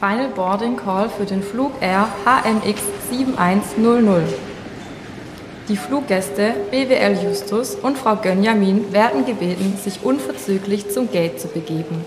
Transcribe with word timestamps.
Final 0.00 0.30
Boarding 0.30 0.78
Call 0.78 1.10
für 1.10 1.26
den 1.26 1.42
Flug 1.42 1.72
Air 1.82 2.08
HMX 2.24 2.80
7100. 3.10 4.22
Die 5.68 5.76
Fluggäste 5.76 6.54
BWL 6.70 7.22
Justus 7.22 7.74
und 7.74 7.98
Frau 7.98 8.16
Gönjamin 8.16 8.94
werden 8.94 9.26
gebeten, 9.26 9.76
sich 9.76 10.02
unverzüglich 10.02 10.90
zum 10.90 11.12
Gate 11.12 11.38
zu 11.38 11.48
begeben. 11.48 12.02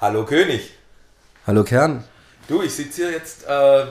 Hallo 0.00 0.24
König. 0.24 0.72
Hallo 1.46 1.62
Kern. 1.62 2.02
Du, 2.48 2.60
ich 2.60 2.74
sitze 2.74 3.02
hier 3.02 3.12
jetzt 3.12 3.44
äh, 3.46 3.86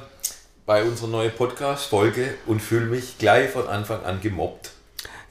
bei 0.65 0.83
unserer 0.83 1.07
neuen 1.07 1.31
Podcast-Folge 1.31 2.33
und 2.47 2.61
fühle 2.61 2.87
mich 2.87 3.17
gleich 3.17 3.49
von 3.49 3.65
Anfang 3.65 4.03
an 4.03 4.19
gemobbt. 4.19 4.71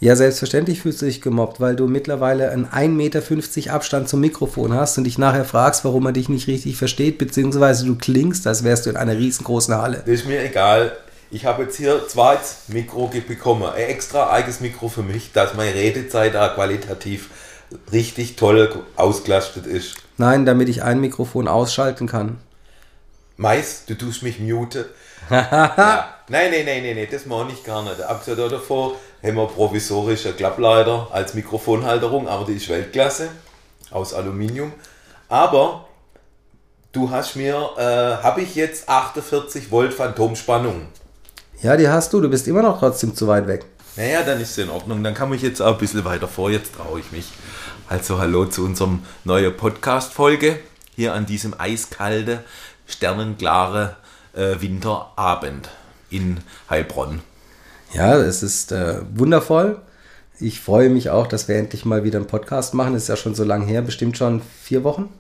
Ja, 0.03 0.17
selbstverständlich 0.17 0.81
fühlst 0.81 1.03
du 1.03 1.07
dich 1.07 1.21
gemobbt, 1.21 1.61
weil 1.61 1.77
du 1.77 1.87
mittlerweile 1.87 2.51
einen 2.51 2.65
1,50 2.65 2.89
Meter 2.89 3.75
Abstand 3.75 4.09
zum 4.09 4.21
Mikrofon 4.21 4.73
hast 4.73 4.97
und 4.97 5.05
dich 5.05 5.19
nachher 5.19 5.45
fragst, 5.45 5.85
warum 5.85 6.05
man 6.05 6.15
dich 6.15 6.31
nicht 6.31 6.47
richtig 6.47 6.79
versteht, 6.79 7.19
beziehungsweise 7.19 7.85
du 7.85 7.97
klingst, 7.97 8.47
als 8.47 8.65
wärst 8.65 8.87
du 8.87 8.91
in 8.91 8.97
einer 8.97 9.19
riesengroßen 9.19 9.75
Halle. 9.75 9.99
Das 9.99 10.09
ist 10.09 10.27
mir 10.27 10.43
egal. 10.43 10.97
Ich 11.31 11.45
habe 11.45 11.65
jetzt 11.65 11.77
hier 11.77 12.09
zweites 12.09 12.63
Mikro 12.69 13.11
bekommen. 13.29 13.65
Ein 13.65 13.91
extra 13.91 14.31
eigenes 14.31 14.61
Mikro 14.61 14.89
für 14.89 15.03
mich, 15.03 15.33
dass 15.33 15.55
meine 15.55 15.75
Redezeit 15.75 16.35
da 16.35 16.49
qualitativ 16.49 17.29
richtig 17.93 18.37
toll 18.37 18.75
ausgelastet 18.97 19.67
ist. 19.67 19.97
Nein, 20.17 20.47
damit 20.47 20.71
ich 20.71 20.83
ein 20.83 21.01
Mikrofon 21.01 21.47
ausschalten 21.47 22.07
kann. 22.07 22.39
Mais, 23.37 23.85
du 23.87 23.95
tust 23.95 24.23
mich 24.23 24.41
mute. 24.41 24.89
Ja. 25.31 26.15
Nein, 26.31 26.53
nein, 26.53 26.65
nein, 26.65 26.83
nein, 26.85 26.95
nein, 26.95 27.09
das 27.11 27.27
mache 27.27 27.51
ich 27.53 27.65
gar 27.65 27.83
nicht. 27.83 28.01
Abgesehen 28.03 28.37
davor 28.49 28.95
haben 29.21 29.35
wir 29.35 29.49
provisorische 29.49 30.33
Klappleiter 30.33 31.09
als 31.11 31.35
Mikrofonhalterung, 31.35 32.29
aber 32.29 32.45
die 32.45 32.53
ist 32.53 32.69
Weltklasse 32.69 33.31
aus 33.91 34.15
Aluminium. 34.15 34.73
Aber 35.29 35.89
du 36.93 37.11
hast 37.11 37.35
mir, 37.35 37.71
äh, 37.77 38.23
habe 38.23 38.43
ich 38.43 38.55
jetzt 38.55 38.89
48 38.89 39.73
Volt 39.73 39.93
Phantomspannung. 39.93 40.87
Ja, 41.63 41.77
die 41.77 41.89
hast 41.89 42.13
du, 42.13 42.21
du 42.21 42.29
bist 42.29 42.47
immer 42.47 42.63
noch 42.63 42.79
trotzdem 42.79 43.17
zu 43.17 43.27
weit 43.27 43.49
weg. 43.49 43.65
Naja, 43.97 44.23
dann 44.23 44.41
ist 44.41 44.53
es 44.53 44.59
in 44.59 44.71
Ordnung. 44.71 45.03
Dann 45.03 45.15
kann 45.15 45.33
ich 45.35 45.43
jetzt 45.43 45.61
auch 45.61 45.73
ein 45.73 45.79
bisschen 45.79 46.05
weiter 46.05 46.29
vor. 46.29 46.51
Jetzt 46.51 46.77
traue 46.77 47.01
ich 47.01 47.11
mich. 47.11 47.27
Also 47.89 48.19
hallo 48.19 48.47
zu 48.47 48.65
unserem 48.65 49.03
neuen 49.25 49.57
Podcast-Folge. 49.57 50.61
Hier 50.95 51.13
an 51.13 51.27
diesem 51.27 51.59
eiskalte, 51.59 52.45
sternenklare 52.87 53.97
äh, 54.41 54.61
Winterabend 54.61 55.69
in 56.09 56.39
Heilbronn. 56.69 57.21
Ja, 57.93 58.17
es 58.17 58.43
ist 58.43 58.73
äh, 58.73 59.01
wundervoll. 59.15 59.81
Ich 60.39 60.61
freue 60.61 60.89
mich 60.89 61.11
auch, 61.11 61.27
dass 61.27 61.49
wir 61.49 61.57
endlich 61.57 61.85
mal 61.85 62.03
wieder 62.03 62.19
einen 62.19 62.27
Podcast 62.27 62.73
machen. 62.73 62.95
Das 62.95 63.03
ist 63.03 63.09
ja 63.09 63.17
schon 63.17 63.35
so 63.35 63.45
lange 63.45 63.67
her, 63.67 63.83
bestimmt 63.83 64.17
schon 64.17 64.41
vier 64.63 64.83
Wochen. 64.85 65.11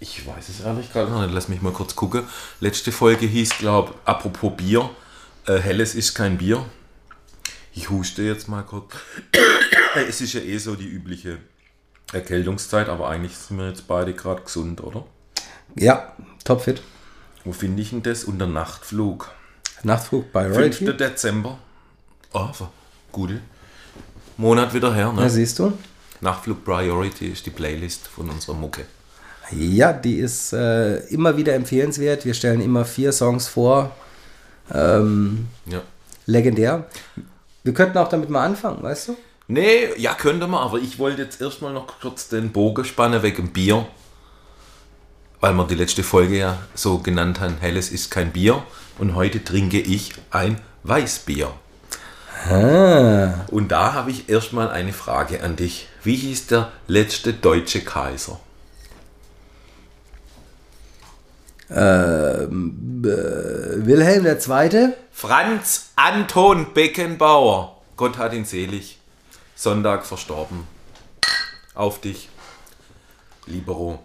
Ich 0.00 0.26
weiß 0.26 0.50
es 0.50 0.60
ehrlich 0.60 0.92
gerade 0.92 1.10
noch 1.10 1.22
nicht. 1.22 1.32
Lass 1.32 1.48
mich 1.48 1.62
mal 1.62 1.72
kurz 1.72 1.96
gucken. 1.96 2.24
Letzte 2.60 2.92
Folge 2.92 3.26
hieß, 3.26 3.58
glaube 3.58 3.92
ich, 3.92 4.08
apropos 4.08 4.52
Bier. 4.54 4.90
Äh, 5.46 5.58
Helles 5.58 5.94
ist 5.94 6.14
kein 6.14 6.36
Bier. 6.36 6.64
Ich 7.72 7.88
huste 7.88 8.22
jetzt 8.22 8.48
mal 8.48 8.62
kurz. 8.62 8.92
es 10.08 10.20
ist 10.20 10.34
ja 10.34 10.40
eh 10.40 10.58
so 10.58 10.74
die 10.74 10.88
übliche 10.88 11.38
Erkältungszeit, 12.12 12.88
aber 12.90 13.08
eigentlich 13.08 13.36
sind 13.36 13.58
wir 13.58 13.68
jetzt 13.68 13.88
beide 13.88 14.12
gerade 14.12 14.42
gesund, 14.42 14.82
oder? 14.82 15.06
Ja, 15.74 16.12
topfit. 16.44 16.82
Wo 17.46 17.52
finde 17.52 17.80
ich 17.80 17.90
denn 17.90 18.02
das? 18.02 18.24
Unter 18.24 18.48
Nachtflug. 18.48 19.30
Nachtflug 19.84 20.32
bei 20.32 20.48
Royalty. 20.48 20.84
5. 20.84 20.96
Dezember. 20.96 21.58
Oh, 22.32 22.48
gute 23.12 23.40
Monat 24.36 24.74
wieder 24.74 24.92
her. 24.92 25.12
Ne? 25.12 25.22
Ja, 25.22 25.28
siehst 25.28 25.60
du. 25.60 25.72
Nachtflug 26.20 26.64
Priority 26.64 27.28
ist 27.28 27.46
die 27.46 27.50
Playlist 27.50 28.08
von 28.08 28.28
unserer 28.30 28.56
Mucke. 28.56 28.84
Ja, 29.52 29.92
die 29.92 30.16
ist 30.16 30.54
äh, 30.54 30.96
immer 31.06 31.36
wieder 31.36 31.54
empfehlenswert. 31.54 32.24
Wir 32.24 32.34
stellen 32.34 32.60
immer 32.60 32.84
vier 32.84 33.12
Songs 33.12 33.46
vor. 33.46 33.94
Ähm, 34.74 35.46
ja. 35.66 35.82
Legendär. 36.26 36.86
Wir 37.62 37.74
könnten 37.74 37.96
auch 37.98 38.08
damit 38.08 38.28
mal 38.28 38.44
anfangen, 38.44 38.82
weißt 38.82 39.08
du? 39.08 39.16
Nee, 39.46 39.90
ja, 39.98 40.14
könnte 40.14 40.48
man, 40.48 40.64
aber 40.64 40.78
ich 40.78 40.98
wollte 40.98 41.22
jetzt 41.22 41.40
erstmal 41.40 41.72
noch 41.72 42.00
kurz 42.00 42.28
den 42.28 42.50
Bogen 42.50 42.84
spannen 42.84 43.22
wegen 43.22 43.52
Bier. 43.52 43.86
Weil 45.46 45.54
wir 45.54 45.64
die 45.68 45.76
letzte 45.76 46.02
Folge 46.02 46.38
ja 46.38 46.58
so 46.74 46.98
genannt 46.98 47.38
haben, 47.38 47.58
Helles 47.60 47.90
ist 47.90 48.10
kein 48.10 48.32
Bier. 48.32 48.64
Und 48.98 49.14
heute 49.14 49.44
trinke 49.44 49.78
ich 49.78 50.12
ein 50.32 50.60
Weißbier. 50.82 51.54
Ah. 52.50 53.44
Und 53.52 53.68
da 53.68 53.92
habe 53.92 54.10
ich 54.10 54.28
erstmal 54.28 54.68
eine 54.70 54.92
Frage 54.92 55.44
an 55.44 55.54
dich. 55.54 55.86
Wie 56.02 56.16
hieß 56.16 56.48
der 56.48 56.72
letzte 56.88 57.32
deutsche 57.32 57.82
Kaiser? 57.82 58.40
Ähm, 61.70 63.04
äh, 63.04 63.86
Wilhelm 63.86 64.26
II. 64.26 64.94
Franz 65.12 65.90
Anton 65.94 66.74
Beckenbauer. 66.74 67.82
Gott 67.96 68.18
hat 68.18 68.32
ihn 68.32 68.46
selig. 68.46 68.98
Sonntag 69.54 70.06
verstorben. 70.06 70.66
Auf 71.76 72.00
dich. 72.00 72.30
Libero. 73.46 74.02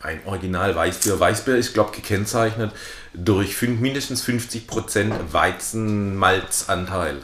Ein 0.00 0.20
Original 0.26 0.74
Weißbier. 0.74 1.18
Weißbier 1.18 1.56
ist, 1.56 1.74
glaube 1.74 1.90
ich, 1.92 2.02
gekennzeichnet 2.02 2.72
durch 3.14 3.56
fünf, 3.56 3.80
mindestens 3.80 4.24
50% 4.24 5.32
Weizenmalzanteil. 5.32 7.16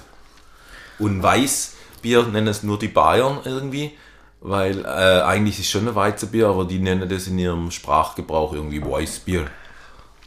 Und 0.99 1.23
Weißbier 1.23 2.25
nennen 2.25 2.49
es 2.49 2.63
nur 2.63 2.79
die 2.79 2.89
Bayern 2.89 3.39
irgendwie, 3.45 3.93
weil 4.41 4.85
äh, 4.85 5.23
eigentlich 5.23 5.61
ist 5.61 5.67
es 5.67 5.71
schon 5.71 5.87
ein 5.87 5.95
Weizenbier, 5.95 6.49
aber 6.49 6.65
die 6.65 6.81
nennen 6.81 7.09
das 7.09 7.29
in 7.29 7.39
ihrem 7.39 7.71
Sprachgebrauch 7.71 8.53
irgendwie 8.53 8.83
Weißbier. 8.83 9.47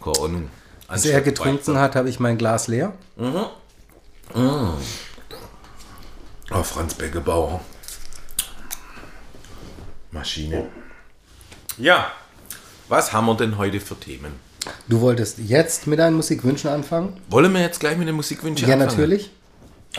Keine 0.03 0.19
Ahnung. 0.19 0.49
Als 0.87 1.05
er 1.05 1.21
getrunken 1.21 1.57
Weizen. 1.59 1.79
hat, 1.79 1.95
habe 1.95 2.09
ich 2.09 2.19
mein 2.19 2.37
Glas 2.37 2.67
leer. 2.67 2.93
Mhm. 3.17 3.45
Mhm. 4.33 4.73
Oh, 6.51 6.63
Franz 6.63 6.93
Beckenbauer. 6.93 7.59
Maschine. 10.11 10.69
Ja, 11.77 12.09
was 12.89 13.13
haben 13.13 13.25
wir 13.25 13.35
denn 13.35 13.57
heute 13.57 13.79
für 13.79 13.99
Themen? 13.99 14.33
Du 14.87 15.01
wolltest 15.01 15.39
jetzt 15.39 15.87
mit 15.87 15.99
deinen 15.99 16.15
Musikwünschen 16.15 16.69
anfangen? 16.69 17.19
Wollen 17.29 17.53
wir 17.53 17.61
jetzt 17.61 17.79
gleich 17.79 17.97
mit 17.97 18.07
den 18.07 18.15
Musikwünschen 18.15 18.67
ja, 18.67 18.73
anfangen? 18.75 18.91
Ja, 18.91 18.97
natürlich. 18.97 19.31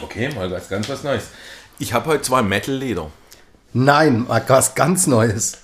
Okay, 0.02 0.34
mal 0.34 0.50
was 0.50 0.68
ganz 0.68 0.88
was 0.88 1.02
Neues. 1.02 1.24
Ich 1.78 1.92
habe 1.92 2.06
heute 2.06 2.22
zwei 2.22 2.42
Metal-Leder. 2.42 3.10
Nein, 3.72 4.26
was 4.28 4.74
ganz 4.74 5.06
Neues. 5.06 5.58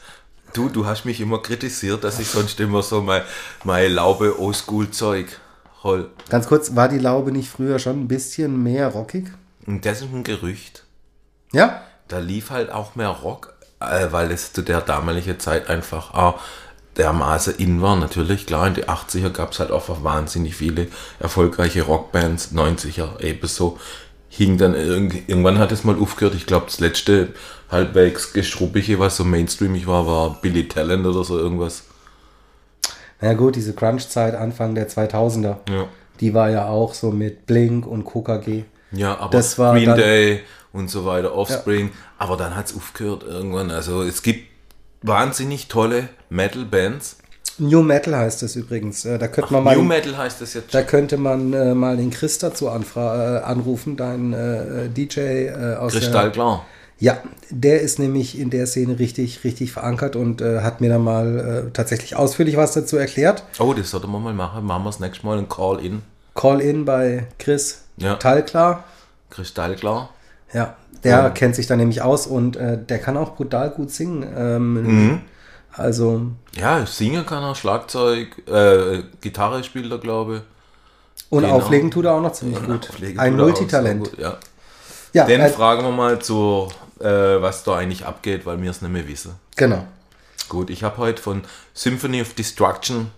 Du, 0.53 0.69
du 0.69 0.87
hast 0.87 1.05
mich 1.05 1.21
immer 1.21 1.43
kritisiert, 1.43 2.05
dass 2.05 2.21
ich 2.21 2.29
sonst 2.29 2.61
immer 2.61 2.83
so 2.83 3.03
mein, 3.03 3.23
mein 3.65 3.93
Laube 3.93 4.39
Oldschool-Zeug 4.39 5.41
hol. 5.83 6.11
Ganz 6.29 6.47
kurz, 6.47 6.77
war 6.77 6.89
die 6.89 6.99
Laube 6.99 7.33
nicht 7.33 7.49
früher 7.49 7.79
schon 7.79 8.03
ein 8.03 8.09
bisschen 8.09 8.63
mehr 8.63 8.89
rockig? 8.89 9.33
Und 9.67 9.85
das 9.85 10.01
ist 10.01 10.13
ein 10.13 10.25
Gerücht. 10.25 10.85
Ja? 11.53 11.83
Da 12.09 12.19
lief 12.19 12.51
halt 12.51 12.71
auch 12.71 12.95
mehr 12.95 13.09
Rock, 13.09 13.55
äh, 13.81 14.09
weil 14.11 14.31
es 14.31 14.53
zu 14.53 14.63
der 14.63 14.81
damaligen 14.81 15.41
Zeit 15.41 15.69
einfach 15.69 16.15
ah, 16.15 16.39
dermaßen 16.97 17.57
in 17.57 17.83
war. 17.83 17.97
Natürlich, 17.97 18.47
klar, 18.47 18.67
in 18.67 18.75
den 18.75 18.85
80er 18.85 19.31
gab 19.31 19.53
es 19.53 19.61
halt 19.61 19.71
auch 19.71 20.05
wahnsinnig 20.05 20.57
viele 20.57 20.89
erfolgreiche 21.21 21.83
Rockbands, 21.83 22.53
90er 22.53 23.21
ebenso. 23.21 23.79
Hing 24.29 24.59
dann 24.59 24.75
irgendwann 24.75 25.59
hat 25.59 25.71
es 25.71 25.85
mal 25.85 25.97
aufgehört. 25.97 26.35
Ich 26.35 26.47
glaube, 26.47 26.67
das 26.67 26.81
letzte 26.81 27.29
halbwegs 27.71 28.33
gestruppige, 28.33 28.99
was 28.99 29.17
so 29.17 29.25
mainstreamig 29.25 29.87
war, 29.87 30.07
war 30.07 30.39
Billy 30.41 30.67
Talent 30.67 31.07
oder 31.07 31.23
so 31.23 31.39
irgendwas. 31.39 31.85
Na 33.21 33.29
ja, 33.29 33.35
gut, 33.35 33.55
diese 33.57 33.75
Crunch-Zeit 33.75 34.35
Anfang 34.35 34.75
der 34.75 34.89
2000er. 34.89 35.57
Ja. 35.71 35.87
Die 36.21 36.35
war 36.35 36.51
ja 36.51 36.67
auch 36.67 36.95
so 36.95 37.11
mit 37.11 37.47
Blink 37.47 37.87
und 37.87 38.05
KKG. 38.05 38.65
Ja, 38.93 39.19
aber 39.19 39.31
das 39.31 39.59
war 39.59 39.75
Green 39.75 39.87
dann, 39.87 39.99
Day 39.99 40.43
und 40.73 40.91
so 40.91 41.05
weiter, 41.05 41.35
Offspring. 41.35 41.87
Ja. 41.89 41.95
Aber 42.19 42.37
dann 42.37 42.57
hat 42.57 42.67
es 42.67 42.77
aufgehört 42.77 43.23
irgendwann. 43.23 43.71
Also 43.71 44.03
es 44.03 44.23
gibt 44.23 44.49
wahnsinnig 45.05 45.69
tolle 45.69 46.09
Metal-Bands. 46.31 47.17
New 47.59 47.83
Metal 47.83 48.17
heißt 48.17 48.43
das 48.43 48.57
übrigens. 48.57 49.05
Äh, 49.05 49.19
Da 49.19 49.29
könnte 49.29 49.47
Ach, 49.49 49.51
man 49.53 49.65
mal, 49.65 49.77
New 49.77 49.85
Metal 49.85 50.17
heißt 50.17 50.41
das 50.41 50.55
jetzt. 50.55 50.75
da 50.75 50.83
könnte 50.83 51.17
man 51.17 51.53
äh, 51.53 51.75
mal 51.75 51.97
den 51.97 52.11
Chris 52.11 52.39
dazu 52.39 52.69
anfra 52.69 53.39
äh, 53.39 53.43
anrufen, 53.43 53.97
dein 53.97 54.33
äh, 54.33 54.89
DJ 54.89 55.21
äh, 55.21 55.77
aus 55.77 55.93
der, 55.93 56.01
Kristallklar. 56.01 56.65
Ja, 56.99 57.19
der 57.51 57.81
ist 57.81 57.99
nämlich 57.99 58.39
in 58.39 58.51
der 58.51 58.67
Szene 58.67 58.99
richtig, 58.99 59.45
richtig 59.45 59.73
verankert 59.73 60.15
und 60.17 60.41
hat 60.41 60.81
mir 60.81 60.89
dann 60.89 61.03
mal 61.03 61.71
tatsächlich 61.73 62.15
ausführlich 62.15 62.57
was 62.57 62.73
dazu 62.73 62.97
erklärt. 62.97 63.43
Oh, 63.59 63.75
das 63.75 63.91
sollten 63.91 64.11
wir 64.13 64.21
mal 64.21 64.33
machen. 64.33 64.65
Machen 64.65 64.85
wir 64.85 64.91
das 64.91 65.01
nächste 65.01 65.27
Mal 65.27 65.39
ein 65.39 65.49
Call-In. 65.49 66.03
Call-in 66.35 66.85
bei 66.85 67.27
Chris 67.41 67.83
Ja. 67.97 68.15
Talklar. 68.15 68.85
Kristallklar. 69.29 70.11
Ja, 70.53 70.77
der 71.05 71.13
Ja. 71.19 71.31
kennt 71.31 71.55
sich 71.55 71.67
da 71.67 71.77
nämlich 71.77 72.03
aus 72.03 72.27
und 72.27 72.57
äh, 72.57 72.79
der 72.83 72.99
kann 72.99 73.17
auch 73.17 73.37
brutal 73.37 73.71
gut 73.71 73.91
singen. 73.91 74.27
Ähm, 74.37 74.73
Mhm. 74.83 75.21
Also, 75.77 76.23
Ja, 76.57 76.87
singen 76.87 77.27
kann 77.27 77.43
er, 77.43 77.55
Schlagzeug, 77.57 78.29
äh, 78.49 79.03
Gitarre 79.21 79.65
spielt 79.65 79.91
er, 79.91 79.99
glaube 79.99 80.43
und 81.31 81.43
Genau. 81.43 81.55
auflegen 81.57 81.91
tut 81.91 82.05
er 82.05 82.13
auch 82.15 82.21
noch 82.23 82.33
ziemlich 82.33 82.59
ich. 82.61 82.67
gut. 82.67 82.89
Ein 83.17 83.37
Multitalent. 83.37 84.11
gut, 84.11 84.19
Ja. 84.19 84.37
Ja, 85.13 85.27
Den 85.27 85.41
äh, 85.41 85.49
fragen 85.49 85.83
wir 85.85 85.91
mal 85.93 86.19
zu, 86.21 86.69
äh, 87.01 87.07
was 87.07 87.63
da 87.65 87.77
eigentlich 87.77 88.05
abgeht, 88.07 88.47
weil 88.47 88.61
wir 88.63 88.71
es 88.71 88.83
nicht 88.83 88.91
mehr 88.93 89.07
wissen. 89.09 89.33
genau. 89.57 89.85
Gut, 90.49 90.69
ich 90.71 90.83
habe 90.85 90.99
heute 90.99 91.23
von 91.23 91.43
Symphony 91.73 92.21
of 92.21 92.35
Destruction, 92.35 93.11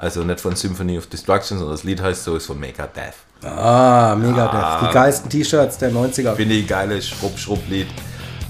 also 0.00 0.24
nicht 0.24 0.40
von 0.40 0.56
Symphony 0.56 0.96
of 0.96 1.08
Destruction, 1.08 1.58
sondern 1.58 1.76
das 1.76 1.84
Lied 1.84 2.00
heißt 2.00 2.24
so, 2.24 2.34
ist 2.34 2.46
von 2.46 2.58
Megadeth. 2.58 3.14
Ah, 3.44 4.16
Megadeth. 4.18 4.88
Die 4.88 4.94
geilsten 4.94 5.28
T-Shirts 5.28 5.76
der 5.76 5.92
90er. 5.92 6.34
Finde 6.34 6.54
ich 6.54 6.64
ein 6.64 6.68
geiles 6.68 7.06
Schrupp-Schrupp-Lied. 7.08 7.86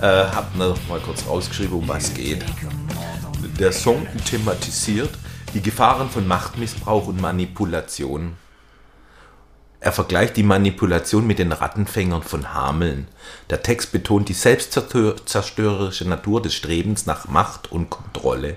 Äh, 0.00 0.06
hab 0.06 0.55
mir 0.55 0.75
mal 0.88 1.00
kurz 1.00 1.26
rausgeschrieben, 1.26 1.76
um 1.76 1.88
was 1.88 2.14
geht. 2.14 2.44
Der 3.58 3.73
Song 3.73 4.06
thematisiert 4.25 5.11
die 5.52 5.61
Gefahren 5.61 6.08
von 6.08 6.26
Machtmissbrauch 6.26 7.08
und 7.08 7.20
Manipulation. 7.20 8.37
Er 9.82 9.92
vergleicht 9.92 10.36
die 10.36 10.42
Manipulation 10.42 11.26
mit 11.26 11.38
den 11.38 11.52
Rattenfängern 11.52 12.22
von 12.22 12.52
Hameln. 12.52 13.08
Der 13.48 13.62
Text 13.62 13.92
betont 13.92 14.28
die 14.28 14.34
selbstzerstörerische 14.34 16.06
Natur 16.06 16.42
des 16.42 16.54
Strebens 16.54 17.06
nach 17.06 17.28
Macht 17.28 17.72
und 17.72 17.88
Kontrolle. 17.88 18.56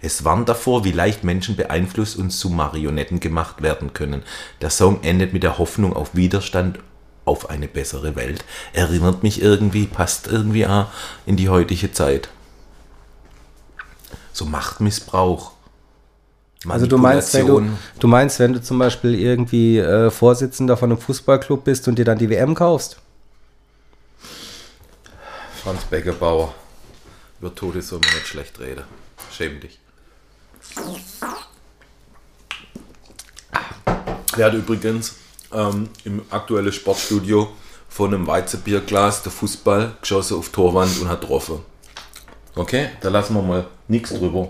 Es 0.00 0.24
warnt 0.24 0.48
davor, 0.48 0.84
wie 0.84 0.92
leicht 0.92 1.24
Menschen 1.24 1.56
beeinflusst 1.56 2.16
und 2.16 2.30
zu 2.30 2.48
Marionetten 2.48 3.20
gemacht 3.20 3.60
werden 3.60 3.92
können. 3.92 4.22
Der 4.62 4.70
Song 4.70 5.02
endet 5.02 5.34
mit 5.34 5.42
der 5.42 5.58
Hoffnung 5.58 5.94
auf 5.94 6.14
Widerstand 6.14 6.78
auf 7.26 7.50
eine 7.50 7.68
bessere 7.68 8.16
Welt. 8.16 8.42
Erinnert 8.72 9.22
mich 9.22 9.42
irgendwie, 9.42 9.86
passt 9.86 10.26
irgendwie 10.26 10.66
in 11.26 11.36
die 11.36 11.50
heutige 11.50 11.92
Zeit. 11.92 12.30
So 14.32 14.46
Machtmissbrauch. 14.46 15.52
Also 16.68 16.86
du 16.86 16.96
meinst, 16.96 17.34
wenn 17.34 17.46
du, 17.46 17.62
du 17.98 18.08
meinst, 18.08 18.38
wenn 18.38 18.52
du 18.52 18.62
zum 18.62 18.78
Beispiel 18.78 19.14
irgendwie 19.14 19.78
äh, 19.78 20.10
Vorsitzender 20.10 20.76
von 20.76 20.90
einem 20.90 21.00
Fußballclub 21.00 21.64
bist 21.64 21.88
und 21.88 21.98
dir 21.98 22.04
dann 22.04 22.18
die 22.18 22.30
WM 22.30 22.54
kaufst? 22.54 22.98
Franz 25.62 25.84
Beckerbauer. 25.84 26.54
Über 27.40 27.54
Todes 27.54 27.88
soll 27.88 28.00
man 28.04 28.14
nicht 28.14 28.28
schlecht 28.28 28.60
reden. 28.60 28.84
Schäm 29.32 29.58
dich. 29.60 29.80
Der 34.36 34.46
hat 34.46 34.54
übrigens 34.54 35.16
ähm, 35.52 35.88
im 36.04 36.22
aktuellen 36.30 36.72
Sportstudio 36.72 37.48
von 37.88 38.14
einem 38.14 38.26
Weizenbierglas 38.26 39.22
der 39.22 39.32
Fußball 39.32 39.96
geschossen 40.00 40.38
auf 40.38 40.48
Torwand 40.48 41.00
und 41.00 41.08
hat 41.08 41.20
getroffen. 41.20 41.60
Okay, 42.54 42.90
da 43.00 43.08
lassen 43.08 43.34
wir 43.34 43.42
mal 43.42 43.66
nichts 43.88 44.10
drüber. 44.10 44.48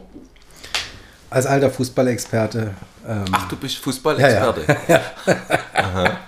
Als 1.33 1.47
alter 1.47 1.71
Fußballexperte. 1.71 2.75
Ähm, 3.09 3.25
Ach, 3.33 3.49
du 3.49 3.57
bist 3.57 3.79
Fußballexperte. 3.79 4.77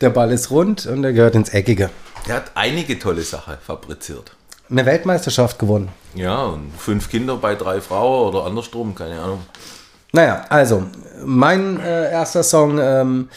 der 0.00 0.10
Ball 0.10 0.32
ist 0.32 0.50
rund 0.50 0.86
und 0.86 1.04
er 1.04 1.12
gehört 1.12 1.36
ins 1.36 1.50
Eckige. 1.50 1.90
Der 2.26 2.34
hat 2.34 2.50
einige 2.56 2.98
tolle 2.98 3.22
Sachen 3.22 3.54
fabriziert. 3.64 4.32
Eine 4.68 4.84
Weltmeisterschaft 4.86 5.60
gewonnen. 5.60 5.88
Ja, 6.16 6.46
und 6.46 6.72
fünf 6.76 7.08
Kinder 7.08 7.36
bei 7.36 7.54
drei 7.54 7.80
Frauen 7.80 8.34
oder 8.34 8.44
andersrum, 8.44 8.92
keine 8.96 9.20
Ahnung. 9.20 9.46
Naja, 10.12 10.44
also, 10.48 10.82
mein 11.24 11.78
äh, 11.78 12.10
erster 12.10 12.42
Song 12.42 12.78
ähm, 12.80 13.28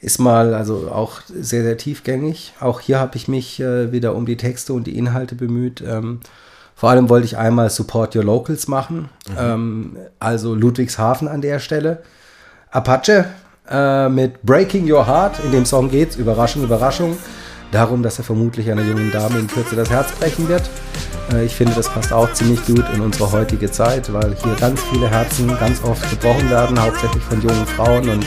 ist 0.00 0.20
mal 0.20 0.54
also 0.54 0.88
auch 0.92 1.20
sehr, 1.26 1.64
sehr 1.64 1.76
tiefgängig. 1.76 2.52
Auch 2.60 2.78
hier 2.78 3.00
habe 3.00 3.16
ich 3.16 3.26
mich 3.26 3.58
äh, 3.58 3.90
wieder 3.90 4.14
um 4.14 4.24
die 4.24 4.36
Texte 4.36 4.72
und 4.72 4.86
die 4.86 4.96
Inhalte 4.96 5.34
bemüht. 5.34 5.80
Ähm, 5.80 6.20
vor 6.82 6.90
allem 6.90 7.08
wollte 7.08 7.26
ich 7.26 7.36
einmal 7.38 7.70
Support 7.70 8.16
Your 8.16 8.24
Locals 8.24 8.66
machen, 8.66 9.08
ähm, 9.38 9.96
also 10.18 10.52
Ludwigshafen 10.52 11.28
an 11.28 11.40
der 11.40 11.60
Stelle. 11.60 12.02
Apache 12.72 13.26
äh, 13.70 14.08
mit 14.08 14.42
Breaking 14.42 14.90
Your 14.90 15.06
Heart. 15.06 15.44
In 15.44 15.52
dem 15.52 15.64
Song 15.64 15.88
geht's, 15.88 16.16
Überraschung, 16.16 16.64
Überraschung, 16.64 17.16
darum, 17.70 18.02
dass 18.02 18.18
er 18.18 18.24
vermutlich 18.24 18.68
einer 18.68 18.82
jungen 18.82 19.12
Dame 19.12 19.38
in 19.38 19.46
Kürze 19.46 19.76
das 19.76 19.90
Herz 19.90 20.10
brechen 20.10 20.48
wird. 20.48 20.68
Äh, 21.32 21.44
ich 21.44 21.54
finde, 21.54 21.72
das 21.76 21.88
passt 21.88 22.12
auch 22.12 22.32
ziemlich 22.32 22.66
gut 22.66 22.84
in 22.92 23.00
unsere 23.00 23.30
heutige 23.30 23.70
Zeit, 23.70 24.12
weil 24.12 24.34
hier 24.42 24.56
ganz 24.56 24.80
viele 24.90 25.08
Herzen 25.08 25.56
ganz 25.60 25.84
oft 25.84 26.10
gebrochen 26.10 26.50
werden, 26.50 26.82
hauptsächlich 26.82 27.22
von 27.22 27.40
jungen 27.40 27.64
Frauen 27.64 28.08
und 28.08 28.26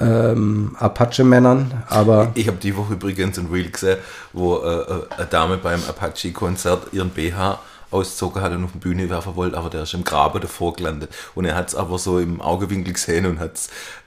ähm, 0.00 0.76
Apache-Männern. 0.78 1.84
Aber 1.88 2.30
Ich 2.34 2.48
habe 2.48 2.58
die 2.58 2.76
Woche 2.76 2.94
übrigens 2.94 3.38
ein 3.38 3.46
Reel 3.46 3.70
gesehen, 3.70 3.98
wo 4.32 4.58
äh, 4.58 4.80
äh, 4.80 5.02
eine 5.16 5.26
Dame 5.26 5.56
beim 5.58 5.80
Apache-Konzert 5.88 6.92
ihren 6.92 7.10
BH 7.10 7.58
ausgezogen 7.90 8.42
hat 8.42 8.52
und 8.52 8.64
auf 8.64 8.72
die 8.72 8.78
Bühne 8.78 9.08
werfen 9.08 9.36
wollte, 9.36 9.56
aber 9.56 9.70
der 9.70 9.82
ist 9.82 9.94
im 9.94 10.04
Graben 10.04 10.40
davor 10.40 10.74
gelandet. 10.74 11.10
Und 11.34 11.44
er 11.44 11.56
hat 11.56 11.68
es 11.68 11.74
aber 11.74 11.98
so 11.98 12.18
im 12.18 12.40
Augewinkel 12.40 12.92
gesehen 12.92 13.26
und 13.26 13.38
hat 13.40 13.58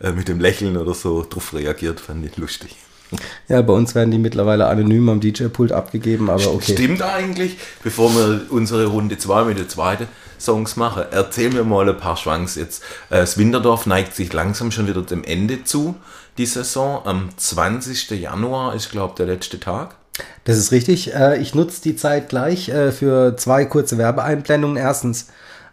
äh, 0.01 0.11
mit 0.11 0.27
dem 0.27 0.39
Lächeln 0.39 0.77
oder 0.77 0.93
so 0.93 1.25
drauf 1.27 1.53
reagiert, 1.53 1.99
fand 1.99 2.25
ich 2.25 2.37
lustig. 2.37 2.75
Ja, 3.47 3.61
bei 3.61 3.73
uns 3.73 3.95
werden 3.95 4.11
die 4.11 4.17
mittlerweile 4.17 4.67
anonym 4.67 5.09
am 5.09 5.19
DJ-Pult 5.19 5.71
abgegeben, 5.71 6.29
aber 6.29 6.53
okay. 6.53 6.73
Stimmt 6.73 7.01
eigentlich, 7.01 7.57
bevor 7.83 8.13
wir 8.15 8.41
unsere 8.49 8.85
Runde 8.85 9.17
2 9.17 9.43
mit 9.45 9.59
den 9.59 9.69
zweiten 9.69 10.07
Songs 10.39 10.75
machen, 10.75 11.03
erzähl 11.11 11.51
mir 11.51 11.63
mal 11.63 11.87
ein 11.87 11.97
paar 11.97 12.17
Schwanks 12.17 12.55
jetzt. 12.55 12.83
Äh, 13.09 13.19
Das 13.19 13.37
Winterdorf 13.37 13.85
neigt 13.85 14.15
sich 14.15 14.33
langsam 14.33 14.71
schon 14.71 14.87
wieder 14.87 15.01
dem 15.01 15.23
Ende 15.23 15.63
zu, 15.63 15.95
die 16.37 16.45
Saison. 16.45 17.01
Am 17.05 17.29
20. 17.37 18.11
Januar 18.11 18.73
ist, 18.75 18.89
glaube 18.89 19.11
ich, 19.11 19.15
der 19.17 19.25
letzte 19.27 19.59
Tag. 19.59 19.95
Das 20.45 20.57
ist 20.57 20.71
richtig. 20.71 21.13
Äh, 21.13 21.39
Ich 21.41 21.53
nutze 21.53 21.81
die 21.81 21.95
Zeit 21.95 22.29
gleich 22.29 22.69
äh, 22.69 22.91
für 22.91 23.35
zwei 23.37 23.65
kurze 23.65 23.97
Werbeeinblendungen. 23.97 24.77
Erstens, 24.77 25.27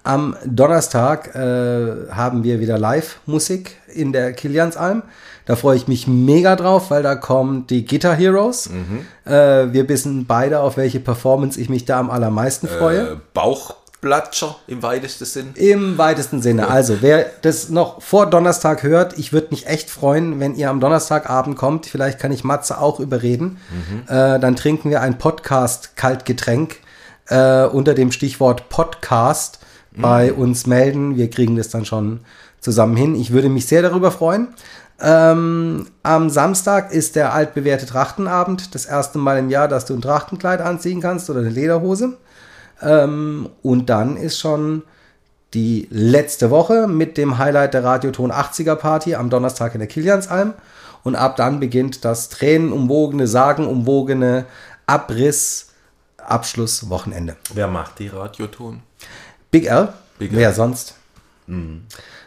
am 0.04 0.36
Donnerstag 0.46 1.34
haben 1.34 2.42
wir 2.44 2.60
wieder 2.60 2.78
Live-Musik 2.78 3.76
in 3.94 4.12
der 4.12 4.32
Kiliansalm. 4.32 5.02
Da 5.48 5.56
freue 5.56 5.78
ich 5.78 5.88
mich 5.88 6.06
mega 6.06 6.56
drauf, 6.56 6.90
weil 6.90 7.02
da 7.02 7.14
kommen 7.16 7.66
die 7.68 7.86
Guitar 7.86 8.14
Heroes. 8.14 8.68
Äh, 9.24 9.72
wir 9.72 9.88
wissen 9.88 10.26
beide, 10.26 10.60
auf 10.60 10.76
welche 10.76 11.00
Performance 11.00 11.58
ich 11.58 11.70
mich 11.70 11.86
da 11.86 11.98
am 11.98 12.10
allermeisten 12.10 12.68
freue. 12.68 13.12
Äh, 13.12 13.16
Bauchplatscher 13.32 14.56
im 14.66 14.82
weitesten 14.82 15.24
Sinn. 15.24 15.52
Im 15.54 15.96
weitesten 15.96 16.42
Sinne. 16.42 16.68
Also, 16.68 16.98
wer 17.00 17.24
das 17.40 17.70
noch 17.70 18.02
vor 18.02 18.26
Donnerstag 18.28 18.82
hört, 18.82 19.18
ich 19.18 19.32
würde 19.32 19.46
mich 19.50 19.66
echt 19.66 19.88
freuen, 19.88 20.38
wenn 20.38 20.54
ihr 20.54 20.68
am 20.68 20.80
Donnerstagabend 20.80 21.56
kommt. 21.56 21.86
Vielleicht 21.86 22.18
kann 22.18 22.30
ich 22.30 22.44
Matze 22.44 22.78
auch 22.78 23.00
überreden. 23.00 23.56
Äh, 24.06 24.38
dann 24.38 24.54
trinken 24.54 24.90
wir 24.90 25.00
ein 25.00 25.16
Podcast-Kaltgetränk 25.16 26.76
äh, 27.28 27.64
unter 27.64 27.94
dem 27.94 28.12
Stichwort 28.12 28.68
Podcast 28.68 29.60
bei 30.00 30.32
uns 30.32 30.66
melden. 30.66 31.16
Wir 31.16 31.30
kriegen 31.30 31.56
das 31.56 31.68
dann 31.68 31.84
schon 31.84 32.20
zusammen 32.60 32.96
hin. 32.96 33.14
Ich 33.14 33.32
würde 33.32 33.48
mich 33.48 33.66
sehr 33.66 33.82
darüber 33.82 34.10
freuen. 34.10 34.48
Ähm, 35.00 35.86
am 36.02 36.28
Samstag 36.28 36.92
ist 36.92 37.14
der 37.16 37.32
altbewährte 37.32 37.86
Trachtenabend. 37.86 38.74
Das 38.74 38.84
erste 38.86 39.18
Mal 39.18 39.38
im 39.38 39.50
Jahr, 39.50 39.68
dass 39.68 39.86
du 39.86 39.94
ein 39.94 40.02
Trachtenkleid 40.02 40.60
anziehen 40.60 41.00
kannst 41.00 41.30
oder 41.30 41.40
eine 41.40 41.50
Lederhose. 41.50 42.16
Ähm, 42.82 43.48
und 43.62 43.90
dann 43.90 44.16
ist 44.16 44.38
schon 44.38 44.82
die 45.54 45.86
letzte 45.90 46.50
Woche 46.50 46.88
mit 46.88 47.16
dem 47.16 47.38
Highlight 47.38 47.74
der 47.74 47.84
Radioton 47.84 48.32
80er 48.32 48.74
Party 48.74 49.14
am 49.14 49.30
Donnerstag 49.30 49.74
in 49.74 49.78
der 49.78 49.86
Kiliansalm. 49.88 50.54
Und 51.04 51.14
ab 51.14 51.36
dann 51.36 51.60
beginnt 51.60 52.04
das 52.04 52.28
tränenumwogene, 52.28 53.28
sagenumwogene 53.28 54.46
Abriss-Abschlusswochenende. 54.86 57.36
Wer 57.54 57.68
macht 57.68 58.00
die 58.00 58.08
Radioton? 58.08 58.82
Big 59.50 59.66
L, 59.66 59.92
Big 60.18 60.30
wer 60.32 60.48
L. 60.48 60.54
sonst? 60.54 60.94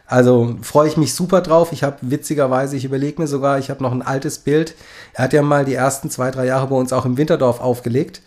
Also 0.07 0.57
freue 0.61 0.87
ich 0.87 0.97
mich 0.97 1.13
super 1.13 1.41
drauf. 1.41 1.71
Ich 1.71 1.83
habe 1.83 1.97
witzigerweise, 2.01 2.75
ich 2.75 2.85
überlege 2.85 3.21
mir 3.21 3.27
sogar, 3.27 3.59
ich 3.59 3.69
habe 3.69 3.83
noch 3.83 3.91
ein 3.91 4.01
altes 4.01 4.39
Bild. 4.39 4.73
Er 5.13 5.25
hat 5.25 5.33
ja 5.33 5.41
mal 5.41 5.63
die 5.63 5.75
ersten 5.75 6.09
zwei, 6.09 6.31
drei 6.31 6.45
Jahre 6.47 6.67
bei 6.67 6.75
uns 6.75 6.91
auch 6.91 7.05
im 7.05 7.17
Winterdorf 7.17 7.61
aufgelegt. 7.61 8.21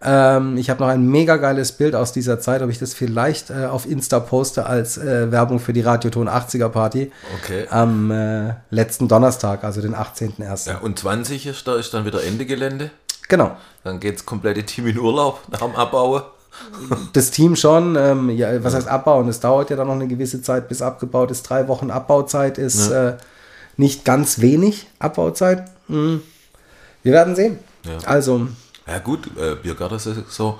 Ähm, 0.00 0.56
ich 0.56 0.70
habe 0.70 0.80
noch 0.80 0.88
ein 0.88 1.02
mega 1.06 1.36
geiles 1.36 1.72
Bild 1.72 1.94
aus 1.94 2.12
dieser 2.12 2.38
Zeit, 2.40 2.62
ob 2.62 2.70
ich 2.70 2.78
das 2.78 2.94
vielleicht 2.94 3.50
äh, 3.50 3.66
auf 3.66 3.84
Insta 3.84 4.20
poste 4.20 4.64
als 4.64 4.96
äh, 4.96 5.30
Werbung 5.32 5.58
für 5.58 5.72
die 5.72 5.80
Radioton 5.80 6.28
80er 6.28 6.68
Party 6.68 7.10
Okay. 7.42 7.66
am 7.68 8.10
äh, 8.12 8.54
letzten 8.70 9.08
Donnerstag, 9.08 9.64
also 9.64 9.80
den 9.82 9.94
18.01. 9.96 10.68
Ja, 10.68 10.78
und 10.78 10.98
20 11.00 11.46
ist, 11.46 11.66
da 11.66 11.76
ist 11.76 11.92
dann 11.94 12.04
wieder 12.06 12.22
Ende 12.22 12.46
Gelände. 12.46 12.90
Genau. 13.28 13.56
Dann 13.84 13.98
geht 14.00 14.14
das 14.16 14.24
komplette 14.24 14.62
Team 14.64 14.86
in 14.86 14.98
Urlaub 14.98 15.40
nach 15.50 15.58
dem 15.60 15.74
Abbauen. 15.74 16.22
Das 17.12 17.30
Team 17.30 17.56
schon, 17.56 17.96
ähm, 17.96 18.30
ja, 18.30 18.62
was 18.62 18.74
heißt 18.74 18.88
abbauen? 18.88 19.28
Es 19.28 19.40
dauert 19.40 19.70
ja 19.70 19.76
dann 19.76 19.88
noch 19.88 19.94
eine 19.94 20.06
gewisse 20.08 20.42
Zeit, 20.42 20.68
bis 20.68 20.82
abgebaut 20.82 21.30
ist. 21.30 21.42
Drei 21.42 21.68
Wochen 21.68 21.90
Abbauzeit 21.90 22.58
ist 22.58 22.90
äh, 22.90 23.14
nicht 23.76 24.04
ganz 24.04 24.40
wenig 24.40 24.86
Abbauzeit. 24.98 25.64
Mhm. 25.88 26.22
Wir 27.02 27.12
werden 27.12 27.34
sehen. 27.34 27.58
Ja. 27.84 27.98
Also, 28.06 28.48
Ja 28.86 28.98
gut, 28.98 29.28
äh, 29.36 29.54
Biergartensaison 29.54 30.54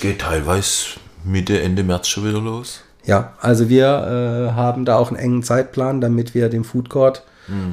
geht 0.00 0.20
teilweise 0.20 0.98
Mitte, 1.24 1.60
Ende 1.60 1.82
März 1.82 2.08
schon 2.08 2.24
wieder 2.26 2.40
los. 2.40 2.80
ja, 3.04 3.32
also 3.40 3.68
wir 3.68 3.86
äh, 3.86 4.54
haben 4.54 4.84
da 4.84 4.96
auch 4.96 5.08
einen 5.08 5.18
engen 5.18 5.42
Zeitplan, 5.42 6.00
damit 6.00 6.34
wir 6.34 6.48
dem 6.48 6.64
Food 6.64 6.90
Court 6.90 7.22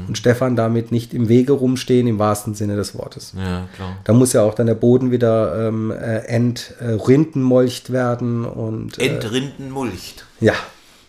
und 0.07 0.17
Stefan 0.17 0.55
damit 0.55 0.91
nicht 0.91 1.13
im 1.13 1.29
Wege 1.29 1.53
rumstehen, 1.53 2.07
im 2.07 2.19
wahrsten 2.19 2.53
Sinne 2.53 2.75
des 2.75 2.95
Wortes. 2.95 3.33
Ja, 3.37 3.67
klar. 3.75 3.97
Da 4.03 4.13
muss 4.13 4.33
ja 4.33 4.43
auch 4.43 4.53
dann 4.53 4.67
der 4.67 4.75
Boden 4.75 5.11
wieder 5.11 5.67
ähm, 5.67 5.91
äh, 5.91 6.19
entrindenmolcht 6.25 7.91
werden 7.91 8.45
und 8.45 8.99
äh, 8.99 9.07
Entrindenmulcht. 9.07 10.25
ja, 10.39 10.53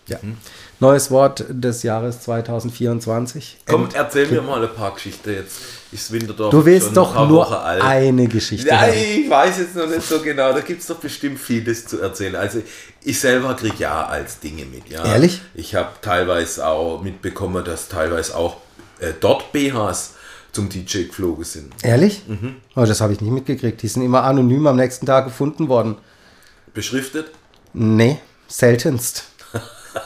Ja. 0.06 0.18
Neues 0.80 1.10
Wort 1.10 1.44
des 1.48 1.82
Jahres 1.82 2.20
2024. 2.20 3.58
Komm, 3.66 3.88
erzähl 3.94 4.28
mir 4.28 4.42
mal 4.42 4.62
ein 4.62 4.74
paar 4.74 4.92
Geschichten 4.92 5.32
jetzt. 5.32 5.60
Ist 5.92 6.10
Winterdorf 6.12 6.50
Du 6.50 6.64
willst 6.64 6.88
ein 6.88 6.94
doch 6.94 7.14
paar 7.14 7.26
nur 7.26 7.64
eine 7.64 8.26
Geschichte 8.26 8.68
Ja, 8.68 8.80
haben. 8.80 8.92
ich 8.92 9.30
weiß 9.30 9.58
jetzt 9.58 9.76
noch 9.76 9.86
nicht 9.88 10.02
so 10.02 10.20
genau. 10.20 10.52
Da 10.52 10.60
gibt 10.60 10.80
es 10.82 10.88
doch 10.88 10.96
bestimmt 10.96 11.38
vieles 11.38 11.86
zu 11.86 12.00
erzählen. 12.00 12.34
Also 12.36 12.60
ich 13.02 13.18
selber 13.18 13.54
kriege 13.54 13.76
ja 13.78 14.04
als 14.06 14.40
Dinge 14.40 14.64
mit. 14.64 14.88
Ja. 14.88 15.04
Ehrlich? 15.04 15.40
Ich 15.54 15.74
habe 15.74 15.90
teilweise 16.02 16.66
auch 16.66 17.00
mitbekommen, 17.02 17.64
dass 17.64 17.88
teilweise 17.88 18.36
auch 18.36 18.56
äh, 18.98 19.12
dort 19.18 19.52
BHs 19.52 20.14
zum 20.52 20.68
DJ 20.68 21.04
geflogen 21.04 21.44
sind. 21.44 21.72
Ehrlich? 21.82 22.22
Mhm. 22.26 22.56
Oh, 22.76 22.84
das 22.84 23.00
habe 23.00 23.12
ich 23.12 23.20
nicht 23.20 23.32
mitgekriegt. 23.32 23.80
Die 23.82 23.88
sind 23.88 24.02
immer 24.02 24.24
anonym 24.24 24.66
am 24.66 24.76
nächsten 24.76 25.06
Tag 25.06 25.24
gefunden 25.26 25.68
worden. 25.68 25.96
Beschriftet? 26.74 27.30
Nee, 27.72 28.18
seltenst. 28.48 29.24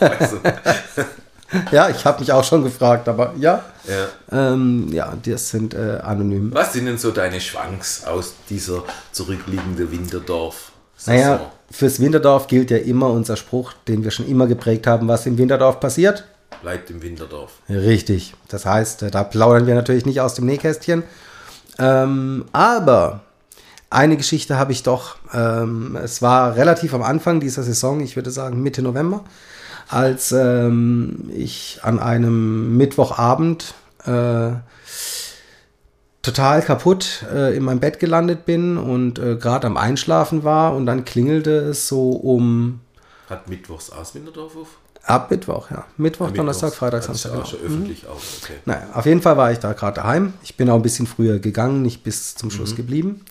Also, 0.00 0.38
Ja, 1.72 1.88
ich 1.88 2.04
habe 2.04 2.20
mich 2.20 2.30
auch 2.32 2.44
schon 2.44 2.62
gefragt, 2.62 3.08
aber 3.08 3.34
ja. 3.38 3.64
ja. 3.86 4.52
Ähm, 4.52 4.88
ja, 4.92 5.14
das 5.24 5.48
sind 5.48 5.74
äh, 5.74 5.98
anonym. 6.02 6.52
Was 6.52 6.74
sind 6.74 6.86
denn 6.86 6.98
so 6.98 7.10
deine 7.10 7.40
Schwanks 7.40 8.04
aus 8.04 8.34
dieser 8.50 8.84
zurückliegenden 9.12 9.90
Winterdorf? 9.90 10.72
Naja, 11.06 11.50
fürs 11.70 12.00
Winterdorf 12.00 12.48
gilt 12.48 12.70
ja 12.70 12.76
immer 12.76 13.08
unser 13.08 13.36
Spruch, 13.36 13.72
den 13.86 14.04
wir 14.04 14.10
schon 14.10 14.26
immer 14.28 14.46
geprägt 14.46 14.86
haben, 14.86 15.08
was 15.08 15.24
im 15.26 15.38
Winterdorf 15.38 15.80
passiert. 15.80 16.24
Bleibt 16.60 16.90
im 16.90 17.02
Winterdorf. 17.02 17.52
Richtig. 17.68 18.34
Das 18.48 18.66
heißt, 18.66 19.04
äh, 19.04 19.10
da 19.10 19.24
plaudern 19.24 19.66
wir 19.66 19.74
natürlich 19.74 20.04
nicht 20.04 20.20
aus 20.20 20.34
dem 20.34 20.44
Nähkästchen. 20.44 21.02
Ähm, 21.78 22.44
aber 22.52 23.20
eine 23.88 24.18
Geschichte 24.18 24.58
habe 24.58 24.72
ich 24.72 24.82
doch. 24.82 25.16
Ähm, 25.32 25.96
es 26.02 26.20
war 26.20 26.56
relativ 26.56 26.92
am 26.92 27.02
Anfang 27.02 27.40
dieser 27.40 27.62
Saison, 27.62 28.00
ich 28.00 28.16
würde 28.16 28.30
sagen 28.30 28.62
Mitte 28.62 28.82
November, 28.82 29.24
als 29.88 30.32
ähm, 30.32 31.30
ich 31.34 31.80
an 31.82 31.98
einem 31.98 32.76
Mittwochabend 32.76 33.74
äh, 34.04 34.50
total 36.22 36.62
kaputt 36.62 37.24
äh, 37.32 37.56
in 37.56 37.64
meinem 37.64 37.80
Bett 37.80 37.98
gelandet 37.98 38.44
bin 38.44 38.76
und 38.76 39.18
äh, 39.18 39.36
gerade 39.36 39.66
am 39.66 39.76
Einschlafen 39.76 40.44
war 40.44 40.74
und 40.74 40.86
dann 40.86 41.04
klingelte 41.04 41.50
es 41.50 41.88
so 41.88 42.10
um 42.10 42.80
Hat 43.30 43.48
Mittwochs 43.48 43.90
Winterdorf 44.14 44.56
auf? 44.56 44.68
ab 45.08 45.30
Mittwoch, 45.30 45.70
ja. 45.70 45.86
Mittwoch, 45.96 46.30
Donnerstag. 46.30 46.74
Freitag, 46.74 47.00
ist 47.00 47.06
Samstag. 47.06 47.30
auch 47.30 47.34
genau. 47.34 47.46
schon 47.46 47.60
öffentlich 47.60 48.06
auch. 48.06 48.20
Okay. 48.42 48.54
Naja, 48.66 48.88
auf 48.92 49.06
jeden 49.06 49.22
Fall 49.22 49.36
war 49.36 49.50
ich 49.52 49.58
da 49.58 49.72
gerade 49.72 49.96
daheim. 49.96 50.34
Ich 50.42 50.56
bin 50.56 50.68
auch 50.68 50.76
ein 50.76 50.82
bisschen 50.82 51.06
früher 51.06 51.38
gegangen, 51.38 51.82
nicht 51.82 52.04
bis 52.04 52.34
zum 52.34 52.50
Schluss 52.50 52.76
geblieben. 52.76 53.24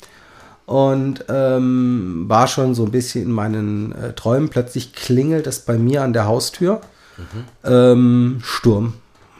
Und 0.68 1.26
ähm, 1.30 2.26
war 2.28 2.48
schon 2.48 2.76
so 2.76 2.84
ein 2.86 2.92
bisschen 2.92 3.24
in 3.24 3.32
meinen 3.32 3.94
äh, 3.94 4.14
Träumen. 4.14 4.50
Plötzlich 4.50 4.94
klingelt 4.94 5.48
es 5.48 5.62
bei 5.62 5.78
mir 5.78 6.04
an 6.04 6.14
der 6.14 6.26
Haustür. 6.26 6.82
Ähm, 7.64 8.42
Sturm. 8.44 8.94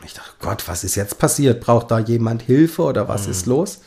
Ich 0.06 0.14
dachte, 0.14 0.32
Gott, 0.40 0.68
was 0.68 0.84
ist 0.84 0.96
jetzt 0.96 1.20
passiert? 1.20 1.60
Braucht 1.60 1.92
da 1.92 2.00
jemand 2.00 2.42
Hilfe 2.42 2.82
oder 2.84 3.08
was 3.08 3.28
ist 3.28 3.46
los? 3.46 3.82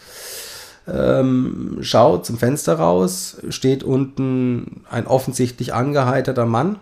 Ähm, 0.87 1.79
schau 1.81 2.19
zum 2.19 2.37
Fenster 2.39 2.75
raus, 2.75 3.39
steht 3.49 3.85
unten 3.85 4.85
ein 4.91 5.07
offensichtlich 5.07 5.73
angeheiterter 5.73 6.47
Mann, 6.47 6.79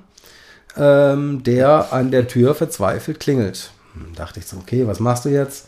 ähm, 0.77 1.43
der 1.45 1.93
an 1.93 2.11
der 2.11 2.27
Tür 2.27 2.55
verzweifelt 2.55 3.21
klingelt. 3.21 3.71
Hm, 3.95 4.15
Dachte 4.15 4.41
ich 4.41 4.47
so, 4.47 4.57
okay, 4.57 4.87
was 4.87 4.99
machst 5.01 5.25
du 5.25 5.29
jetzt? 5.29 5.67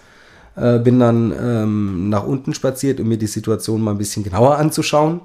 Äh, 0.61 0.79
bin 0.79 0.99
dann 1.01 1.33
ähm, 1.33 2.09
nach 2.11 2.25
unten 2.25 2.53
spaziert, 2.55 3.01
um 3.01 3.09
mir 3.09 3.17
die 3.17 3.27
Situation 3.27 3.81
mal 3.81 3.93
ein 3.93 3.99
bisschen 3.99 4.23
genauer 4.25 4.57
anzuschauen. 4.59 5.23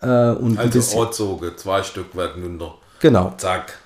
Äh, 0.00 0.06
und 0.30 0.52
ein 0.52 0.58
Also 0.58 0.70
bisschen, 0.78 0.98
Ortsoge, 0.98 1.56
zwei 1.56 1.82
Stück 1.82 2.16
werden 2.16 2.42
runter. 2.42 2.74
genau. 3.00 3.34
Zack. 3.36 3.78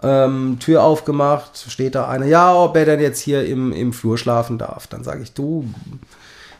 Ähm, 0.00 0.58
Tür 0.60 0.84
aufgemacht, 0.84 1.64
steht 1.68 1.96
da 1.96 2.08
einer, 2.08 2.26
ja, 2.26 2.54
ob 2.54 2.76
er 2.76 2.84
denn 2.84 3.00
jetzt 3.00 3.18
hier 3.20 3.44
im, 3.44 3.72
im 3.72 3.92
Flur 3.92 4.16
schlafen 4.16 4.56
darf. 4.56 4.86
Dann 4.86 5.02
sage 5.02 5.22
ich, 5.22 5.32
du, 5.32 5.64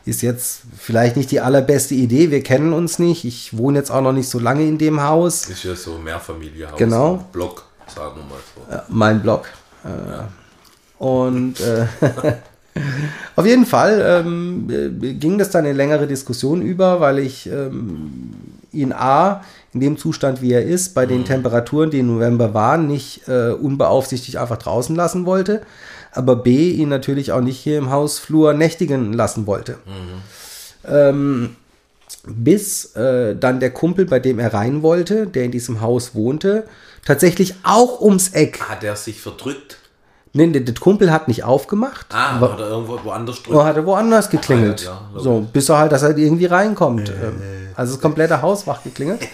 ist 0.05 0.23
jetzt 0.23 0.63
vielleicht 0.77 1.17
nicht 1.17 1.31
die 1.31 1.41
allerbeste 1.41 1.95
Idee, 1.95 2.33
wir 2.33 2.43
kennen 2.43 2.73
uns 2.73 2.99
nicht, 2.99 3.25
ich 3.25 3.57
wohne 3.57 3.79
jetzt 3.79 3.91
auch 3.93 4.01
noch 4.01 4.13
nicht 4.13 4.29
so 4.29 4.41
lange 4.41 4.67
in 4.67 4.77
dem 4.79 5.03
Haus. 5.03 5.49
Ist 5.49 5.63
ja 5.63 5.77
so 5.77 5.99
Mehrfamilienhaus. 5.99 6.79
Genau. 6.79 7.25
Block, 7.31 7.65
sagen 7.87 8.17
wir 8.17 8.25
mal 8.25 8.41
so. 8.57 8.75
Äh, 8.75 8.83
mein 8.89 9.23
Blog. 9.23 9.47
Äh, 9.85 11.03
und 11.05 11.61
äh, 11.61 11.87
auf 13.37 13.47
jeden 13.47 13.67
Fall 13.67 14.25
ähm, 14.25 14.69
äh, 14.71 15.15
ging 15.15 15.39
das 15.39 15.51
dann 15.51 15.65
in 15.65 15.77
längere 15.77 16.07
Diskussion 16.07 16.63
über, 16.63 17.01
weil 17.01 17.19
ich 17.19 17.47
ähm, 17.47 18.33
ihn 18.73 18.93
A, 18.93 19.43
in 19.73 19.81
dem 19.81 19.99
Zustand, 19.99 20.41
wie 20.43 20.53
er 20.53 20.63
ist, 20.63 20.95
bei 20.95 21.07
den 21.07 21.25
Temperaturen, 21.25 21.91
die 21.91 21.99
im 21.99 22.07
November 22.07 22.55
waren, 22.55 22.87
nicht 22.87 23.29
äh, 23.29 23.51
unbeaufsichtigt 23.51 24.37
einfach 24.39 24.57
draußen 24.57 24.97
lassen 24.97 25.27
wollte, 25.27 25.63
aber 26.13 26.37
B, 26.37 26.71
ihn 26.71 26.89
natürlich 26.89 27.33
auch 27.33 27.41
nicht 27.41 27.59
hier 27.59 27.79
im 27.79 27.91
Hausflur 27.91 28.55
nächtigen 28.55 29.13
lassen 29.13 29.47
wollte. 29.47 29.77
Ähm, 30.87 31.57
bis 32.27 32.95
äh, 32.97 33.37
dann 33.37 33.61
der 33.61 33.71
Kumpel, 33.71 34.07
bei 34.07 34.21
dem 34.21 34.39
er 34.39 34.55
rein 34.55 34.83
wollte, 34.83 35.27
der 35.27 35.45
in 35.45 35.51
diesem 35.51 35.81
Haus 35.81 36.15
wohnte, 36.15 36.65
tatsächlich 37.05 37.55
auch 37.63 38.01
ums 38.01 38.31
Eck. 38.31 38.61
Hat 38.61 38.85
er 38.85 38.97
sich 38.97 39.21
verdrückt? 39.21 39.79
Nee, 40.33 40.47
der, 40.49 40.61
der 40.63 40.75
Kumpel 40.75 41.11
hat 41.11 41.27
nicht 41.29 41.45
aufgemacht, 41.45 42.07
Ah, 42.11 42.37
aber 42.37 42.55
oder 42.55 42.69
irgendwo 42.69 42.99
woanders 43.05 43.39
er 43.39 43.43
drückt. 43.53 43.65
hatte 43.65 43.87
woanders 43.87 44.29
geklingelt. 44.31 44.87
Ah, 44.89 45.01
ja, 45.13 45.17
ja, 45.17 45.21
so, 45.23 45.47
bis 45.53 45.69
er 45.69 45.79
halt, 45.79 45.93
dass 45.93 46.03
er 46.03 46.17
irgendwie 46.17 46.47
reinkommt. 46.47 47.09
Ähm, 47.11 47.41
Also 47.75 47.95
das 47.95 48.03
komplette 48.03 48.43
Haus 48.43 48.67
wach 48.67 48.83
geklingelt. 48.83 49.21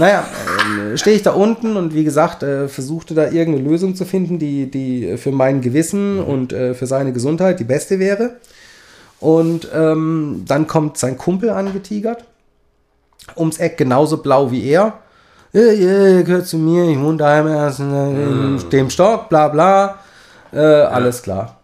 Naja, 0.00 0.24
ähm, 0.64 0.96
stehe 0.96 1.16
ich 1.16 1.22
da 1.24 1.32
unten 1.32 1.76
und 1.76 1.92
wie 1.92 2.04
gesagt, 2.04 2.44
äh, 2.44 2.68
versuchte 2.68 3.14
da 3.14 3.24
irgendeine 3.32 3.68
Lösung 3.68 3.96
zu 3.96 4.04
finden, 4.04 4.38
die, 4.38 4.70
die 4.70 5.16
für 5.16 5.32
mein 5.32 5.60
Gewissen 5.60 6.20
und 6.20 6.52
äh, 6.52 6.74
für 6.74 6.86
seine 6.86 7.12
Gesundheit 7.12 7.58
die 7.58 7.64
beste 7.64 7.98
wäre. 7.98 8.36
Und 9.18 9.66
ähm, 9.74 10.44
dann 10.46 10.68
kommt 10.68 10.98
sein 10.98 11.18
Kumpel 11.18 11.50
angetigert, 11.50 12.22
ums 13.36 13.58
Eck 13.58 13.76
genauso 13.76 14.18
blau 14.18 14.52
wie 14.52 14.64
er. 14.68 15.00
Ja, 15.52 15.62
ja, 15.72 16.22
gehört 16.22 16.46
zu 16.46 16.58
mir, 16.58 16.84
ich 16.90 16.98
wohne 17.00 17.16
daheim 17.16 17.46
erst 17.48 17.80
in, 17.80 17.90
in 17.94 18.70
dem 18.70 18.90
Stock, 18.90 19.28
bla 19.30 19.48
bla. 19.48 19.98
Äh, 20.52 20.58
alles 20.60 21.22
klar. 21.22 21.56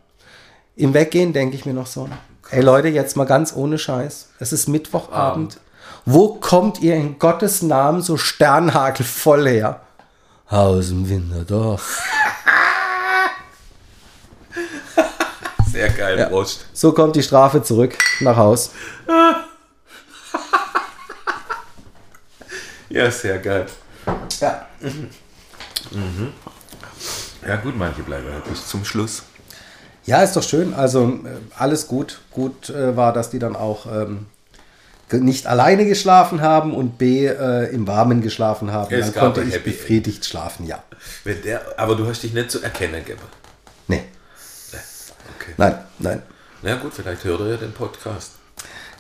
Im 0.77 0.95
Weggehen 0.95 1.33
denke 1.33 1.55
ich 1.57 1.67
mir 1.67 1.75
noch 1.75 1.87
so, 1.87 2.09
ey 2.51 2.63
Leute, 2.63 2.89
jetzt 2.89 3.17
mal 3.17 3.25
ganz 3.27 3.55
ohne 3.55 3.79
Scheiß. 3.79 4.31
Es 4.41 4.53
ist 4.53 4.69
Mittwochabend. 4.69 5.59
Wo 6.07 6.35
kommt 6.35 6.81
ihr 6.81 6.95
in 6.97 7.19
Gottes 7.19 7.63
Namen 7.63 8.01
so 8.03 8.17
sternhagelvoll 8.17 9.49
her? 9.49 9.81
Aus 10.49 10.89
dem 10.89 11.09
Winterdorf. 11.09 12.03
Sehr 15.71 15.91
geil, 15.91 16.19
Ja. 16.19 16.27
Prost. 16.27 16.67
So 16.73 16.93
kommt 16.93 17.17
die 17.17 17.23
Strafe 17.23 17.63
zurück 17.63 17.97
nach 18.21 18.37
Haus. 18.37 18.71
Ja, 22.95 23.11
sehr 23.11 23.39
geil. 23.41 23.67
Ja. 24.41 24.67
Ja 27.47 27.57
gut, 27.57 27.77
manche 27.77 28.03
bleiben 28.03 28.27
ja 28.29 28.39
bis 28.49 28.69
zum 28.69 28.85
Schluss. 28.85 29.25
Ja, 30.07 30.23
ist 30.23 30.35
doch 30.37 30.43
schön. 30.45 30.73
Also 30.75 31.09
äh, 31.09 31.31
alles 31.59 31.89
gut. 31.89 32.21
Gut 32.31 32.71
äh, 32.71 32.97
war, 32.97 33.13
dass 33.13 33.31
die 33.31 33.41
dann 33.41 33.57
auch 33.57 33.87
ähm, 33.87 34.27
nicht 35.11 35.47
alleine 35.49 35.87
geschlafen 35.87 36.41
haben 36.41 36.73
und 36.73 36.97
B 36.97 37.27
äh, 37.27 37.65
im 37.75 37.87
Warmen 37.89 38.23
geschlafen 38.23 38.71
haben. 38.71 38.95
Es 38.95 39.11
dann 39.13 39.21
konnte 39.21 39.43
ich 39.43 39.63
befriedigt 39.65 40.25
schlafen, 40.25 40.65
ja. 40.67 40.83
Wenn 41.25 41.43
der, 41.43 41.63
aber 41.77 41.97
du 41.97 42.07
hast 42.07 42.23
dich 42.23 42.33
nicht 42.33 42.51
zu 42.51 42.63
erkennen 42.63 43.05
gegeben. 43.05 43.21
Nee, 43.89 44.05
Okay. 45.41 45.53
nein, 45.57 45.79
nein, 45.99 46.23
Na 46.63 46.77
gut, 46.77 46.95
vielleicht 46.95 47.25
hört 47.25 47.41
er 47.41 47.47
ja 47.49 47.57
den 47.57 47.73
Podcast. 47.73 48.33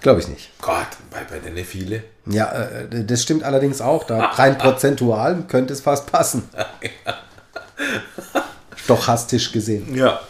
Glaube 0.04 0.20
ich 0.20 0.28
nicht. 0.28 0.50
Gott, 0.61 0.87
bei, 1.11 1.25
bei 1.25 1.40
denen 1.40 1.64
viele. 1.64 2.04
Ja, 2.26 2.52
äh, 2.52 3.04
das 3.04 3.23
stimmt 3.23 3.42
allerdings 3.42 3.80
auch. 3.80 4.04
Da 4.04 4.26
rein 4.26 4.56
prozentual 4.64 5.42
könnte 5.49 5.73
es 5.73 5.80
fast 5.80 6.12
passen. 6.12 6.49
Stochastisch 8.76 9.50
gesehen. 9.50 9.96
Ja. 9.96 10.20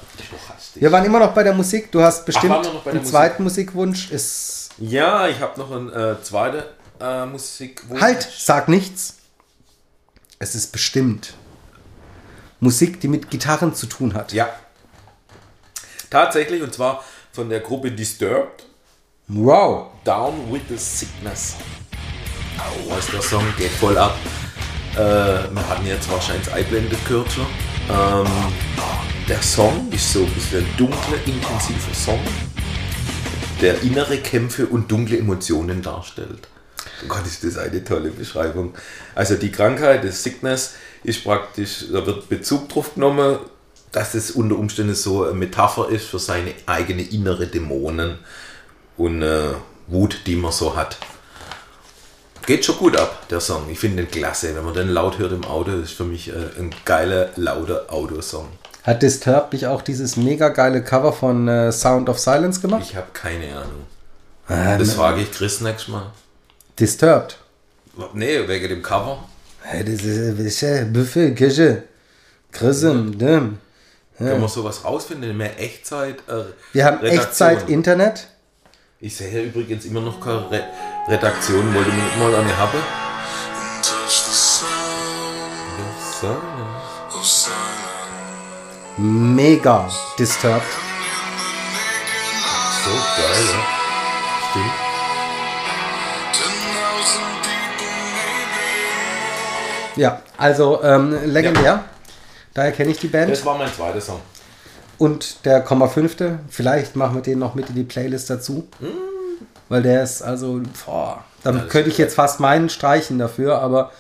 Wir 0.76 0.90
waren 0.90 1.04
immer 1.04 1.18
noch 1.18 1.34
bei 1.34 1.42
der 1.42 1.54
Musik. 1.54 1.92
Du 1.92 2.00
hast 2.00 2.24
bestimmt 2.24 2.64
der 2.64 2.70
einen 2.70 2.98
Musik? 2.98 3.06
zweiten 3.06 3.42
Musikwunsch. 3.42 4.10
Ist 4.10 4.70
Ja, 4.78 5.28
ich 5.28 5.40
habe 5.40 5.58
noch 5.60 5.70
einen 5.70 5.92
äh, 5.92 6.22
zweiten 6.22 6.62
äh, 7.00 7.26
Musikwunsch. 7.26 8.00
halt, 8.00 8.28
sag 8.36 8.68
nichts. 8.68 9.16
Es 10.38 10.54
ist 10.54 10.72
bestimmt 10.72 11.34
Musik, 12.60 13.00
die 13.00 13.08
mit 13.08 13.30
Gitarren 13.30 13.74
zu 13.74 13.86
tun 13.86 14.14
hat. 14.14 14.32
Ja. 14.32 14.48
Tatsächlich, 16.10 16.62
und 16.62 16.72
zwar 16.72 17.04
von 17.32 17.48
der 17.48 17.60
Gruppe 17.60 17.90
Disturbed. 17.90 18.64
Wow. 19.28 19.86
Down 20.04 20.52
with 20.52 20.60
the 20.68 20.76
Sickness. 20.76 21.56
Da 22.58 22.98
ist 22.98 23.10
der 23.10 23.22
Song, 23.22 23.42
geht 23.56 23.70
voll 23.70 23.96
ab. 23.96 24.14
Äh, 24.92 24.98
wir 24.98 25.66
hatten 25.66 25.86
jetzt 25.86 26.10
wahrscheinlich 26.10 26.52
Einblende 26.52 26.94
schon. 27.06 27.46
Ähm, 27.88 28.26
der 29.26 29.40
Song 29.40 29.90
ist 29.90 30.12
so 30.12 30.24
ein 30.24 30.30
bisschen 30.30 30.66
dunkler, 30.76 31.16
intensiver 31.24 31.94
Song, 31.94 32.20
der 33.62 33.80
innere 33.82 34.18
Kämpfe 34.18 34.66
und 34.66 34.92
dunkle 34.92 35.16
Emotionen 35.16 35.80
darstellt. 35.80 36.46
Oh 37.02 37.08
Gott, 37.08 37.26
ist 37.26 37.44
das 37.44 37.56
eine 37.56 37.82
tolle 37.82 38.10
Beschreibung. 38.10 38.74
Also 39.14 39.36
die 39.36 39.50
Krankheit, 39.50 40.04
das 40.04 40.22
Sickness, 40.22 40.74
ist 41.02 41.24
praktisch, 41.24 41.86
da 41.90 42.04
wird 42.04 42.28
Bezug 42.28 42.68
drauf 42.68 42.92
genommen, 42.94 43.38
dass 43.90 44.14
es 44.14 44.32
unter 44.32 44.58
Umständen 44.58 44.94
so 44.94 45.24
eine 45.24 45.32
Metapher 45.32 45.88
ist 45.88 46.04
für 46.04 46.18
seine 46.18 46.52
eigene 46.66 47.02
innere 47.02 47.46
Dämonen 47.46 48.18
und 48.96 49.22
äh, 49.22 49.52
Wut, 49.86 50.20
die 50.26 50.36
man 50.36 50.52
so 50.52 50.76
hat. 50.76 50.96
Geht 52.46 52.64
schon 52.64 52.76
gut 52.76 52.96
ab, 52.96 53.26
der 53.28 53.40
Song. 53.40 53.70
Ich 53.70 53.78
finde 53.78 54.02
den 54.02 54.10
klasse. 54.10 54.54
Wenn 54.54 54.64
man 54.64 54.74
den 54.74 54.88
laut 54.88 55.18
hört 55.18 55.32
im 55.32 55.44
Auto, 55.44 55.70
das 55.72 55.90
ist 55.90 55.92
für 55.92 56.04
mich 56.04 56.28
äh, 56.28 56.32
ein 56.58 56.74
geiler, 56.84 57.30
lauter 57.36 57.86
Autosong. 57.88 58.48
Hat 58.82 59.02
Disturbed 59.02 59.54
nicht 59.54 59.66
auch 59.66 59.80
dieses 59.80 60.16
mega 60.16 60.50
geile 60.50 60.84
Cover 60.84 61.12
von 61.14 61.48
äh, 61.48 61.72
Sound 61.72 62.08
of 62.10 62.18
Silence 62.18 62.60
gemacht? 62.60 62.82
Ich 62.84 62.96
habe 62.96 63.06
keine 63.14 63.46
Ahnung. 63.56 63.86
Ah, 64.46 64.76
Das 64.76 64.88
ne- 64.88 64.94
frage 64.94 65.22
ich 65.22 65.32
Chris 65.32 65.62
nächstes 65.62 65.88
Mal. 65.88 66.10
Disturbed. 66.78 67.38
Nee, 68.12 68.46
wegen 68.46 68.68
dem 68.68 68.82
Cover. 68.82 69.24
Hey, 69.62 69.82
das 69.84 70.02
ist 70.04 70.36
welche 70.36 70.84
Buffet, 70.84 71.34
Küche. 71.34 71.84
Grism, 72.52 73.12
dem. 73.16 73.58
Können 74.18 74.40
wir 74.42 74.48
sowas 74.48 74.84
rausfinden? 74.84 75.34
Mehr 75.36 75.58
Echtzeit. 75.58 76.16
Äh, 76.28 76.44
Wir 76.74 76.84
haben 76.84 76.98
Redaktion. 76.98 77.24
Echtzeit 77.24 77.68
Internet. 77.70 78.28
Ich 79.00 79.16
sehe 79.16 79.42
übrigens 79.42 79.84
immer 79.84 80.00
noch 80.00 80.20
keine 80.20 80.50
Re 80.50 80.64
Redaktion. 81.08 81.74
Wollte 81.74 81.90
mir 81.90 82.02
nicht 82.02 82.18
mal 82.18 82.34
eine 82.34 82.56
haben. 82.56 82.78
Silence. 86.20 87.50
Mega 88.96 89.88
Disturbed. 90.18 90.62
So 92.84 92.90
geil, 92.90 93.44
ja. 93.52 93.60
Stimmt. 94.50 94.72
Ja, 99.96 100.22
also 100.36 100.82
ähm, 100.82 101.18
legendär. 101.26 101.84
Daher 102.52 102.72
kenne 102.72 102.92
ich 102.92 102.98
die 102.98 103.08
Band. 103.08 103.30
Das 103.30 103.44
war 103.44 103.58
mein 103.58 103.72
zweiter 103.72 104.00
Song. 104.00 104.20
Und 104.98 105.44
der 105.44 105.60
Komma 105.60 105.88
fünfte, 105.88 106.38
vielleicht 106.48 106.96
machen 106.96 107.16
wir 107.16 107.22
den 107.22 107.38
noch 107.38 107.54
mit 107.54 107.68
in 107.68 107.74
die 107.74 107.84
Playlist 107.84 108.30
dazu. 108.30 108.66
Weil 109.68 109.82
der 109.82 110.02
ist 110.02 110.22
also, 110.22 110.62
boah, 110.84 111.24
dann 111.42 111.56
das 111.56 111.68
könnte 111.68 111.90
ich 111.90 111.98
jetzt 111.98 112.14
fast 112.14 112.40
meinen 112.40 112.68
streichen 112.68 113.18
dafür, 113.18 113.58
aber 113.58 113.90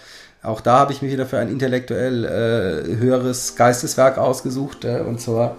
auch 0.42 0.60
da 0.60 0.80
habe 0.80 0.92
ich 0.92 1.00
mich 1.00 1.10
wieder 1.10 1.26
für 1.26 1.38
ein 1.38 1.48
intellektuell 1.48 2.24
äh, 2.24 2.96
höheres 2.96 3.56
Geisteswerk 3.56 4.18
ausgesucht. 4.18 4.84
Äh, 4.84 5.00
und 5.00 5.20
zwar 5.20 5.56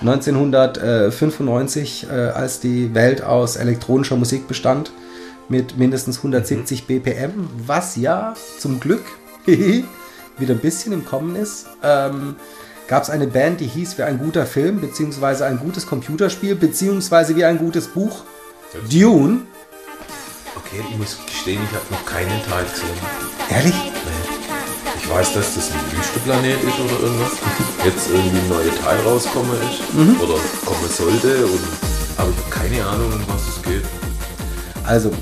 1995, 0.00 2.06
äh, 2.10 2.28
als 2.28 2.60
die 2.60 2.94
Welt 2.94 3.22
aus 3.22 3.56
elektronischer 3.56 4.16
Musik 4.16 4.46
bestand, 4.46 4.92
mit 5.48 5.78
mindestens 5.78 6.18
170 6.18 6.86
BPM, 6.86 7.48
was 7.66 7.96
ja 7.96 8.34
zum 8.58 8.80
Glück 8.80 9.04
wieder 9.46 10.54
ein 10.54 10.60
bisschen 10.60 10.92
im 10.92 11.06
Kommen 11.06 11.34
ist. 11.34 11.66
Ähm, 11.82 12.36
gab 12.88 13.02
es 13.02 13.10
eine 13.10 13.26
Band, 13.26 13.60
die 13.60 13.66
hieß 13.66 13.98
wie 13.98 14.02
ein 14.02 14.18
guter 14.18 14.46
Film, 14.46 14.80
beziehungsweise 14.80 15.44
ein 15.44 15.58
gutes 15.58 15.86
Computerspiel, 15.86 16.56
beziehungsweise 16.56 17.36
wie 17.36 17.44
ein 17.44 17.58
gutes 17.58 17.86
Buch. 17.86 18.24
Dune. 18.90 19.42
Okay, 20.56 20.82
ich 20.90 20.98
muss 20.98 21.18
gestehen, 21.24 21.60
ich 21.62 21.76
habe 21.76 21.84
noch 21.90 22.04
keinen 22.04 22.42
Teil 22.44 22.64
gesehen. 22.64 22.88
Ehrlich? 23.50 23.74
Nee. 23.74 24.38
Ich 25.00 25.08
weiß, 25.08 25.34
dass 25.34 25.54
das 25.54 25.70
ein 25.70 25.96
Wüstenplanet 25.96 26.62
ist 26.62 26.80
oder 26.80 27.00
irgendwas. 27.02 27.32
Jetzt 27.84 28.10
irgendwie 28.10 28.38
ein 28.38 28.48
neuer 28.48 28.74
Teil 28.82 29.00
rauskommen 29.00 29.56
ist. 29.62 29.94
Mhm. 29.94 30.20
Oder 30.20 30.34
kommen 30.64 30.88
sollte. 30.90 31.46
Und, 31.46 31.60
aber 32.16 32.30
ich 32.30 32.36
habe 32.36 32.50
keine 32.50 32.86
Ahnung, 32.86 33.12
um 33.12 33.22
was 33.28 33.48
es 33.48 33.62
geht. 33.62 33.84
Also, 34.84 35.12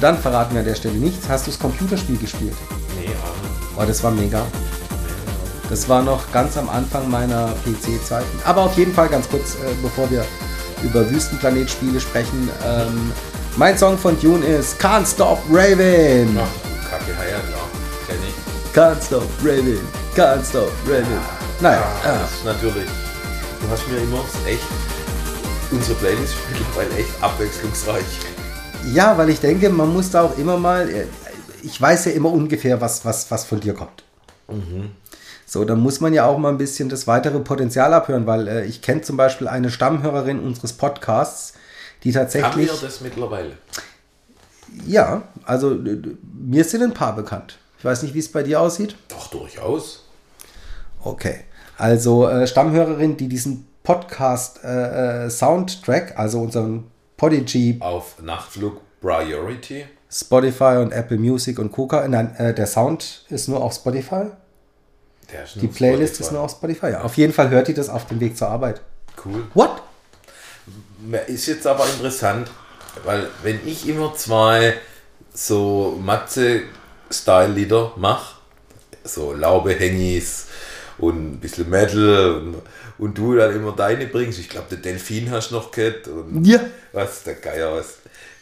dann 0.00 0.18
verraten 0.18 0.54
wir 0.54 0.60
an 0.60 0.66
der 0.66 0.74
Stelle 0.74 0.96
nichts. 0.96 1.28
Hast 1.28 1.46
du 1.46 1.50
das 1.50 1.58
Computerspiel 1.58 2.18
gespielt? 2.18 2.54
Nee, 2.98 3.06
Ahnung. 3.06 3.76
Oh, 3.76 3.84
das 3.86 4.02
war 4.02 4.10
mega. 4.10 4.46
Das 5.68 5.88
war 5.88 6.02
noch 6.02 6.30
ganz 6.32 6.56
am 6.56 6.68
Anfang 6.68 7.10
meiner 7.10 7.48
PC-Zeiten. 7.64 8.38
Aber 8.44 8.62
auf 8.62 8.76
jeden 8.76 8.94
Fall 8.94 9.08
ganz 9.08 9.28
kurz, 9.28 9.54
äh, 9.54 9.74
bevor 9.82 10.08
wir 10.10 10.24
über 10.82 11.08
Wüstenplanet-Spiele 11.10 12.00
sprechen. 12.00 12.48
Ähm, 12.64 13.12
mein 13.56 13.76
Song 13.76 13.98
von 13.98 14.18
Dune 14.20 14.44
ist 14.46 14.80
Can't 14.80 15.06
Stop 15.12 15.40
Raving. 15.50 16.38
Ach, 16.38 16.90
Kacke, 16.90 17.10
ja, 17.10 17.38
klar. 17.40 17.66
Kenn 18.06 18.16
ich. 18.28 18.76
Can't 18.76 19.04
Stop 19.04 19.24
Raving. 19.42 19.80
Can't 20.14 20.44
Stop 20.48 20.70
Raving. 20.86 21.06
Naja, 21.60 21.82
Ah, 22.04 22.08
äh, 22.10 22.24
ist 22.24 22.44
natürlich. 22.44 22.88
Du 23.60 23.70
hast 23.70 23.88
mir 23.88 23.96
immer 23.98 24.20
echt. 24.46 24.62
Unsere 25.72 25.94
Playlist 25.98 26.34
ist 26.34 26.38
mittlerweile 26.52 27.00
echt 27.00 27.10
abwechslungsreich. 27.20 28.04
ja, 28.92 29.18
weil 29.18 29.30
ich 29.30 29.40
denke, 29.40 29.68
man 29.70 29.92
muss 29.92 30.10
da 30.10 30.22
auch 30.22 30.38
immer 30.38 30.56
mal. 30.58 30.88
äh, 30.88 31.06
Ich 31.62 31.80
weiß 31.80 32.04
ja 32.04 32.12
immer 32.12 32.30
ungefähr, 32.30 32.80
was, 32.80 33.04
was, 33.04 33.28
was 33.32 33.44
von 33.44 33.58
dir 33.58 33.74
kommt. 33.74 34.04
So, 35.48 35.64
dann 35.64 35.78
muss 35.80 36.00
man 36.00 36.12
ja 36.12 36.26
auch 36.26 36.38
mal 36.38 36.48
ein 36.48 36.58
bisschen 36.58 36.88
das 36.88 37.06
weitere 37.06 37.38
Potenzial 37.38 37.94
abhören, 37.94 38.26
weil 38.26 38.48
äh, 38.48 38.64
ich 38.64 38.82
kenne 38.82 39.02
zum 39.02 39.16
Beispiel 39.16 39.46
eine 39.46 39.70
Stammhörerin 39.70 40.40
unseres 40.40 40.72
Podcasts, 40.72 41.54
die 42.02 42.10
Haben 42.10 42.24
tatsächlich. 42.24 42.68
wir 42.68 42.78
das 42.80 43.00
mittlerweile? 43.00 43.52
Ja, 44.84 45.22
also 45.44 45.78
mir 46.34 46.64
sind 46.64 46.82
ein 46.82 46.94
paar 46.94 47.14
bekannt. 47.14 47.58
Ich 47.78 47.84
weiß 47.84 48.02
nicht, 48.02 48.14
wie 48.14 48.18
es 48.18 48.30
bei 48.30 48.42
dir 48.42 48.60
aussieht. 48.60 48.96
Doch, 49.08 49.28
durchaus. 49.28 50.04
Okay. 51.00 51.44
Also 51.78 52.28
äh, 52.28 52.46
Stammhörerin, 52.48 53.16
die 53.16 53.28
diesen 53.28 53.68
Podcast 53.84 54.64
äh, 54.64 55.26
äh, 55.26 55.30
Soundtrack, 55.30 56.18
also 56.18 56.40
unseren 56.40 56.90
Podigy, 57.16 57.76
Auf 57.78 58.20
Nachtflug 58.20 58.80
Priority. 59.00 59.84
Spotify 60.10 60.78
und 60.82 60.90
Apple 60.92 61.18
Music 61.18 61.58
und 61.60 61.70
Coca, 61.70 62.06
nein, 62.08 62.34
äh, 62.36 62.52
der 62.52 62.66
Sound 62.66 63.24
ist 63.28 63.48
nur 63.48 63.62
auf 63.62 63.74
Spotify. 63.74 64.26
Die 65.56 65.66
Playlist 65.68 66.14
Spotify. 66.14 66.22
ist 66.22 66.32
nur 66.32 66.40
auf 66.42 66.50
Spotify. 66.52 66.86
Ja, 66.90 67.02
auf 67.02 67.16
jeden 67.16 67.32
Fall 67.32 67.50
hört 67.50 67.68
ihr 67.68 67.74
das 67.74 67.88
auf 67.88 68.06
dem 68.06 68.20
Weg 68.20 68.36
zur 68.36 68.48
Arbeit. 68.48 68.80
Cool. 69.24 69.44
What? 69.54 69.82
Ist 71.26 71.46
jetzt 71.46 71.66
aber 71.66 71.84
interessant, 71.86 72.48
weil 73.04 73.28
wenn 73.42 73.60
ich 73.66 73.88
immer 73.88 74.14
zwei 74.14 74.74
so 75.34 75.98
Matze-Style-Lieder 76.02 77.92
mache, 77.96 78.36
so 79.04 79.32
Laube-Hängis 79.32 80.46
und 80.98 81.34
ein 81.34 81.40
bisschen 81.40 81.68
Metal 81.70 82.36
und, 82.40 82.56
und 82.98 83.18
du 83.18 83.34
dann 83.36 83.54
immer 83.54 83.72
deine 83.72 84.06
bringst, 84.06 84.38
ich 84.38 84.48
glaube, 84.48 84.68
der 84.70 84.78
Delfin 84.78 85.30
hast 85.30 85.50
du 85.50 85.56
noch 85.56 85.70
gehört 85.70 86.08
und 86.08 86.44
Ja. 86.44 86.60
was 86.92 87.22
der 87.24 87.34
Geier 87.34 87.74
was. 87.76 87.96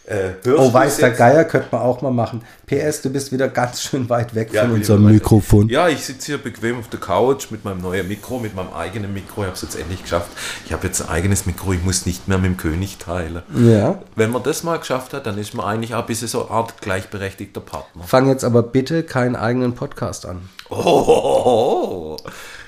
Äh, 0.07 0.33
Oh, 0.57 0.71
weiß 0.73 0.99
der? 0.99 1.12
Geier, 1.12 1.45
könnte 1.45 1.69
man 1.73 1.81
auch 1.81 2.03
mal 2.03 2.11
machen. 2.11 2.43
PS, 2.67 3.01
du 3.01 3.09
bist 3.11 3.33
wieder 3.33 3.49
ganz 3.49 3.81
schön 3.83 4.09
weit 4.11 4.35
weg 4.35 4.51
Ja, 4.53 4.62
von 4.62 4.73
unserem. 4.73 5.07
Mikrofon. 5.07 5.69
Ja, 5.71 5.88
ich 5.88 6.05
sitze 6.05 6.27
hier 6.27 6.38
bequem 6.38 6.79
auf 6.79 6.88
der 6.88 7.01
Couch 7.01 7.51
mit 7.51 7.64
meinem 7.64 7.81
neuen 7.81 8.07
Mikro, 8.07 8.38
mit 8.38 8.55
meinem 8.55 8.73
eigenen 8.75 9.14
Mikro. 9.14 9.40
Ich 9.43 9.47
habe 9.47 9.55
es 9.57 9.62
jetzt 9.62 9.77
endlich 9.79 10.03
geschafft. 10.03 10.29
Ich 10.67 10.73
habe 10.75 10.87
jetzt 10.87 11.01
ein 11.03 11.09
eigenes 11.09 11.47
Mikro, 11.47 11.73
ich 11.73 11.83
muss 11.83 12.05
nicht 12.05 12.29
mehr 12.29 12.37
mit 12.37 12.51
dem 12.51 12.57
König 12.59 12.99
teilen. 12.99 13.43
Ja. 13.57 13.99
Wenn 14.14 14.31
man 14.31 14.43
das 14.43 14.62
mal 14.62 14.77
geschafft 14.79 15.14
hat, 15.14 15.27
dann 15.27 15.38
ist 15.38 15.55
man 15.55 15.64
eigentlich 15.64 15.95
auch 15.95 16.01
ein 16.01 16.07
bisschen 16.07 16.29
so 16.29 16.43
eine 16.43 16.51
Art 16.51 16.81
gleichberechtigter 16.83 17.61
Partner. 17.61 18.05
Fang 18.05 18.29
jetzt 18.29 18.45
aber 18.45 18.62
bitte 18.62 19.05
keinen 19.05 19.37
eigenen 19.37 19.75
Podcast 19.75 20.27
an. 20.27 20.51
Oh, 20.69 22.17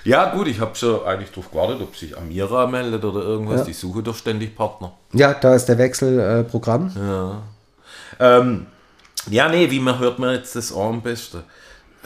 ja 0.07 0.35
gut, 0.35 0.47
ich 0.47 0.61
habe 0.61 0.75
schon 0.77 1.05
eigentlich 1.05 1.31
darauf 1.31 1.51
gewartet, 1.51 1.81
ob 1.83 1.97
sich 1.97 2.17
Amira 2.17 2.67
meldet 2.67 3.05
oder 3.05 3.23
irgendwas. 3.23 3.61
Ja. 3.61 3.65
Die 3.67 3.73
suche 3.73 4.03
doch 4.03 4.17
ständig 4.17 4.57
Partner. 4.57 4.93
Ja, 5.13 5.35
da 5.35 5.55
ist 5.55 5.67
der 5.67 5.79
Wechselprogramm. 5.79 6.89
Äh, 6.89 6.91
Programm. 6.91 7.43
Ähm, 8.19 8.67
ja, 9.29 9.49
nee, 9.49 9.71
wie 9.71 9.81
man 9.81 9.99
hört 9.99 10.19
man 10.19 10.35
jetzt 10.35 10.55
das 10.55 10.73
auch 10.73 10.89
am 10.89 11.03
besten? 11.03 11.43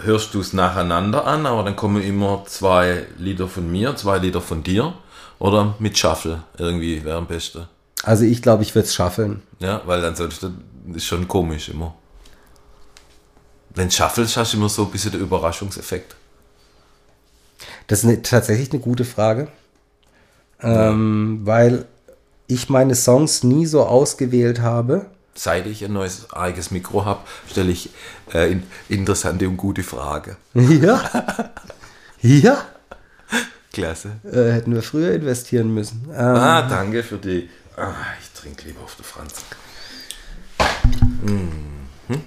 Hörst 0.02 0.32
du 0.32 0.40
es 0.40 0.54
nacheinander 0.54 1.26
an, 1.26 1.44
aber 1.44 1.62
dann 1.62 1.76
kommen 1.76 2.02
immer 2.02 2.44
zwei 2.46 3.04
Lieder 3.18 3.46
von 3.48 3.70
mir, 3.70 3.94
zwei 3.96 4.18
Lieder 4.18 4.40
von 4.40 4.62
dir 4.62 4.94
oder 5.38 5.74
mit 5.78 5.98
Shuffle 5.98 6.42
irgendwie 6.56 7.04
wäre 7.04 7.18
am 7.18 7.26
besten. 7.26 7.66
also 8.02 8.24
ich 8.24 8.40
glaube, 8.40 8.62
ich 8.62 8.74
würde 8.74 8.86
es 8.86 8.94
schaffeln. 8.94 9.42
Ja, 9.58 9.82
weil 9.84 10.02
ansonsten 10.04 10.64
ist 10.94 11.04
schon 11.04 11.28
komisch 11.28 11.68
immer. 11.68 11.94
Wenn 13.74 13.90
Shuffles 13.90 14.36
hast 14.38 14.54
du 14.54 14.56
immer 14.56 14.70
so 14.70 14.84
ein 14.84 14.90
bisschen 14.90 15.12
der 15.12 15.20
Überraschungseffekt. 15.20 16.16
Das 17.90 18.04
ist 18.04 18.04
eine, 18.04 18.22
tatsächlich 18.22 18.70
eine 18.70 18.80
gute 18.80 19.04
Frage. 19.04 19.48
Ähm, 20.62 21.40
Weil 21.42 21.86
ich 22.46 22.68
meine 22.68 22.94
Songs 22.94 23.42
nie 23.42 23.66
so 23.66 23.84
ausgewählt 23.84 24.60
habe. 24.60 25.06
Seit 25.34 25.66
ich 25.66 25.84
ein 25.84 25.92
neues 25.92 26.32
eigenes 26.32 26.70
Mikro 26.70 27.04
habe, 27.04 27.22
stelle 27.50 27.72
ich 27.72 27.90
äh, 28.32 28.52
in, 28.52 28.62
interessante 28.88 29.48
und 29.48 29.56
gute 29.56 29.82
Fragen. 29.82 30.36
Ja. 30.54 31.02
ja. 32.20 32.64
Klasse. 33.72 34.20
Äh, 34.22 34.52
hätten 34.52 34.72
wir 34.72 34.82
früher 34.82 35.12
investieren 35.12 35.74
müssen. 35.74 36.04
Ähm, 36.12 36.36
Ah, 36.36 36.62
danke 36.62 37.02
für 37.02 37.18
die. 37.18 37.50
Ah, 37.76 37.92
ich 38.22 38.40
trinke 38.40 38.68
lieber 38.68 38.82
auf 38.82 38.94
der 38.94 39.04
Franz. 39.04 39.34
Mhm. 41.22 42.22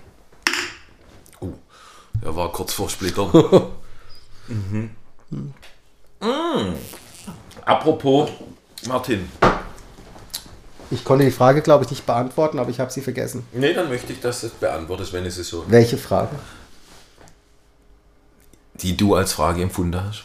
Oh, 1.40 1.54
er 2.22 2.36
war 2.36 2.52
kurz 2.52 2.74
vor 2.74 2.90
Splitter. 2.90 3.72
mhm. 4.50 4.90
Mm. 5.34 6.74
Apropos, 7.66 8.30
Martin, 8.88 9.28
Ich 10.92 11.04
konnte 11.04 11.26
die 11.26 11.32
Frage, 11.32 11.62
glaube 11.62 11.84
ich, 11.86 11.90
nicht 11.90 12.06
beantworten, 12.06 12.60
aber 12.60 12.70
ich 12.70 12.80
habe 12.80 12.92
sie 12.92 13.02
vergessen. 13.02 13.46
Nee, 13.52 13.74
dann 13.74 13.90
möchte 13.90 14.14
ich, 14.14 14.20
dass 14.22 14.42
du 14.42 14.48
es 14.48 14.54
beantwortest, 14.54 15.12
wenn 15.14 15.26
es 15.26 15.36
so, 15.36 15.64
Welche 15.68 15.98
Frage? 15.98 16.36
die 18.76 18.98
du 18.98 19.16
als 19.16 19.34
Frage 19.34 19.62
empfunden 19.62 20.04
hast. 20.04 20.24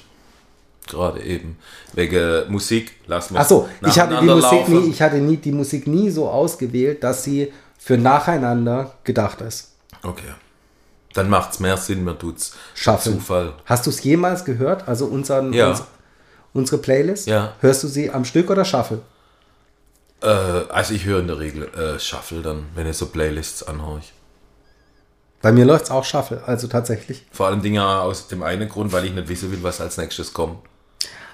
Gerade 0.86 1.22
eben. 1.22 1.58
Wegen 1.92 2.50
Musik, 2.50 2.92
lass 3.06 3.30
mal 3.30 3.40
Achso, 3.40 3.68
ich 3.86 3.98
hatte 3.98 4.16
die 4.20 4.26
nacheinander 4.26 4.34
Musik 4.36 4.52
laufen. 4.52 4.80
nie, 4.84 4.90
ich 4.90 5.02
hatte 5.02 5.16
nie, 5.18 5.36
die 5.36 5.52
Musik 5.52 5.86
nie 5.86 6.10
so 6.10 6.28
ausgewählt, 6.28 7.04
dass 7.04 7.24
sie 7.24 7.52
für 7.78 7.98
nacheinander 7.98 8.94
gedacht 9.04 9.40
ist. 9.42 9.72
Okay. 10.02 10.32
Dann 11.14 11.28
macht 11.30 11.52
es 11.52 11.60
mehr 11.60 11.76
Sinn, 11.76 12.04
mir 12.04 12.18
tut's 12.18 12.54
Schaffen. 12.74 13.14
Zufall. 13.14 13.54
Hast 13.64 13.86
du 13.86 13.90
es 13.90 14.02
jemals 14.02 14.44
gehört? 14.44 14.86
Also 14.88 15.06
unseren, 15.06 15.52
Ja. 15.52 15.70
uns, 15.70 15.82
unsere 16.52 16.78
Playlist? 16.78 17.26
Ja. 17.26 17.54
Hörst 17.60 17.82
du 17.82 17.88
sie 17.88 18.10
am 18.10 18.24
Stück 18.24 18.50
oder 18.50 18.64
Shuffle? 18.64 19.00
Äh, 20.22 20.26
also 20.26 20.94
ich 20.94 21.04
höre 21.04 21.20
in 21.20 21.26
der 21.28 21.38
Regel 21.38 21.64
äh, 21.74 21.98
Shuffle 21.98 22.42
dann, 22.42 22.66
wenn 22.74 22.86
ich 22.86 22.96
so 22.96 23.06
Playlists 23.06 23.62
anhöre. 23.62 24.02
Bei 25.40 25.52
mir 25.52 25.64
läuft 25.64 25.84
es 25.84 25.90
auch 25.92 26.04
Shuffle, 26.04 26.42
also 26.46 26.66
tatsächlich. 26.66 27.24
Vor 27.30 27.46
allem 27.46 27.62
Dinge 27.62 27.84
aus 27.86 28.26
dem 28.28 28.42
einen 28.42 28.68
Grund, 28.68 28.92
weil 28.92 29.04
ich 29.04 29.12
nicht 29.14 29.28
wissen 29.28 29.52
will, 29.52 29.62
was 29.62 29.80
als 29.80 29.96
nächstes 29.96 30.32
kommt. 30.34 30.58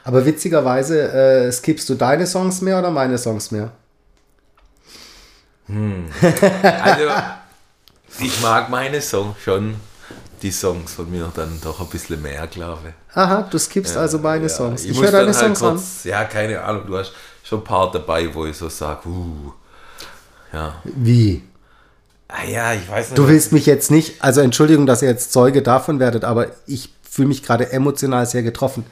Aber 0.04 0.26
witzigerweise, 0.26 1.10
äh, 1.10 1.50
skippst 1.50 1.88
du 1.88 1.94
deine 1.94 2.26
Songs 2.26 2.60
mehr 2.60 2.78
oder 2.78 2.90
meine 2.90 3.16
Songs 3.18 3.50
mehr? 3.50 3.72
Also, 6.82 7.08
ich 8.18 8.40
mag 8.40 8.68
meine 8.70 9.00
Songs 9.00 9.36
schon. 9.42 9.76
Die 10.42 10.50
Songs 10.50 10.92
von 10.92 11.10
mir 11.10 11.30
dann 11.34 11.58
doch 11.62 11.80
ein 11.80 11.86
bisschen 11.86 12.20
mehr, 12.20 12.46
glaube 12.46 12.88
ich. 12.88 13.16
Aha, 13.16 13.48
du 13.50 13.58
skippst 13.58 13.96
also 13.96 14.18
meine 14.18 14.44
Ja, 14.44 14.48
Songs. 14.50 14.84
Ich, 14.84 14.94
muss 14.94 15.04
höre 15.04 15.12
deine 15.12 15.26
halt 15.32 15.36
Songs 15.36 15.62
an. 15.62 15.76
kurz, 15.76 16.04
Ja, 16.04 16.24
keine 16.24 16.60
Ahnung, 16.62 16.86
du 16.86 16.98
hast 16.98 17.12
schon 17.42 17.60
ein 17.60 17.64
paar 17.64 17.90
dabei, 17.90 18.28
wo 18.34 18.44
ich 18.44 18.56
so 18.56 18.68
sage, 18.68 19.08
uh, 19.08 19.52
ja. 20.52 20.74
Wie? 20.84 21.42
Ah 22.28 22.44
ja, 22.44 22.74
ich 22.74 22.88
weiß 22.90 23.10
nicht. 23.10 23.18
Du 23.18 23.28
willst 23.28 23.52
mich 23.52 23.64
jetzt 23.64 23.90
nicht, 23.90 24.22
also 24.22 24.40
Entschuldigung, 24.42 24.86
dass 24.86 25.00
ihr 25.02 25.08
jetzt 25.08 25.32
Zeuge 25.32 25.62
davon 25.62 25.98
werdet, 25.98 26.24
aber 26.24 26.48
ich 26.66 26.90
fühle 27.08 27.28
mich 27.28 27.42
gerade 27.42 27.72
emotional 27.72 28.26
sehr 28.26 28.42
getroffen. 28.42 28.84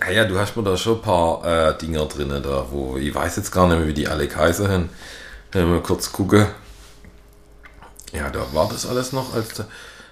Ah 0.00 0.10
ja, 0.10 0.24
du 0.24 0.38
hast 0.38 0.56
mir 0.56 0.62
da 0.62 0.76
schon 0.76 0.96
ein 0.96 1.02
paar 1.02 1.44
äh, 1.44 1.78
Dinger 1.78 2.06
drin, 2.06 2.28
da, 2.42 2.66
wo 2.70 2.96
ich 2.96 3.14
weiß 3.14 3.36
jetzt 3.36 3.52
gar 3.52 3.68
nicht 3.68 3.78
mehr, 3.78 3.86
wie 3.86 3.94
die 3.94 4.08
alle 4.08 4.26
Kaiser 4.26 4.68
haben. 4.68 4.88
Wenn 5.52 5.70
wir 5.72 5.80
kurz 5.80 6.10
gucken. 6.12 6.46
Ja, 8.16 8.30
da 8.30 8.46
war 8.52 8.68
das 8.68 8.86
alles 8.86 9.12
noch, 9.12 9.34
als 9.34 9.54
da, 9.54 9.64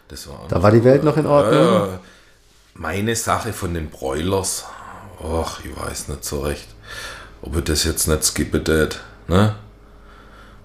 das 0.08 0.28
war. 0.28 0.46
Da 0.48 0.62
war 0.62 0.70
die 0.70 0.84
Welt 0.84 1.04
noch 1.04 1.16
in 1.16 1.26
Ordnung. 1.26 1.98
Meine 2.74 3.16
Sache 3.16 3.52
von 3.52 3.72
den 3.72 3.88
Broilers. 3.88 4.64
Och, 5.20 5.60
ich 5.64 5.74
weiß 5.76 6.08
nicht 6.08 6.24
so 6.24 6.40
recht, 6.40 6.66
ob 7.40 7.56
ich 7.56 7.64
das 7.64 7.84
jetzt 7.84 8.08
nicht 8.08 8.24
skippen 8.24 8.64
tät, 8.64 9.00
ne? 9.28 9.54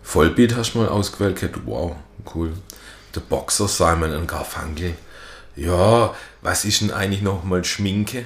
Vollbeat 0.02 0.56
hast 0.56 0.74
du 0.74 0.80
mal 0.80 0.90
ausgewählt, 0.90 1.40
gehabt. 1.40 1.60
wow, 1.66 1.96
cool. 2.34 2.52
Der 3.16 3.22
Boxer 3.22 3.68
Simon 3.68 4.14
und 4.16 4.28
Garfunkel. 4.28 4.96
Ja, 5.56 6.14
was 6.42 6.66
ist 6.66 6.82
denn 6.82 6.92
eigentlich 6.92 7.22
nochmal 7.22 7.64
Schminke? 7.64 8.26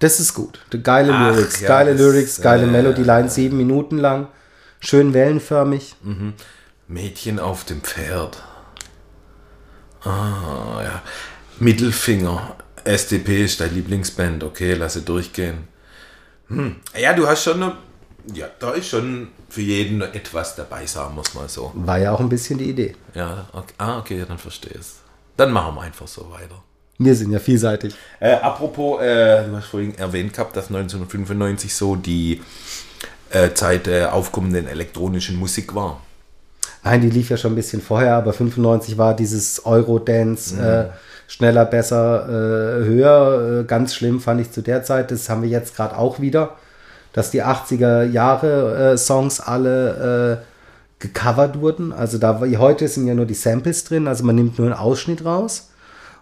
Das 0.00 0.18
ist 0.18 0.34
gut. 0.34 0.58
Geile 0.82 1.14
Ach, 1.14 1.34
Lyrics, 1.34 1.60
ja, 1.60 1.68
geile 1.68 1.92
Lyrics, 1.92 2.40
geile 2.40 2.64
äh, 2.64 2.70
Melody 2.70 3.04
Line, 3.04 3.28
sieben 3.28 3.56
Minuten 3.56 3.98
lang, 3.98 4.26
schön 4.80 5.14
wellenförmig. 5.14 5.94
Mädchen 6.88 7.38
auf 7.38 7.64
dem 7.64 7.80
Pferd. 7.82 8.42
Ah, 10.02 10.82
ja. 10.82 11.02
Mittelfinger. 11.58 12.56
SDP 12.84 13.44
ist 13.44 13.60
deine 13.60 13.72
Lieblingsband. 13.72 14.44
Okay, 14.44 14.74
lasse 14.74 15.02
durchgehen. 15.02 15.68
Hm. 16.48 16.76
Ja, 16.98 17.14
du 17.14 17.26
hast 17.26 17.44
schon 17.44 17.62
eine, 17.62 17.76
Ja, 18.34 18.48
da 18.58 18.72
ist 18.72 18.88
schon 18.88 19.28
für 19.48 19.62
jeden 19.62 20.02
etwas 20.02 20.56
dabei, 20.56 20.84
sagen 20.86 21.14
wir 21.14 21.22
es 21.22 21.34
mal 21.34 21.48
so. 21.48 21.72
War 21.74 21.98
ja 21.98 22.12
auch 22.12 22.20
ein 22.20 22.28
bisschen 22.28 22.58
die 22.58 22.70
Idee. 22.70 22.94
Ja, 23.14 23.48
okay. 23.52 23.74
Ah, 23.78 23.98
okay, 23.98 24.24
dann 24.26 24.38
verstehe 24.38 24.72
ich 24.72 24.80
es. 24.80 24.96
Dann 25.36 25.52
machen 25.52 25.74
wir 25.76 25.82
einfach 25.82 26.08
so 26.08 26.30
weiter. 26.30 26.62
Wir 26.98 27.14
sind 27.14 27.32
ja 27.32 27.38
vielseitig. 27.40 27.94
Äh, 28.20 28.34
apropos, 28.34 29.00
äh, 29.00 29.46
du 29.46 29.56
hast 29.56 29.66
vorhin 29.66 29.96
erwähnt 29.96 30.32
gehabt, 30.32 30.56
dass 30.56 30.66
1995 30.66 31.74
so 31.74 31.96
die 31.96 32.40
äh, 33.30 33.52
Zeit 33.52 33.86
der 33.86 34.12
aufkommenden 34.14 34.68
elektronischen 34.68 35.36
Musik 35.36 35.74
war. 35.74 36.00
Nein, 36.82 37.00
die 37.00 37.10
lief 37.10 37.30
ja 37.30 37.36
schon 37.36 37.52
ein 37.52 37.56
bisschen 37.56 37.80
vorher, 37.80 38.16
aber 38.16 38.32
95 38.32 38.98
war 38.98 39.16
dieses 39.16 39.64
Eurodance, 39.64 40.56
äh, 40.60 40.86
schneller, 41.26 41.64
besser, 41.64 42.26
äh, 42.28 42.84
höher. 42.84 43.60
Äh, 43.60 43.64
ganz 43.64 43.94
schlimm 43.94 44.20
fand 44.20 44.40
ich 44.40 44.52
zu 44.52 44.62
der 44.62 44.82
Zeit. 44.82 45.10
Das 45.10 45.28
haben 45.30 45.42
wir 45.42 45.48
jetzt 45.48 45.76
gerade 45.76 45.96
auch 45.96 46.20
wieder, 46.20 46.56
dass 47.12 47.30
die 47.30 47.42
80er 47.42 48.04
Jahre 48.04 48.92
äh, 48.92 48.98
Songs 48.98 49.40
alle 49.40 50.42
äh, 50.42 50.54
gecovert 50.98 51.60
wurden. 51.60 51.92
Also 51.92 52.18
da 52.18 52.40
heute 52.58 52.88
sind 52.88 53.06
ja 53.06 53.14
nur 53.14 53.26
die 53.26 53.34
Samples 53.34 53.84
drin, 53.84 54.06
also 54.06 54.24
man 54.24 54.36
nimmt 54.36 54.58
nur 54.58 54.66
einen 54.66 54.76
Ausschnitt 54.76 55.24
raus. 55.24 55.70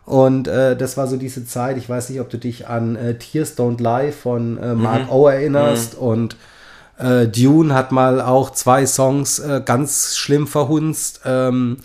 Und 0.05 0.49
äh, 0.49 0.77
das 0.77 0.97
war 0.97 1.07
so 1.07 1.17
diese 1.17 1.47
Zeit, 1.47 1.77
ich 1.77 1.89
weiß 1.89 2.11
nicht, 2.11 2.21
ob 2.21 2.29
du 2.29 2.37
dich 2.37 2.67
an 2.67 2.97
äh, 2.97 3.15
Tears 3.19 3.57
Don't 3.57 3.81
Lie 3.81 4.11
von 4.11 4.59
äh, 4.59 4.75
Mark 4.75 5.13
O 5.13 5.29
erinnerst 5.29 5.95
und 5.95 6.37
äh, 7.03 7.27
Dune 7.29 7.75
hat 7.75 7.93
mal 7.93 8.21
auch 8.21 8.51
zwei 8.51 8.87
Songs 8.87 9.39
äh, 9.41 9.61
ganz 9.65 10.17
schlimm 10.17 10.47
verhunzt. 10.47 11.21
Ähm, 11.25 11.79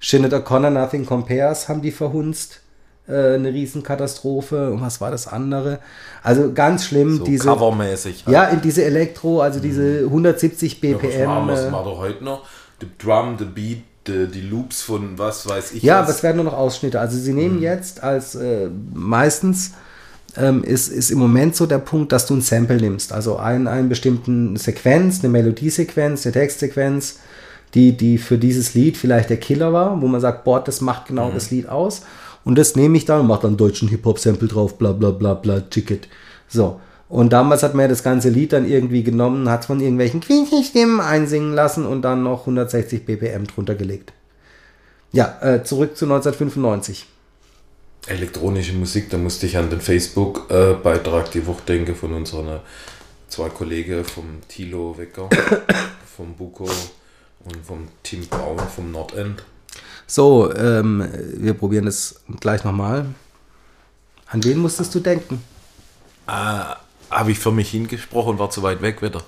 Sinead 0.00 0.32
O'Connor, 0.34 0.70
Nothing 0.70 1.06
Compares 1.06 1.68
haben 1.68 1.82
die 1.82 1.92
verhunzt. 1.92 2.60
Äh, 3.08 3.34
eine 3.34 3.52
Riesenkatastrophe. 3.52 4.70
Und 4.70 4.80
was 4.80 5.00
war 5.00 5.10
das 5.10 5.26
andere? 5.26 5.80
Also 6.22 6.52
ganz 6.52 6.84
schlimm. 6.86 7.18
So 7.18 7.24
diese, 7.24 7.48
covermäßig. 7.48 8.24
ja, 8.28 8.44
in 8.44 8.60
diese 8.60 8.84
Elektro, 8.84 9.40
also 9.40 9.58
diese 9.60 10.04
170 10.04 10.80
Ja, 10.82 10.94
was 10.94 11.00
BPM. 11.00 11.26
machen 11.26 11.48
äh, 11.48 11.52
Was 11.52 11.70
machen 11.70 11.86
wir 11.86 11.96
heute 11.98 12.24
noch? 12.24 12.42
Die 12.80 12.86
Drum, 12.98 13.36
the 13.38 13.44
Beat, 13.44 13.82
die, 14.06 14.26
die 14.28 14.40
Loops 14.40 14.82
von 14.82 15.18
was 15.18 15.48
weiß 15.48 15.72
ich 15.72 15.82
Ja, 15.82 15.96
was. 15.98 16.02
aber 16.02 16.10
es 16.10 16.22
werden 16.22 16.36
nur 16.36 16.44
noch 16.46 16.54
Ausschnitte. 16.56 17.00
Also 17.00 17.18
sie 17.18 17.32
nehmen 17.32 17.56
Mhm. 17.56 17.62
jetzt 17.62 18.02
als 18.02 18.34
äh, 18.36 18.68
meistens 18.94 19.72
ähm, 20.36 20.64
ist, 20.64 20.88
ist 20.88 21.10
im 21.10 21.18
Moment 21.18 21.56
so 21.56 21.66
der 21.66 21.78
Punkt, 21.78 22.12
dass 22.12 22.26
du 22.26 22.34
ein 22.34 22.40
Sample 22.40 22.76
nimmst. 22.78 23.12
Also 23.12 23.36
einen, 23.36 23.66
einen 23.66 23.88
bestimmten 23.88 24.56
Sequenz, 24.56 25.20
eine 25.20 25.30
Melodiesequenz, 25.30 26.24
eine 26.26 26.32
Textsequenz, 26.32 27.18
die, 27.74 27.96
die 27.96 28.18
für 28.18 28.38
dieses 28.38 28.74
Lied 28.74 28.96
vielleicht 28.96 29.30
der 29.30 29.38
Killer 29.38 29.72
war, 29.72 30.00
wo 30.00 30.06
man 30.06 30.20
sagt, 30.20 30.44
boah, 30.44 30.62
das 30.62 30.80
macht 30.80 31.06
genau 31.06 31.30
Mhm. 31.30 31.34
das 31.34 31.50
Lied 31.50 31.68
aus. 31.68 32.02
Und 32.44 32.58
das 32.58 32.76
nehme 32.76 32.96
ich 32.96 33.04
dann 33.04 33.20
und 33.20 33.26
mache 33.28 33.42
dann 33.42 33.50
einen 33.50 33.56
deutschen 33.56 33.88
Hip-Hop-Sample 33.88 34.48
drauf, 34.48 34.76
bla 34.76 34.92
bla 34.92 35.10
bla 35.10 35.34
bla, 35.34 35.60
Ticket. 35.60 36.08
So. 36.48 36.80
Und 37.08 37.32
damals 37.32 37.62
hat 37.62 37.74
man 37.74 37.82
ja 37.84 37.88
das 37.88 38.02
ganze 38.02 38.30
Lied 38.30 38.52
dann 38.54 38.66
irgendwie 38.66 39.02
genommen, 39.02 39.48
hat 39.48 39.66
von 39.66 39.80
irgendwelchen 39.80 40.20
Quietschenstimmen 40.20 40.98
einsingen 41.00 41.52
lassen 41.54 41.84
und 41.84 42.02
dann 42.02 42.22
noch 42.22 42.40
160 42.40 43.04
BPM 43.04 43.44
drunter 43.46 43.74
gelegt. 43.74 44.12
Ja, 45.12 45.36
äh, 45.42 45.62
zurück 45.62 45.96
zu 45.96 46.06
1995. 46.06 47.06
Elektronische 48.06 48.72
Musik, 48.72 49.10
da 49.10 49.16
musste 49.16 49.46
ich 49.46 49.56
an 49.56 49.70
den 49.70 49.80
Facebook-Beitrag 49.80 51.30
die 51.30 51.46
Woche 51.46 51.62
denken 51.68 51.94
von 51.94 52.12
unseren 52.12 52.60
zwei 53.28 53.48
Kollegen 53.48 54.04
vom 54.04 54.40
Tilo 54.48 54.98
Wecker, 54.98 55.28
vom 56.16 56.34
Buko 56.34 56.68
und 57.44 57.64
vom 57.64 57.88
Tim 58.02 58.26
Braun 58.26 58.58
vom 58.58 58.90
Nordend. 58.90 59.44
So, 60.06 60.52
ähm, 60.54 61.08
wir 61.36 61.54
probieren 61.54 61.86
das 61.86 62.20
gleich 62.40 62.64
nochmal. 62.64 63.06
An 64.26 64.44
wen 64.44 64.58
musstest 64.58 64.94
du 64.94 65.00
denken? 65.00 65.42
Habe 66.26 67.30
ich 67.30 67.38
für 67.38 67.52
mich 67.52 67.70
hingesprochen, 67.70 68.38
war 68.38 68.50
zu 68.50 68.64
weit 68.64 68.82
weg 68.82 69.00
wieder. 69.00 69.22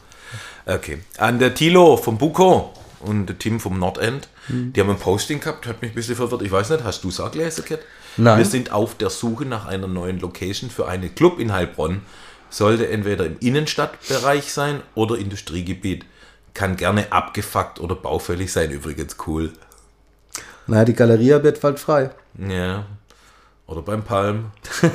Okay. 0.66 0.98
An 1.18 1.38
der 1.38 1.54
Tilo 1.54 1.96
vom 1.96 2.18
Buko 2.18 2.72
und 3.00 3.26
der 3.26 3.38
Tim 3.38 3.60
vom 3.60 3.78
Nordend. 3.78 4.28
Die 4.48 4.80
haben 4.80 4.90
ein 4.90 4.98
Posting 4.98 5.40
gehabt, 5.40 5.66
hat 5.66 5.80
mich 5.80 5.92
ein 5.92 5.94
bisschen 5.94 6.16
verwirrt. 6.16 6.42
Ich 6.42 6.52
weiß 6.52 6.70
nicht, 6.70 6.84
hast 6.84 7.04
du 7.04 7.08
es 7.08 7.20
auch 7.20 7.30
gelesen, 7.30 7.64
Kat? 7.64 7.80
Nein. 8.16 8.38
Wir 8.38 8.44
sind 8.44 8.72
auf 8.72 8.96
der 8.96 9.11
Suche 9.11 9.44
nach 9.44 9.66
einer 9.66 9.88
neuen 9.88 10.20
Location 10.20 10.70
für 10.70 10.87
einen 10.87 11.14
Club 11.14 11.38
in 11.38 11.53
Heilbronn. 11.53 12.03
Sollte 12.50 12.88
entweder 12.88 13.27
im 13.27 13.37
Innenstadtbereich 13.40 14.53
sein 14.53 14.81
oder 14.94 15.18
Industriegebiet. 15.18 16.05
Kann 16.53 16.77
gerne 16.77 17.11
abgefuckt 17.11 17.81
oder 17.81 17.96
baufällig 17.96 18.53
sein, 18.53 18.70
übrigens 18.70 19.16
cool. 19.27 19.53
Na, 20.66 20.85
die 20.85 20.94
Galeria 20.94 21.42
wird 21.42 21.61
bald 21.61 21.81
frei. 21.81 22.11
Ja. 22.38 22.87
Oder 23.66 23.83
beim 23.83 24.03
Palm. 24.03 24.53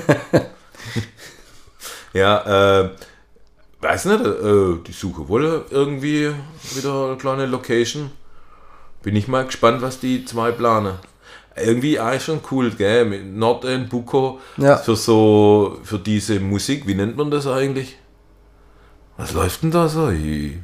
ja, 2.13 2.81
äh, 2.81 2.89
weiß 3.81 4.05
nicht, 4.05 4.21
äh, 4.21 4.75
die 4.87 4.93
Suche 4.93 5.27
wohl 5.27 5.65
irgendwie 5.69 6.33
wieder 6.75 7.07
eine 7.07 7.17
kleine 7.17 7.45
Location. 7.45 8.11
Bin 9.01 9.15
ich 9.15 9.27
mal 9.27 9.45
gespannt, 9.45 9.81
was 9.81 9.99
die 9.99 10.25
zwei 10.25 10.51
planen. 10.51 10.95
Irgendwie 11.63 11.99
eigentlich 11.99 12.23
schon 12.23 12.39
cool, 12.51 12.71
gell? 12.71 13.05
Mit 13.05 13.25
Nordend, 13.35 13.89
Buko, 13.89 14.39
Ja. 14.57 14.77
für 14.77 14.95
so, 14.95 15.77
für 15.83 15.99
diese 15.99 16.39
Musik, 16.39 16.87
wie 16.87 16.95
nennt 16.95 17.17
man 17.17 17.29
das 17.31 17.47
eigentlich? 17.47 17.97
Was 19.17 19.33
läuft 19.33 19.63
denn 19.63 19.71
da 19.71 19.87
so? 19.89 20.09
Ich- 20.09 20.57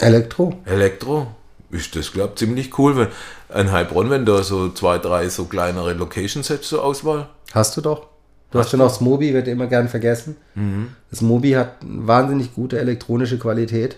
Elektro. 0.00 0.54
Elektro 0.64 1.28
ist 1.70 1.94
das, 1.94 2.12
glaube 2.12 2.30
ich, 2.34 2.38
ziemlich 2.38 2.78
cool. 2.78 2.96
Wenn, 2.96 3.08
ein 3.48 3.70
Heilbronn, 3.70 4.10
wenn 4.10 4.24
da 4.26 4.42
so 4.42 4.70
zwei, 4.70 4.98
drei 4.98 5.28
so 5.28 5.44
kleinere 5.44 5.92
Locations 5.92 6.48
hättest 6.50 6.70
zur 6.70 6.82
Auswahl. 6.84 7.28
Hast 7.52 7.76
du 7.76 7.80
doch. 7.80 8.06
Du 8.50 8.58
hast 8.58 8.70
schon 8.70 8.80
auch 8.82 8.88
das 8.88 9.00
Mobi, 9.00 9.32
wird 9.32 9.48
immer 9.48 9.66
gern 9.66 9.88
vergessen. 9.88 10.36
Das 11.10 11.20
Mobi 11.22 11.52
hat 11.52 11.76
wahnsinnig 11.82 12.54
gute 12.54 12.78
elektronische 12.78 13.38
Qualität. 13.38 13.96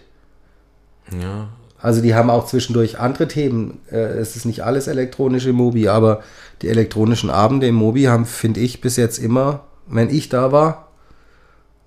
Ja. 1.21 1.49
Also 1.85 2.01
die 2.01 2.14
haben 2.14 2.31
auch 2.31 2.47
zwischendurch 2.47 2.99
andere 2.99 3.29
Themen. 3.29 3.79
Äh, 3.92 3.97
es 3.99 4.37
ist 4.37 4.47
nicht 4.47 4.64
alles 4.64 4.87
elektronische 4.87 5.53
Mobi, 5.53 5.88
aber 5.88 6.23
die 6.62 6.68
elektronischen 6.68 7.29
Abende 7.29 7.66
im 7.66 7.75
Mobi 7.75 8.05
haben, 8.05 8.25
finde 8.25 8.61
ich, 8.61 8.81
bis 8.81 8.97
jetzt 8.97 9.18
immer, 9.18 9.64
wenn 9.87 10.09
ich 10.09 10.31
da 10.31 10.51
war, 10.51 10.88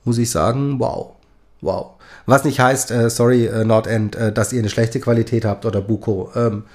muss 0.04 0.20
ich 0.20 0.30
sagen, 0.30 0.76
wow. 0.80 1.14
Wow. 1.62 1.94
Was 2.28 2.44
nicht 2.44 2.60
heißt, 2.60 2.92
äh, 2.92 3.10
sorry, 3.10 3.48
äh, 3.48 3.66
Nordend, 3.66 4.16
äh, 4.16 4.32
dass 4.32 4.54
ihr 4.54 4.60
eine 4.60 4.70
schlechte 4.70 5.00
Qualität 5.00 5.46
habt 5.46 5.66
oder 5.66 5.82
Buko. 5.82 6.30
Ähm, 6.36 6.66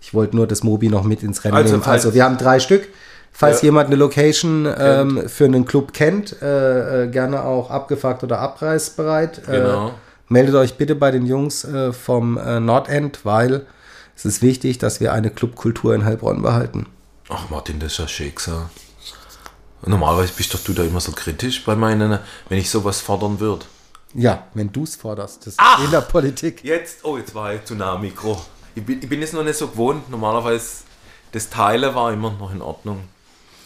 ich 0.00 0.14
wollte 0.14 0.34
nur 0.34 0.46
das 0.46 0.62
Mobi 0.62 0.88
noch 0.88 1.04
mit 1.04 1.22
ins 1.22 1.44
Rennen 1.44 1.56
Also, 1.56 1.74
nehmen. 1.74 1.84
Also 1.84 2.14
wir 2.14 2.24
haben 2.24 2.38
drei 2.38 2.60
Stück. 2.60 2.88
Falls 3.30 3.60
Ja. 3.60 3.66
jemand 3.66 3.88
eine 3.88 3.96
Location 3.96 4.66
ähm, 4.78 5.24
für 5.28 5.44
einen 5.44 5.66
Club 5.66 5.92
kennt, 5.92 6.40
äh, 6.40 7.04
äh, 7.04 7.08
gerne 7.08 7.44
auch 7.44 7.70
abgefuckt 7.70 8.24
oder 8.24 8.38
abreißbereit, 8.38 9.42
Genau. 9.44 9.90
Meldet 10.30 10.54
euch 10.54 10.74
bitte 10.78 10.94
bei 10.94 11.10
den 11.10 11.26
Jungs 11.26 11.64
äh, 11.64 11.92
vom 11.92 12.38
äh, 12.38 12.58
Nordend, 12.60 13.20
weil 13.24 13.66
es 14.16 14.24
ist 14.24 14.40
wichtig, 14.42 14.78
dass 14.78 15.00
wir 15.00 15.12
eine 15.12 15.30
Clubkultur 15.30 15.94
in 15.94 16.04
Heilbronn 16.06 16.40
behalten. 16.42 16.86
Ach 17.28 17.50
Martin, 17.50 17.78
das 17.78 17.92
ist 17.92 17.98
ja 17.98 18.08
schön 18.08 18.34
gesagt. 18.34 18.70
Normalerweise 19.84 20.32
bist 20.36 20.52
doch 20.52 20.60
du 20.60 20.72
da 20.72 20.82
immer 20.82 21.00
so 21.00 21.12
kritisch 21.12 21.64
bei 21.64 21.74
meinen, 21.74 22.18
wenn 22.48 22.58
ich 22.58 22.68
sowas 22.70 23.00
fordern 23.00 23.40
würde. 23.40 23.64
Ja, 24.14 24.46
wenn 24.54 24.70
du 24.72 24.82
es 24.84 24.96
forderst, 24.96 25.46
das 25.46 25.54
Ach! 25.56 25.78
ist 25.78 25.84
in 25.86 25.90
der 25.90 26.00
Politik. 26.02 26.62
Jetzt, 26.64 27.04
oh, 27.04 27.16
jetzt 27.16 27.34
war 27.34 27.54
ich 27.54 27.64
zu 27.64 27.74
nah 27.74 27.94
am 27.94 28.02
Mikro. 28.02 28.40
Ich 28.74 28.84
bin, 28.84 29.00
ich 29.02 29.08
bin 29.08 29.22
es 29.22 29.32
noch 29.32 29.44
nicht 29.44 29.56
so 29.56 29.68
gewohnt. 29.68 30.10
Normalerweise, 30.10 30.82
das 31.32 31.48
Teilen 31.48 31.94
war 31.94 32.12
immer 32.12 32.30
noch 32.32 32.52
in 32.52 32.60
Ordnung. 32.60 33.04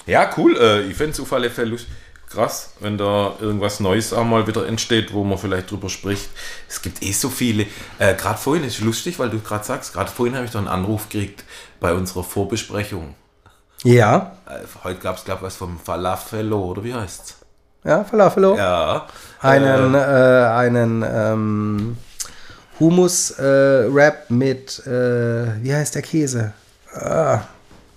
Ja, 0.06 0.30
cool. 0.36 0.56
Äh, 0.56 0.82
ich 0.82 0.96
finde 0.96 1.12
es 1.12 1.20
auf 1.20 1.32
alle 1.32 1.50
Fälle 1.50 1.70
lust- 1.70 1.86
krass, 2.34 2.70
wenn 2.80 2.98
da 2.98 3.32
irgendwas 3.40 3.80
Neues 3.80 4.12
einmal 4.12 4.46
wieder 4.46 4.66
entsteht, 4.66 5.12
wo 5.12 5.24
man 5.24 5.38
vielleicht 5.38 5.70
drüber 5.70 5.88
spricht. 5.88 6.28
Es 6.68 6.82
gibt 6.82 7.02
eh 7.02 7.12
so 7.12 7.28
viele. 7.28 7.66
Äh, 7.98 8.14
gerade 8.14 8.38
vorhin 8.38 8.64
ist 8.64 8.80
lustig, 8.80 9.18
weil 9.18 9.30
du 9.30 9.40
gerade 9.40 9.64
sagst, 9.64 9.92
gerade 9.92 10.10
vorhin 10.10 10.34
habe 10.34 10.44
ich 10.44 10.50
doch 10.50 10.58
einen 10.58 10.68
Anruf 10.68 11.08
gekriegt 11.08 11.44
bei 11.80 11.92
unserer 11.94 12.24
Vorbesprechung. 12.24 13.14
Ja, 13.84 14.32
Äh, 14.48 14.60
heute 14.84 15.00
gab 15.00 15.16
es, 15.18 15.24
glaube 15.24 15.38
ich, 15.40 15.46
was 15.46 15.56
vom 15.56 15.78
Falafelo, 15.78 16.58
oder 16.64 16.82
wie 16.84 16.94
heißt's? 16.94 17.36
ja, 17.84 18.02
Falafelo. 18.04 18.56
Ja. 18.56 19.06
einen, 19.40 19.94
äh, 19.94 19.98
einen 19.98 21.04
ähm, 21.06 21.96
Hummus-Wrap 22.80 24.30
mit, 24.30 24.86
äh, 24.86 25.62
wie 25.62 25.74
heißt 25.74 25.94
der 25.94 26.02
Käse? 26.02 26.52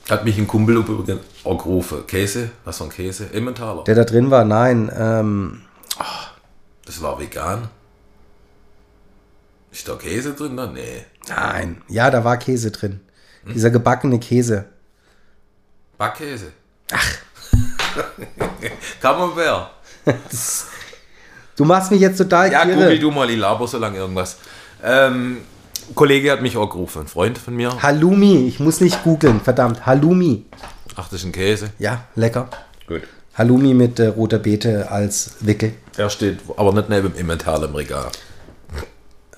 Hat 0.10 0.24
mich 0.24 0.38
ein 0.38 0.48
Kumpel 0.48 0.78
übrigens 0.78 1.22
angerufen. 1.44 2.06
Käse? 2.08 2.50
Was 2.64 2.78
für 2.78 2.86
ein 2.86 2.90
Käse? 2.90 3.30
Emmentaler. 3.34 3.84
Der 3.84 3.96
da 3.96 4.04
drin 4.06 4.32
war, 4.32 4.46
nein, 4.46 4.90
ähm, 4.98 5.62
Das 6.86 7.02
war 7.02 7.20
vegan. 7.20 7.68
Ist 9.72 9.88
da 9.88 9.96
Käse 9.96 10.34
drin? 10.34 10.56
Da? 10.56 10.68
Nee. 10.68 11.06
nein, 11.28 11.82
ja, 11.90 12.10
da 12.10 12.24
war 12.24 12.38
Käse 12.38 12.72
drin. 12.72 13.02
Dieser 13.54 13.70
gebackene 13.70 14.20
Käse. 14.20 14.66
Backkäse. 15.98 16.52
Ach. 16.92 17.16
Camembert. 19.02 19.72
Du 21.56 21.66
machst 21.66 21.90
mich 21.90 22.02
jetzt 22.02 22.18
total 22.20 22.52
Ja, 22.52 22.64
kirre. 22.66 22.76
google 22.76 23.00
du 23.00 23.10
mal, 23.10 23.28
ich 23.32 23.40
laber 23.40 23.68
so 23.68 23.80
lange 23.80 23.98
irgendwas. 23.98 24.38
Ähm, 24.84 25.38
Kollege 25.96 26.32
hat 26.32 26.42
mich 26.42 26.58
auch 26.58 26.70
gerufen, 26.70 27.02
ein 27.04 27.08
Freund 27.08 27.38
von 27.38 27.56
mir. 27.56 27.82
Halloumi, 27.82 28.48
ich 28.48 28.60
muss 28.60 28.82
nicht 28.82 29.04
googeln, 29.04 29.40
verdammt, 29.42 29.86
Halloumi. 29.86 30.46
Ach, 30.96 31.08
das 31.10 31.20
ist 31.22 31.26
ein 31.26 31.32
Käse. 31.32 31.70
Ja, 31.80 32.06
lecker. 32.16 32.50
Gut. 32.88 33.04
Halloumi 33.36 33.74
mit 33.74 34.00
äh, 34.00 34.08
roter 34.08 34.40
Beete 34.40 34.90
als 34.92 35.36
Wickel. 35.42 35.74
Der 35.98 36.10
steht 36.10 36.40
aber 36.58 36.74
nicht 36.74 36.90
neben 36.90 37.12
dem 37.14 37.20
Emmental 37.20 37.64
im 37.64 37.76
Regal. 37.76 38.08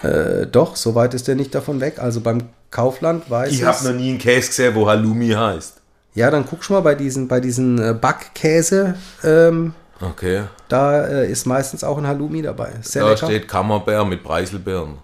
Äh, 0.01 0.47
doch, 0.47 0.75
so 0.75 0.95
weit 0.95 1.13
ist 1.13 1.27
der 1.27 1.35
nicht 1.35 1.53
davon 1.53 1.81
weg. 1.81 1.99
Also 1.99 2.21
beim 2.21 2.43
Kaufland 2.71 3.29
weiß 3.29 3.49
Ich 3.51 3.59
ich's. 3.59 3.65
habe 3.67 3.89
noch 3.89 3.99
nie 3.99 4.09
einen 4.09 4.17
Käse 4.17 4.47
gesehen, 4.47 4.75
wo 4.75 4.87
Halloumi 4.87 5.29
heißt. 5.29 5.75
Ja, 6.15 6.31
dann 6.31 6.45
guck 6.45 6.63
schon 6.63 6.75
mal 6.77 6.81
bei 6.81 6.95
diesen, 6.95 7.27
bei 7.27 7.39
diesen 7.39 7.77
äh, 7.79 7.93
Backkäse. 7.93 8.95
Ähm, 9.23 9.73
Okay. 10.01 10.43
da 10.69 11.05
äh, 11.05 11.29
ist 11.29 11.45
meistens 11.45 11.83
auch 11.83 11.97
ein 11.97 12.07
Halloumi 12.07 12.41
dabei. 12.41 12.71
Sehr 12.81 13.03
Da 13.03 13.09
lecker. 13.09 13.25
steht 13.25 13.47
Camembert 13.49 14.07
mit 14.07 14.23
Preiselbeeren. 14.23 14.99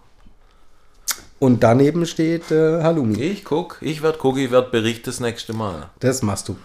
Und 1.46 1.62
daneben 1.62 2.08
steht 2.08 2.50
äh, 2.50 2.82
Halloumi. 2.82 3.22
Ich 3.22 3.46
guck, 3.46 3.78
ich 3.80 4.02
werde 4.02 4.18
gucken, 4.18 4.42
ich 4.42 4.50
werde 4.50 4.72
berichten 4.72 5.06
das 5.06 5.20
nächste 5.20 5.54
Mal. 5.54 5.92
Das 6.00 6.24
machst 6.24 6.50
du. 6.50 6.58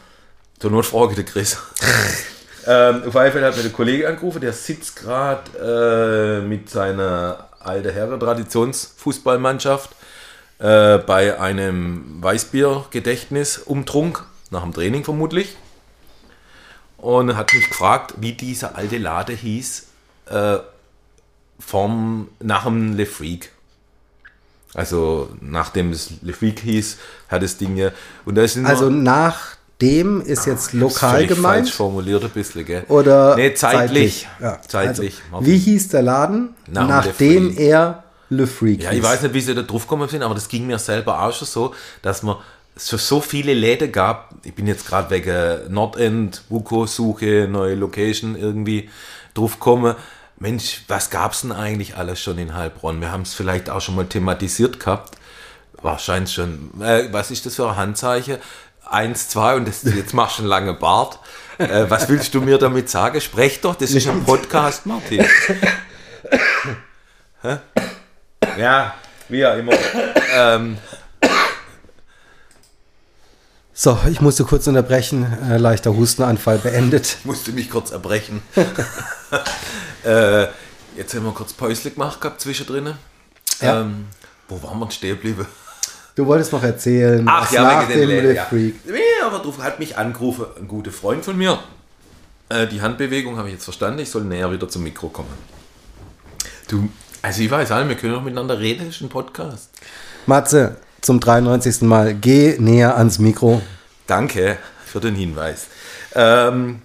Zur 0.58 0.70
Not 0.70 0.86
frage 0.86 1.20
ich 1.20 1.26
Chris. 1.26 1.58
ähm, 2.66 3.02
auf 3.06 3.12
jeden 3.12 3.32
Fall 3.32 3.44
hat 3.44 3.58
mir 3.58 3.62
der 3.62 3.72
Kollege 3.72 4.08
angerufen, 4.08 4.40
der 4.40 4.54
sitzt 4.54 4.96
gerade 4.96 6.40
äh, 6.40 6.46
mit 6.46 6.70
seiner 6.70 7.50
alte 7.58 7.92
Herren 7.92 8.18
Traditionsfußballmannschaft 8.18 9.90
äh, 10.60 10.96
bei 10.96 11.38
einem 11.38 12.22
Weißbier-Gedächtnis-Umtrunk, 12.22 14.24
nach 14.48 14.62
dem 14.62 14.72
Training 14.72 15.04
vermutlich. 15.04 15.58
Und 16.96 17.36
hat 17.36 17.52
mich 17.52 17.68
gefragt, 17.68 18.14
wie 18.16 18.32
dieser 18.32 18.76
alte 18.76 18.96
Lade 18.96 19.34
hieß, 19.34 19.88
äh, 20.30 20.56
vom, 21.58 22.28
nach 22.40 22.64
dem 22.64 22.96
Le 22.96 23.04
Freak. 23.04 23.52
Also, 24.74 25.28
nachdem 25.40 25.90
es 25.90 26.10
Le 26.22 26.32
Freak 26.32 26.60
hieß, 26.60 26.98
hat 27.28 27.42
das 27.42 27.56
Ding 27.56 27.76
ja. 27.76 27.90
Und 28.24 28.36
da 28.36 28.42
ist 28.42 28.56
Also 28.64 28.88
nach 28.88 29.56
dem 29.80 30.20
ist 30.20 30.46
jetzt 30.46 30.74
lokal 30.74 31.26
gemeint. 31.26 31.66
falsch 31.66 31.72
formuliert 31.72 32.22
ein 32.22 32.30
bisschen, 32.30 32.64
gell? 32.64 32.84
Oder 32.88 33.36
Nee, 33.36 33.54
zeitlich. 33.54 34.28
Ja. 34.40 34.60
Zeitlich. 34.66 35.20
Also, 35.32 35.46
wie 35.46 35.58
hieß 35.58 35.88
der 35.88 36.02
Laden? 36.02 36.50
Dem 36.66 36.86
nachdem 36.86 37.56
er 37.56 38.04
Le 38.28 38.46
Freak 38.46 38.82
ja, 38.82 38.90
hieß. 38.90 38.98
ich 38.98 39.04
weiß 39.04 39.22
nicht, 39.22 39.34
wie 39.34 39.40
sie 39.40 39.54
da 39.54 39.62
drauf 39.62 39.82
gekommen 39.82 40.08
sind, 40.08 40.22
aber 40.22 40.34
das 40.34 40.48
ging 40.48 40.66
mir 40.66 40.78
selber 40.78 41.22
auch 41.22 41.32
schon 41.32 41.48
so, 41.48 41.74
dass 42.02 42.22
man 42.22 42.36
so, 42.76 42.96
so 42.96 43.20
viele 43.20 43.54
Läden 43.54 43.90
gab. 43.90 44.34
Ich 44.44 44.54
bin 44.54 44.66
jetzt 44.66 44.86
gerade 44.86 45.10
wegen 45.10 45.72
Nordend, 45.72 46.42
Wuko-Suche, 46.48 47.48
neue 47.50 47.74
Location 47.74 48.36
irgendwie 48.36 48.88
drauf 49.34 49.54
gekommen. 49.54 49.96
Mensch, 50.40 50.82
was 50.88 51.10
gab's 51.10 51.42
denn 51.42 51.52
eigentlich 51.52 51.96
alles 51.96 52.18
schon 52.18 52.38
in 52.38 52.54
Heilbronn? 52.54 53.00
Wir 53.02 53.12
haben 53.12 53.22
es 53.22 53.34
vielleicht 53.34 53.68
auch 53.68 53.82
schon 53.82 53.94
mal 53.94 54.06
thematisiert 54.06 54.80
gehabt. 54.80 55.18
Wahrscheinlich 55.82 56.32
schon. 56.32 56.70
Äh, 56.80 57.12
was 57.12 57.30
ist 57.30 57.44
das 57.44 57.56
für 57.56 57.68
ein 57.68 57.76
Handzeichen? 57.76 58.38
Eins, 58.88 59.28
zwei 59.28 59.54
und 59.54 59.68
das, 59.68 59.82
jetzt 59.82 60.14
machst 60.14 60.38
du 60.38 60.42
einen 60.42 60.48
langen 60.48 60.78
Bart. 60.78 61.18
Äh, 61.58 61.90
was 61.90 62.08
willst 62.08 62.32
du 62.32 62.40
mir 62.40 62.56
damit 62.56 62.88
sagen? 62.88 63.20
Sprech 63.20 63.60
doch, 63.60 63.74
das 63.74 63.90
ist 63.90 64.08
ein 64.08 64.24
Podcast, 64.24 64.86
Martin. 64.86 65.22
Hä? 67.42 67.58
Ja, 68.58 68.94
wie 69.28 69.40
ja 69.40 69.54
immer. 69.54 69.72
ähm, 70.34 70.78
So, 73.82 73.98
ich 74.10 74.20
musste 74.20 74.44
kurz 74.44 74.66
unterbrechen. 74.66 75.24
Äh, 75.48 75.56
leichter 75.56 75.96
Hustenanfall 75.96 76.58
beendet. 76.58 77.16
musste 77.24 77.50
mich 77.50 77.70
kurz 77.70 77.92
erbrechen. 77.92 78.42
äh, 80.04 80.48
jetzt 80.98 81.14
haben 81.14 81.24
wir 81.24 81.32
kurz 81.32 81.54
Päusle 81.54 81.90
gemacht 81.90 82.20
gehabt 82.20 82.42
zwischendrin. 82.42 82.92
Ja. 83.62 83.80
Ähm, 83.80 84.08
wo 84.50 84.62
waren 84.62 84.78
wir 84.80 84.84
denn 84.84 84.90
stehen 84.90 85.16
geblieben? 85.16 85.46
Du 86.14 86.26
wolltest 86.26 86.52
noch 86.52 86.62
erzählen, 86.62 87.26
Ach 87.26 87.44
was 87.44 87.52
ja, 87.52 87.80
wegen 87.80 87.88
den 87.88 88.00
dem 88.00 88.08
Läden, 88.10 88.26
Le 88.26 88.34
ja. 88.34 88.44
Freak. 88.44 88.74
Nee, 88.84 88.98
aber 89.24 89.38
drauf 89.38 89.58
hat 89.62 89.78
mich 89.78 89.96
angerufen, 89.96 90.44
ein 90.58 90.68
guter 90.68 90.90
Freund 90.90 91.24
von 91.24 91.38
mir. 91.38 91.58
Äh, 92.50 92.66
die 92.66 92.82
Handbewegung 92.82 93.38
habe 93.38 93.48
ich 93.48 93.54
jetzt 93.54 93.64
verstanden, 93.64 94.00
ich 94.00 94.10
soll 94.10 94.24
näher 94.24 94.52
wieder 94.52 94.68
zum 94.68 94.82
Mikro 94.82 95.08
kommen. 95.08 95.32
Du, 96.68 96.90
also 97.22 97.40
ich 97.40 97.50
weiß 97.50 97.70
wir 97.88 97.96
können 97.96 98.12
doch 98.12 98.22
miteinander 98.22 98.58
reden, 98.58 98.88
das 98.88 98.96
ist 98.96 99.00
ein 99.00 99.08
Podcast. 99.08 99.70
Matze, 100.26 100.76
zum 101.00 101.20
93. 101.20 101.82
Mal, 101.82 102.14
geh 102.14 102.56
näher 102.58 102.96
ans 102.96 103.18
Mikro. 103.18 103.62
Danke 104.06 104.58
für 104.84 105.00
den 105.00 105.14
Hinweis. 105.14 105.68
Ähm, 106.14 106.82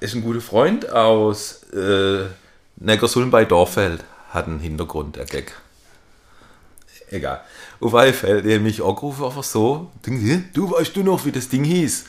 ist 0.00 0.14
ein 0.14 0.22
guter 0.22 0.40
Freund 0.40 0.90
aus 0.90 1.64
äh, 1.72 2.26
Neckarsulm 2.76 3.30
bei 3.30 3.44
Dorfeld. 3.44 4.04
Hat 4.30 4.46
einen 4.46 4.60
Hintergrund, 4.60 5.16
der 5.16 5.24
Gag. 5.26 5.52
Egal. 7.10 7.40
Auf 7.80 7.94
alle 7.94 8.12
Fälle, 8.12 8.42
der 8.42 8.60
mich 8.60 8.82
angerufen 8.82 9.24
einfach 9.24 9.44
so. 9.44 9.90
Du 10.52 10.70
weißt 10.70 10.96
du 10.96 11.02
noch, 11.02 11.24
wie 11.24 11.32
das 11.32 11.48
Ding 11.48 11.64
hieß? 11.64 12.04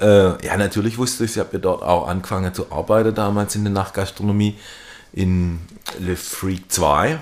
Äh, 0.00 0.44
ja, 0.44 0.56
natürlich 0.56 0.96
wusste 0.98 1.24
ich, 1.24 1.32
ich 1.32 1.38
habe 1.38 1.50
ja 1.52 1.58
dort 1.58 1.82
auch 1.82 2.08
angefangen 2.08 2.54
zu 2.54 2.72
arbeiten 2.72 3.14
damals 3.14 3.54
in 3.54 3.64
der 3.64 3.72
Nachtgastronomie 3.72 4.58
in 5.12 5.60
Le 5.98 6.16
Freak 6.16 6.70
2. 6.72 7.20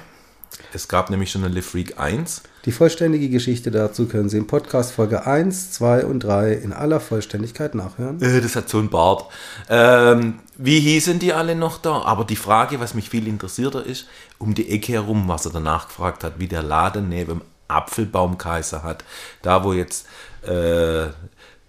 Es 0.73 0.87
gab 0.87 1.11
nämlich 1.11 1.31
schon 1.31 1.45
eine 1.45 1.53
Le 1.53 1.63
Freak 1.63 1.99
1. 1.99 2.43
Die 2.69 2.73
vollständige 2.73 3.31
Geschichte 3.31 3.71
dazu 3.71 4.09
können 4.09 4.29
Sie 4.29 4.37
in 4.37 4.47
Podcast 4.47 4.93
Folge 4.93 5.25
1, 5.27 5.71
2 5.73 6.05
und 6.05 6.21
3 6.21 6.53
in 6.53 6.75
aller 6.75 7.01
Vollständigkeit 7.01 7.75
nachhören. 7.75 8.21
Äh, 8.21 8.43
Das 8.43 8.57
hat 8.57 8.69
so 8.69 8.77
einen 8.77 8.91
Bart. 8.91 9.25
Ähm, 9.71 10.41
wie 10.59 10.79
hießen 10.79 11.19
die 11.19 11.33
alle 11.33 11.55
noch 11.55 11.79
da? 11.79 12.03
Aber 12.03 12.25
die 12.27 12.37
Frage, 12.37 12.79
was 12.79 12.93
mich 12.93 13.09
viel 13.09 13.27
interessierter 13.27 13.87
ist, 13.87 14.07
um 14.37 14.55
die 14.55 14.69
Ecke 14.69 14.93
herum, 14.93 15.29
was 15.29 15.47
er 15.47 15.53
danach 15.53 15.89
gefragt 15.89 16.23
hat, 16.23 16.35
wie 16.41 16.47
der 16.47 16.63
Laden 16.63 17.09
neben 17.09 17.39
dem 17.39 17.41
Apfelbaumkaiser 17.69 18.83
hat. 18.83 19.03
Da, 19.41 19.65
wo 19.65 19.73
jetzt 19.73 20.07
äh, 20.43 21.07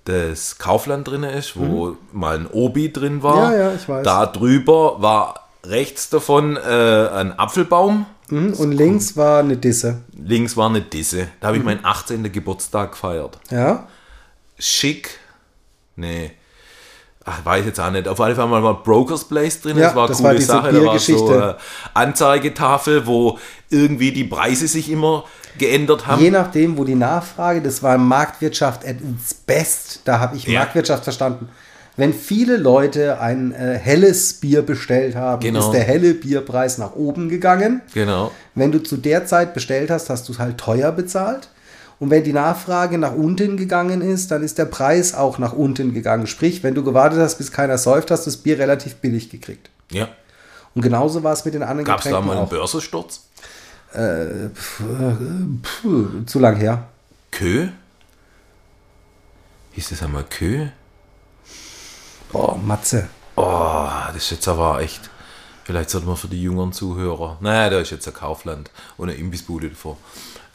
das 0.04 0.58
Kaufland 0.58 1.08
drin 1.08 1.24
ist, 1.24 1.58
wo 1.58 1.96
mal 2.12 2.36
ein 2.40 2.46
Obi 2.46 2.92
drin 2.92 3.24
war. 3.24 3.48
Mhm. 3.48 3.54
Ja, 3.54 3.58
ja, 3.58 3.74
ich 3.74 3.88
weiß. 3.88 4.04
Da 4.04 4.26
drüber 4.26 5.02
war 5.02 5.48
rechts 5.64 6.10
davon 6.10 6.58
äh, 6.58 6.60
ein 6.60 7.40
Apfelbaum. 7.40 8.06
Mhm, 8.32 8.54
und 8.54 8.72
links 8.72 9.15
war 9.18 9.39
eine 9.39 9.58
Disse. 9.58 10.02
Links 10.15 10.56
war 10.58 10.70
eine 10.70 10.82
Disse. 10.82 11.28
Da 11.39 11.48
habe 11.48 11.58
ich 11.58 11.63
meinen 11.63 11.84
18. 11.84 12.32
Geburtstag 12.32 12.92
gefeiert. 12.92 13.39
Ja? 13.50 13.88
Schick. 14.58 15.20
Nee. 15.96 16.32
Ach, 17.26 17.46
weiß 17.46 17.65
jetzt 17.65 17.80
auch 17.80 17.92
nicht. 17.92 18.08
Auf 18.08 18.20
alle 18.22 18.34
mal 18.36 18.63
war 18.63 18.82
Brokers 18.82 19.26
Place 19.26 19.62
drin. 19.62 19.78
Ja, 19.78 19.88
das 19.88 19.96
war 19.96 20.04
eine 20.04 20.10
das 20.10 20.18
coole 20.18 20.34
war 20.36 20.42
Sache. 20.42 20.74
Da 20.74 20.86
war 20.86 21.00
so 21.00 21.32
eine 21.32 21.58
Anzeigetafel, 21.94 23.06
wo 23.06 23.38
irgendwie 23.70 24.12
die 24.12 24.24
Preise 24.24 24.68
sich 24.68 24.89
immer 24.89 25.26
geändert 25.58 26.08
haben. 26.08 26.22
Je 26.22 26.32
nachdem, 26.32 26.78
wo 26.78 26.84
die 26.84 26.96
Nachfrage, 26.96 27.62
das 27.62 27.84
war 27.84 27.98
Marktwirtschaft 27.98 28.86
at 28.86 28.96
its 29.02 29.34
best. 29.34 30.02
Da 30.06 30.20
habe 30.20 30.38
ich 30.38 30.46
Ja. 30.46 30.60
Marktwirtschaft 30.62 31.04
verstanden. 31.04 31.50
Wenn 32.00 32.14
viele 32.14 32.56
Leute 32.56 33.20
ein 33.20 33.52
äh, 33.52 33.78
helles 33.78 34.36
Bier 34.36 34.62
bestellt 34.62 35.16
haben, 35.18 35.42
Genau. 35.42 35.60
ist 35.60 35.72
der 35.72 35.84
helle 35.84 36.14
Bierpreis 36.14 36.78
nach 36.78 36.96
oben 36.96 37.28
gegangen. 37.28 37.82
Genau. 37.94 38.32
Wenn 38.56 38.72
du 38.72 38.82
zu 38.82 38.96
der 38.96 39.26
Zeit 39.26 39.54
bestellt 39.54 39.92
hast, 39.92 40.10
hast 40.10 40.30
du 40.30 40.32
es 40.32 40.40
halt 40.40 40.58
teuer 40.58 40.94
bezahlt. 40.94 41.50
Und 42.00 42.10
wenn 42.10 42.24
die 42.24 42.32
Nachfrage 42.32 42.98
nach 42.98 43.14
unten 43.14 43.58
gegangen 43.58 44.00
ist, 44.02 44.32
dann 44.32 44.44
ist 44.44 44.58
der 44.58 44.64
Preis 44.64 45.14
auch 45.14 45.40
nach 45.40 45.52
unten 45.52 45.94
gegangen. 45.94 46.26
Sprich, 46.26 46.64
wenn 46.64 46.74
du 46.74 46.86
gewartet 46.86 47.20
hast, 47.20 47.38
bis 47.38 47.52
keiner 47.52 47.78
säuft, 47.78 48.12
hast 48.12 48.26
du 48.26 48.30
das 48.30 48.38
Bier 48.38 48.58
relativ 48.58 48.96
billig 48.96 49.30
gekriegt. 49.30 49.70
Ja. 49.92 50.08
Und 50.76 50.82
genauso 50.82 51.22
war 51.24 51.34
es 51.34 51.44
mit 51.44 51.54
den 51.54 51.64
anderen 51.64 51.84
Gab 51.84 51.98
es 52.00 52.06
da 52.06 52.12
Getränken 52.12 52.28
mal 52.30 52.38
einen. 52.38 52.48
Börsensturz? 52.48 53.24
Puh, 55.82 56.06
zu 56.26 56.40
lang 56.40 56.56
her. 56.56 56.86
Kö? 57.32 57.68
Hieß 59.74 59.90
das 59.90 60.02
einmal 60.02 60.24
Kö? 60.30 60.68
Boah, 62.32 62.58
Matze. 62.58 63.08
Oh, 63.36 63.88
das 64.08 64.18
ist 64.18 64.32
jetzt 64.32 64.48
aber 64.48 64.82
echt. 64.82 65.10
Vielleicht 65.63 65.89
sollte 65.89 66.08
man 66.08 66.15
für 66.18 66.28
die 66.28 66.42
jüngeren 66.42 66.74
Zuhörer. 66.74 67.38
Naja, 67.42 67.70
da 67.70 67.80
ist 67.80 67.92
jetzt 67.92 68.08
ein 68.08 68.13
Kaufland 68.13 68.72
und 68.98 69.10
eine 69.10 69.18
Imbissbude 69.18 69.70
davor. 69.70 69.98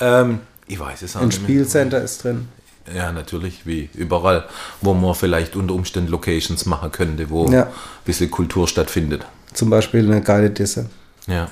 Ähm, 0.00 0.40
ich 0.66 0.78
weiß 0.78 1.02
es 1.02 1.16
auch 1.16 1.20
Ein 1.20 1.28
nicht 1.28 1.38
mehr. 1.40 1.48
Spielcenter 1.48 2.02
ist 2.02 2.24
drin. 2.24 2.48
Ja, 2.94 3.12
natürlich, 3.12 3.64
wie 3.64 3.88
überall, 3.94 4.46
wo 4.82 4.92
man 4.92 5.14
vielleicht 5.14 5.56
unter 5.56 5.72
Umständen 5.74 6.10
Locations 6.10 6.66
machen 6.66 6.92
könnte, 6.92 7.30
wo 7.30 7.48
Ja. 7.50 7.62
ein 7.64 7.72
bisschen 8.04 8.30
Kultur 8.30 8.68
stattfindet. 8.68 9.24
Zum 9.54 9.70
Beispiel 9.70 10.04
eine 10.10 10.20
geile 10.20 10.50
Disse. 10.50 10.90
Ja. 11.26 11.48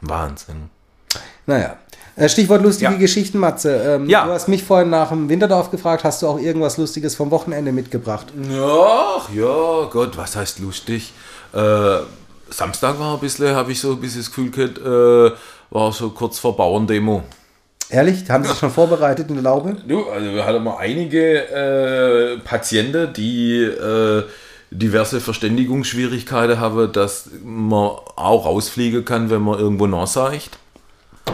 Wahnsinn. 0.00 0.70
Naja. 1.46 1.78
Äh, 2.18 2.28
Stichwort 2.28 2.62
lustige 2.62 2.92
Ja. 2.92 2.98
Geschichten, 2.98 3.38
Matze. 3.38 3.74
Ähm, 3.76 4.08
Ja. 4.08 4.26
Du 4.26 4.32
hast 4.32 4.48
mich 4.48 4.64
vorhin 4.64 4.90
nach 4.90 5.10
dem 5.10 5.28
Winterdorf 5.28 5.70
gefragt, 5.70 6.02
hast 6.04 6.22
du 6.22 6.26
auch 6.26 6.38
irgendwas 6.38 6.76
Lustiges 6.76 7.14
vom 7.14 7.30
Wochenende 7.30 7.70
mitgebracht? 7.72 8.26
Ja, 8.50 9.22
ja, 9.34 9.84
Gott, 9.90 10.16
was 10.16 10.34
heißt 10.34 10.58
lustig? 10.58 11.12
Äh, 11.52 11.58
Samstag 12.50 12.98
war 12.98 13.14
ein 13.14 13.20
bisschen, 13.20 13.54
habe 13.54 13.70
ich 13.72 13.80
so 13.80 13.92
ein 13.92 14.00
bisschen 14.00 14.20
das 14.22 14.28
Gefühl 14.30 14.50
gehabt, 14.50 14.78
äh, 14.78 15.36
war 15.70 15.92
so 15.92 16.10
kurz 16.10 16.38
vor 16.38 16.56
Bauerndemo. 16.56 17.22
Ehrlich? 17.90 18.28
Haben 18.28 18.44
Sie 18.44 18.50
sich 18.50 18.58
schon 18.58 18.70
vorbereitet 18.70 19.28
in 19.28 19.34
der 19.36 19.44
Laube? 19.44 19.76
Du, 19.86 20.04
also 20.10 20.30
wir 20.34 20.44
hatten 20.44 20.62
mal 20.62 20.76
einige 20.78 21.38
äh, 21.50 22.38
Patienten, 22.38 23.12
die 23.14 23.62
äh, 23.62 24.24
diverse 24.70 25.20
Verständigungsschwierigkeiten 25.20 26.60
haben, 26.60 26.92
dass 26.92 27.30
man 27.42 27.90
auch 28.16 28.44
rausfliegen 28.44 29.04
kann, 29.04 29.30
wenn 29.30 29.40
man 29.42 29.58
irgendwo 29.58 29.86
nachseicht. 29.86 30.58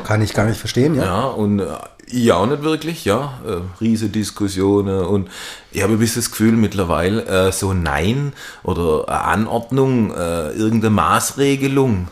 Kann 0.03 0.23
ich 0.23 0.35
gar 0.35 0.47
nicht 0.47 0.59
verstehen, 0.59 0.95
ja. 0.95 1.05
Ja, 1.05 1.25
und 1.25 1.61
äh, 1.61 1.67
ich 2.07 2.33
auch 2.33 2.47
nicht 2.47 2.63
wirklich, 2.63 3.05
ja. 3.05 3.39
Äh, 3.47 3.61
riese 3.81 4.09
Diskussionen 4.09 5.05
und 5.05 5.31
ich 5.73 5.83
habe 5.83 5.95
ein 5.95 5.99
bisschen 5.99 6.23
das 6.23 6.31
Gefühl 6.31 6.53
mittlerweile, 6.53 7.25
äh, 7.27 7.53
so 7.53 7.73
Nein 7.73 8.33
oder 8.63 9.09
Anordnung, 9.09 10.11
irgendeine 10.11 10.91
Maßregelung, 10.91 12.09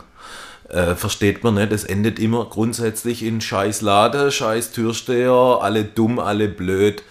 versteht 0.97 1.45
man 1.45 1.55
nicht. 1.55 1.71
Es 1.71 1.85
endet 1.85 2.19
immer 2.19 2.47
grundsätzlich 2.47 3.23
in 3.23 3.43
scheiß 3.43 3.83
Lade, 3.83 4.33
scheiß 4.33 4.73
Türsteher, 4.73 5.59
alle 5.61 5.85
dumm, 5.85 6.19
alle 6.19 6.49
blöd. 6.49 7.03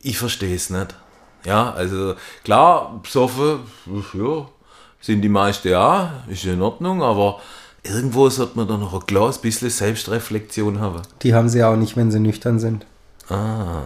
Ich 0.00 0.16
verstehe 0.18 0.56
es 0.56 0.70
nicht. 0.70 0.94
Ja, 1.44 1.72
also 1.72 2.14
klar, 2.44 3.00
besoffen, 3.02 3.60
ja, 4.14 4.48
sind 5.00 5.22
die 5.22 5.28
meisten 5.28 5.68
ja, 5.68 6.24
ist 6.28 6.44
in 6.44 6.62
Ordnung, 6.62 7.02
aber 7.02 7.40
irgendwo 7.82 8.28
sollte 8.28 8.56
man 8.56 8.68
da 8.68 8.76
noch 8.76 8.94
ein 8.94 9.06
kleines 9.06 9.38
bisschen 9.38 9.70
Selbstreflexion 9.70 10.80
haben. 10.80 11.02
Die 11.22 11.34
haben 11.34 11.48
sie 11.48 11.58
ja 11.58 11.70
auch 11.72 11.76
nicht, 11.76 11.96
wenn 11.96 12.10
sie 12.10 12.20
nüchtern 12.20 12.58
sind. 12.58 12.86
Ah, 13.28 13.82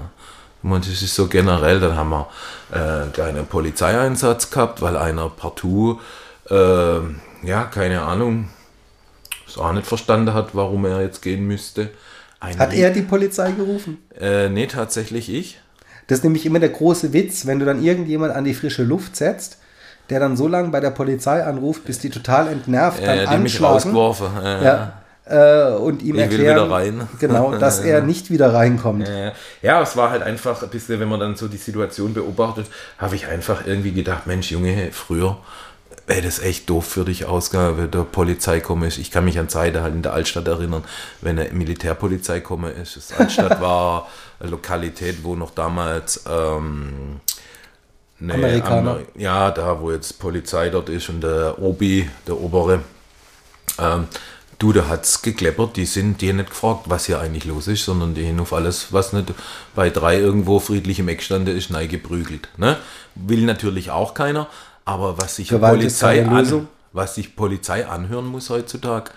und 0.62 0.86
das 0.86 1.02
ist 1.02 1.14
so 1.14 1.28
generell, 1.28 1.80
dann 1.80 1.96
haben 1.96 2.10
wir 2.10 2.28
äh, 2.72 3.22
einen 3.22 3.46
Polizeieinsatz 3.46 4.50
gehabt, 4.50 4.82
weil 4.82 4.96
einer 4.96 5.28
partout, 5.28 6.00
äh, 6.50 6.98
ja, 7.42 7.64
keine 7.64 8.02
Ahnung, 8.02 8.48
es 9.46 9.58
auch 9.58 9.72
nicht 9.72 9.86
verstanden 9.86 10.34
hat, 10.34 10.54
warum 10.54 10.84
er 10.84 11.02
jetzt 11.02 11.22
gehen 11.22 11.46
müsste. 11.46 11.90
Ein 12.40 12.58
Hat 12.58 12.74
er 12.74 12.90
die 12.90 13.02
Polizei 13.02 13.52
gerufen? 13.52 13.98
Äh, 14.18 14.48
nee, 14.48 14.66
tatsächlich 14.66 15.32
ich. 15.32 15.58
Das 16.06 16.18
ist 16.18 16.24
nämlich 16.24 16.46
immer 16.46 16.58
der 16.58 16.68
große 16.68 17.12
Witz, 17.12 17.46
wenn 17.46 17.58
du 17.58 17.64
dann 17.64 17.82
irgendjemand 17.82 18.34
an 18.34 18.44
die 18.44 18.54
frische 18.54 18.82
Luft 18.82 19.16
setzt, 19.16 19.58
der 20.10 20.20
dann 20.20 20.36
so 20.36 20.48
lange 20.48 20.68
bei 20.68 20.80
der 20.80 20.90
Polizei 20.90 21.42
anruft, 21.42 21.84
bis 21.84 21.98
die 21.98 22.10
total 22.10 22.48
entnervt 22.48 23.04
dann 23.04 23.18
die 23.18 23.24
mich 23.24 23.30
anschlagen. 23.54 23.74
rausgeworfen. 23.74 24.26
Äh, 24.42 24.64
Ja. 24.64 24.92
Äh, 25.28 25.72
und 25.74 26.02
ihm 26.02 26.14
Ich 26.14 26.20
erklären, 26.20 27.08
genau, 27.18 27.56
dass 27.56 27.80
er 27.80 28.00
nicht 28.02 28.30
wieder 28.30 28.54
reinkommt. 28.54 29.10
Ja, 29.60 29.82
es 29.82 29.96
war 29.96 30.10
halt 30.10 30.22
einfach 30.22 30.62
ein 30.62 30.68
bisschen, 30.68 31.00
wenn 31.00 31.08
man 31.08 31.18
dann 31.18 31.34
so 31.34 31.48
die 31.48 31.56
Situation 31.56 32.14
beobachtet, 32.14 32.66
habe 32.96 33.16
ich 33.16 33.26
einfach 33.26 33.66
irgendwie 33.66 33.90
gedacht, 33.90 34.28
Mensch, 34.28 34.52
Junge, 34.52 34.90
früher 34.92 35.38
wäre 36.06 36.22
das 36.22 36.38
echt 36.38 36.70
doof 36.70 36.86
für 36.86 37.04
dich 37.04 37.24
ausgegangen, 37.24 37.78
wenn 37.78 37.90
der 37.90 38.04
Polizei 38.04 38.60
komme 38.60 38.86
ist. 38.86 38.98
Ich 38.98 39.10
kann 39.10 39.24
mich 39.24 39.38
an 39.38 39.48
Zeiten 39.48 39.80
halt 39.80 39.94
in 39.94 40.02
der 40.02 40.12
Altstadt 40.12 40.46
erinnern, 40.46 40.84
wenn 41.20 41.38
eine 41.38 41.50
Militärpolizei 41.50 42.40
komme 42.40 42.70
ist. 42.70 42.96
Das 42.96 43.18
Altstadt 43.18 43.60
war 43.60 44.08
eine 44.38 44.50
Lokalität, 44.50 45.24
wo 45.24 45.34
noch 45.34 45.50
damals 45.50 46.24
ähm, 46.30 47.20
eine 48.20 48.34
Amerikaner. 48.34 48.90
Amer- 48.92 49.00
ja, 49.16 49.50
da 49.50 49.80
wo 49.80 49.90
jetzt 49.90 50.18
Polizei 50.18 50.70
dort 50.70 50.88
ist 50.88 51.08
und 51.08 51.20
der 51.20 51.58
Obi, 51.60 52.08
der 52.26 52.40
Obere, 52.40 52.80
ähm, 53.78 54.08
du, 54.58 54.72
da 54.72 54.88
hat's 54.88 55.22
gekleppert, 55.22 55.76
die 55.76 55.86
sind 55.86 56.20
dir 56.20 56.32
nicht 56.34 56.50
gefragt, 56.50 56.84
was 56.86 57.06
hier 57.06 57.20
eigentlich 57.20 57.44
los 57.44 57.68
ist, 57.68 57.84
sondern 57.84 58.14
die 58.14 58.26
haben 58.26 58.40
auf 58.40 58.52
alles, 58.52 58.92
was 58.92 59.12
nicht 59.12 59.32
bei 59.74 59.90
drei 59.90 60.18
irgendwo 60.18 60.60
friedlich 60.60 60.98
im 60.98 61.08
Eckstande 61.08 61.52
ist, 61.52 61.70
nein 61.70 61.88
geprügelt. 61.88 62.48
Ne? 62.56 62.78
Will 63.14 63.44
natürlich 63.44 63.90
auch 63.90 64.14
keiner, 64.14 64.48
aber 64.84 65.18
was 65.18 65.36
sich 65.36 65.48
Gewalt 65.48 65.78
Polizei 65.78 66.26
an, 66.26 66.68
was 66.92 67.14
sich 67.16 67.36
Polizei 67.36 67.86
anhören 67.86 68.26
muss 68.26 68.48
heutzutage, 68.50 69.10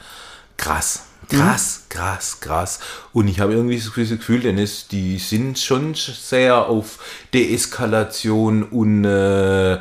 krass. 0.58 1.06
Krass, 1.30 1.84
krass, 1.89 2.39
krass. 2.39 2.80
Und 3.13 3.28
ich 3.28 3.39
habe 3.39 3.54
irgendwie 3.54 3.78
so 3.78 3.92
das 3.96 4.10
Gefühl, 4.10 4.42
denn 4.42 4.58
es, 4.58 4.88
die 4.88 5.18
sind 5.20 5.60
schon 5.60 5.94
sehr 5.96 6.68
auf 6.68 7.00
Deeskalation 7.34 8.63
und 8.63 9.06
äh, 9.06 9.80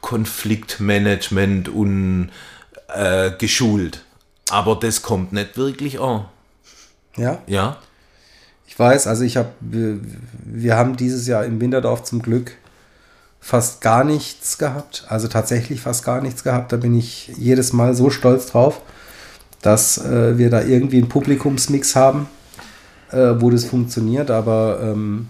Konfliktmanagement 0.00 1.68
und 1.68 2.30
äh, 2.88 3.30
geschult. 3.38 4.04
Aber 4.50 4.76
das 4.76 5.02
kommt 5.02 5.32
nicht 5.32 5.56
wirklich 5.56 6.00
an. 6.00 6.26
Ja, 7.16 7.42
Ja? 7.46 7.78
ich 8.66 8.78
weiß, 8.78 9.06
also 9.06 9.24
ich 9.24 9.36
habe, 9.36 9.48
wir, 9.60 9.98
wir 10.44 10.76
haben 10.76 10.96
dieses 10.96 11.26
Jahr 11.26 11.44
im 11.44 11.60
Winterdorf 11.60 12.02
zum 12.04 12.20
Glück 12.20 12.52
fast 13.40 13.80
gar 13.80 14.04
nichts 14.04 14.58
gehabt. 14.58 15.04
Also 15.08 15.28
tatsächlich 15.28 15.80
fast 15.80 16.04
gar 16.04 16.20
nichts 16.20 16.44
gehabt. 16.44 16.72
Da 16.72 16.76
bin 16.76 16.96
ich 16.98 17.28
jedes 17.38 17.72
Mal 17.72 17.94
so 17.94 18.10
stolz 18.10 18.46
drauf, 18.46 18.82
dass 19.66 19.98
äh, 19.98 20.38
wir 20.38 20.48
da 20.48 20.62
irgendwie 20.62 20.98
einen 20.98 21.08
Publikumsmix 21.08 21.96
haben, 21.96 22.28
äh, 23.10 23.34
wo 23.40 23.50
das 23.50 23.64
funktioniert. 23.64 24.30
Aber 24.30 24.78
ähm, 24.80 25.28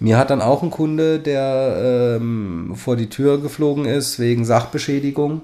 mir 0.00 0.18
hat 0.18 0.28
dann 0.28 0.42
auch 0.42 0.62
ein 0.62 0.70
Kunde, 0.70 1.18
der 1.18 2.18
ähm, 2.20 2.74
vor 2.76 2.96
die 2.96 3.08
Tür 3.08 3.40
geflogen 3.40 3.86
ist 3.86 4.18
wegen 4.18 4.44
Sachbeschädigung 4.44 5.40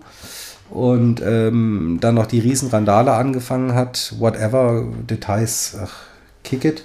und 0.69 1.23
ähm, 1.25 1.97
dann 2.03 2.15
noch 2.15 2.27
die 2.27 2.41
Riesenrandale 2.41 3.13
angefangen 3.13 3.75
hat. 3.75 4.15
Whatever, 4.19 4.85
Details, 5.09 5.75
ach, 5.83 5.95
kick 6.43 6.67
it. 6.67 6.85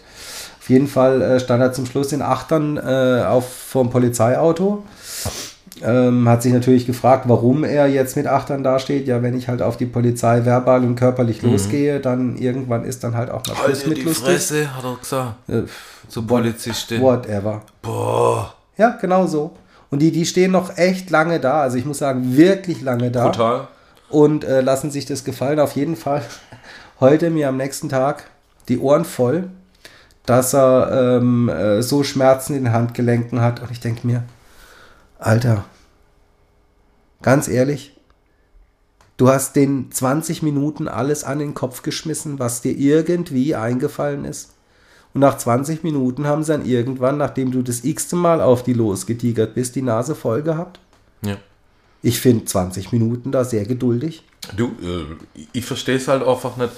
Auf 0.62 0.70
jeden 0.70 0.88
Fall 0.88 1.22
äh, 1.22 1.40
stand 1.42 1.62
er 1.62 1.74
zum 1.74 1.86
Schluss 1.86 2.14
in 2.14 2.22
Achtern 2.22 2.78
äh, 2.78 3.26
auf 3.28 3.52
vom 3.52 3.90
Polizeiauto. 3.90 4.84
Ähm, 5.82 6.28
hat 6.28 6.42
sich 6.44 6.52
natürlich 6.54 6.86
gefragt, 6.86 7.26
warum 7.28 7.64
er 7.64 7.88
jetzt 7.88 8.16
mit 8.18 8.28
Achtern 8.28 8.64
dasteht. 8.64 9.08
Ja, 9.08 9.22
wenn 9.22 9.38
ich 9.38 9.48
halt 9.48 9.62
auf 9.62 9.78
die 9.78 9.86
Polizei 9.86 10.44
verbal 10.46 10.84
und 10.84 10.96
körperlich 10.96 11.42
losgehe, 11.42 12.00
dann 12.00 12.36
irgendwann 12.38 12.84
ist 12.84 13.04
dann 13.04 13.16
halt 13.16 13.30
auch 13.32 13.42
mal 13.48 13.56
Schluss 13.56 13.80
Halt 13.80 13.88
mit 13.88 13.98
die 14.00 14.02
lustig. 14.04 14.26
Fresse, 14.26 14.76
hat 14.76 14.84
er 14.84 14.96
gesagt. 14.98 15.50
Äh, 15.50 15.62
So 16.08 16.24
Polizistin. 16.24 17.02
whatever. 17.02 17.62
Boah, 17.82 18.54
Ja, 18.78 18.98
genau 19.00 19.26
so. 19.28 19.52
Und 19.90 20.00
die, 20.02 20.12
die 20.12 20.26
stehen 20.26 20.52
noch 20.52 20.78
echt 20.78 21.10
lange 21.10 21.40
da. 21.40 21.62
Also 21.62 21.78
ich 21.78 21.86
muss 21.86 21.98
sagen, 22.00 22.36
wirklich 22.38 22.82
lange 22.82 23.10
da. 23.12 23.26
brutal. 23.28 23.68
Und 24.10 24.44
äh, 24.44 24.62
lassen 24.62 24.92
sich 24.92 25.06
das 25.06 25.24
gefallen. 25.24 25.60
Auf 25.60 25.74
jeden 25.74 25.96
Fall 25.96 26.22
heute 27.00 27.30
mir 27.30 27.48
am 27.50 27.58
nächsten 27.58 27.90
Tag 27.90 28.26
die 28.68 28.80
Ohren 28.80 29.06
voll, 29.06 29.50
dass 30.26 30.54
er 30.54 31.18
ähm, 31.22 31.50
äh, 31.50 31.82
so 31.82 32.04
Schmerzen 32.04 32.56
in 32.56 32.66
den 32.66 32.74
Handgelenken 32.74 33.42
hat. 33.42 33.62
Und 33.62 33.72
ich 33.72 33.80
denke 33.80 34.06
mir, 34.06 34.24
Alter, 35.20 35.66
ganz 37.22 37.48
ehrlich, 37.48 37.94
Du 39.20 39.28
hast 39.28 39.58
den 39.58 39.92
20 39.92 40.44
Minuten 40.44 40.88
alles 40.88 41.26
an 41.26 41.40
den 41.40 41.54
Kopf 41.54 41.82
geschmissen, 41.82 42.40
was 42.40 42.62
dir 42.62 42.72
irgendwie 42.72 43.54
eingefallen 43.54 44.24
ist. 44.24 44.54
Und 45.14 45.20
nach 45.20 45.38
20 45.38 45.84
Minuten 45.84 46.26
haben 46.26 46.42
sie 46.42 46.54
dann 46.54 46.66
irgendwann, 46.66 47.18
nachdem 47.18 47.52
du 47.52 47.62
das 47.62 47.84
x-te 47.84 48.16
Mal 48.16 48.40
auf 48.40 48.64
die 48.64 48.72
losgetigert 48.72 49.56
bist, 49.56 49.76
die 49.76 49.82
Nase 49.82 50.16
voll 50.16 50.42
gehabt. 50.42 50.80
Ja. 51.22 51.36
Ich 52.02 52.22
finde 52.22 52.46
20 52.46 52.94
Minuten 52.94 53.34
da 53.34 53.44
sehr 53.44 53.66
geduldig. 53.66 54.24
Du, 54.56 54.68
äh, 54.82 55.44
ich 55.52 55.66
verstehe 55.66 55.98
es 55.98 56.08
halt 56.08 56.26
einfach 56.26 56.56
nicht. 56.56 56.72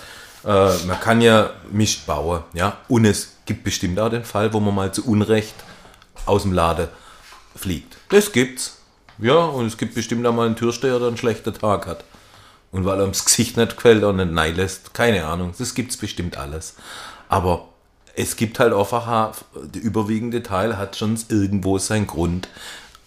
Äh, 0.43 0.87
man 0.87 0.99
kann 0.99 1.21
ja 1.21 1.51
Mist 1.71 2.07
bauen, 2.07 2.41
ja. 2.53 2.79
Und 2.87 3.05
es 3.05 3.33
gibt 3.45 3.63
bestimmt 3.63 3.99
auch 3.99 4.09
den 4.09 4.23
Fall, 4.23 4.51
wo 4.51 4.59
man 4.59 4.73
mal 4.73 4.91
zu 4.91 5.05
Unrecht 5.05 5.53
aus 6.25 6.41
dem 6.41 6.53
Laden 6.53 6.87
fliegt. 7.55 7.97
Das 8.09 8.31
gibt's. 8.31 8.77
Ja, 9.17 9.37
und 9.37 9.67
es 9.67 9.77
gibt 9.77 9.95
bestimmt 9.95 10.25
auch 10.25 10.33
mal 10.33 10.47
einen 10.47 10.55
Türsteher, 10.55 10.97
der 10.99 11.09
einen 11.09 11.17
schlechten 11.17 11.53
Tag 11.53 11.85
hat. 11.85 12.03
Und 12.71 12.85
weil 12.85 12.97
er 12.97 13.03
ums 13.03 13.25
Gesicht 13.25 13.57
nicht 13.57 13.75
gefällt 13.75 14.03
und 14.03 14.17
nicht 14.17 14.31
nein 14.31 14.55
lässt. 14.55 14.93
Keine 14.93 15.25
Ahnung. 15.25 15.53
Das 15.57 15.75
gibt's 15.75 15.97
bestimmt 15.97 16.37
alles. 16.37 16.75
Aber 17.29 17.67
es 18.15 18.35
gibt 18.35 18.59
halt 18.59 18.73
einfach, 18.73 19.33
der 19.55 19.81
überwiegende 19.81 20.43
Teil 20.43 20.77
hat 20.77 20.95
schon 20.95 21.19
irgendwo 21.29 21.77
seinen 21.77 22.07
Grund. 22.07 22.47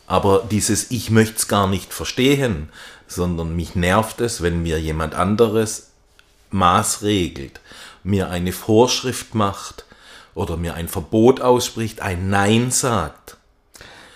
Aber 0.07 0.47
dieses 0.51 0.91
Ich 0.91 1.11
möchte 1.11 1.37
es 1.37 1.49
gar 1.49 1.67
nicht 1.67 1.93
verstehen, 1.93 2.69
sondern 3.07 3.57
mich 3.57 3.75
nervt 3.75 4.21
es, 4.21 4.43
wenn 4.43 4.63
mir 4.63 4.81
jemand 4.81 5.15
anderes 5.15 5.89
maßregelt, 6.51 7.61
mir 8.03 8.31
eine 8.31 8.53
Vorschrift 8.53 9.35
macht 9.35 9.85
oder 10.35 10.57
mir 10.57 10.75
ein 10.75 10.89
Verbot 10.89 11.41
ausspricht, 11.41 12.01
ein 12.01 12.29
Nein 12.29 12.71
sagt. 12.71 13.37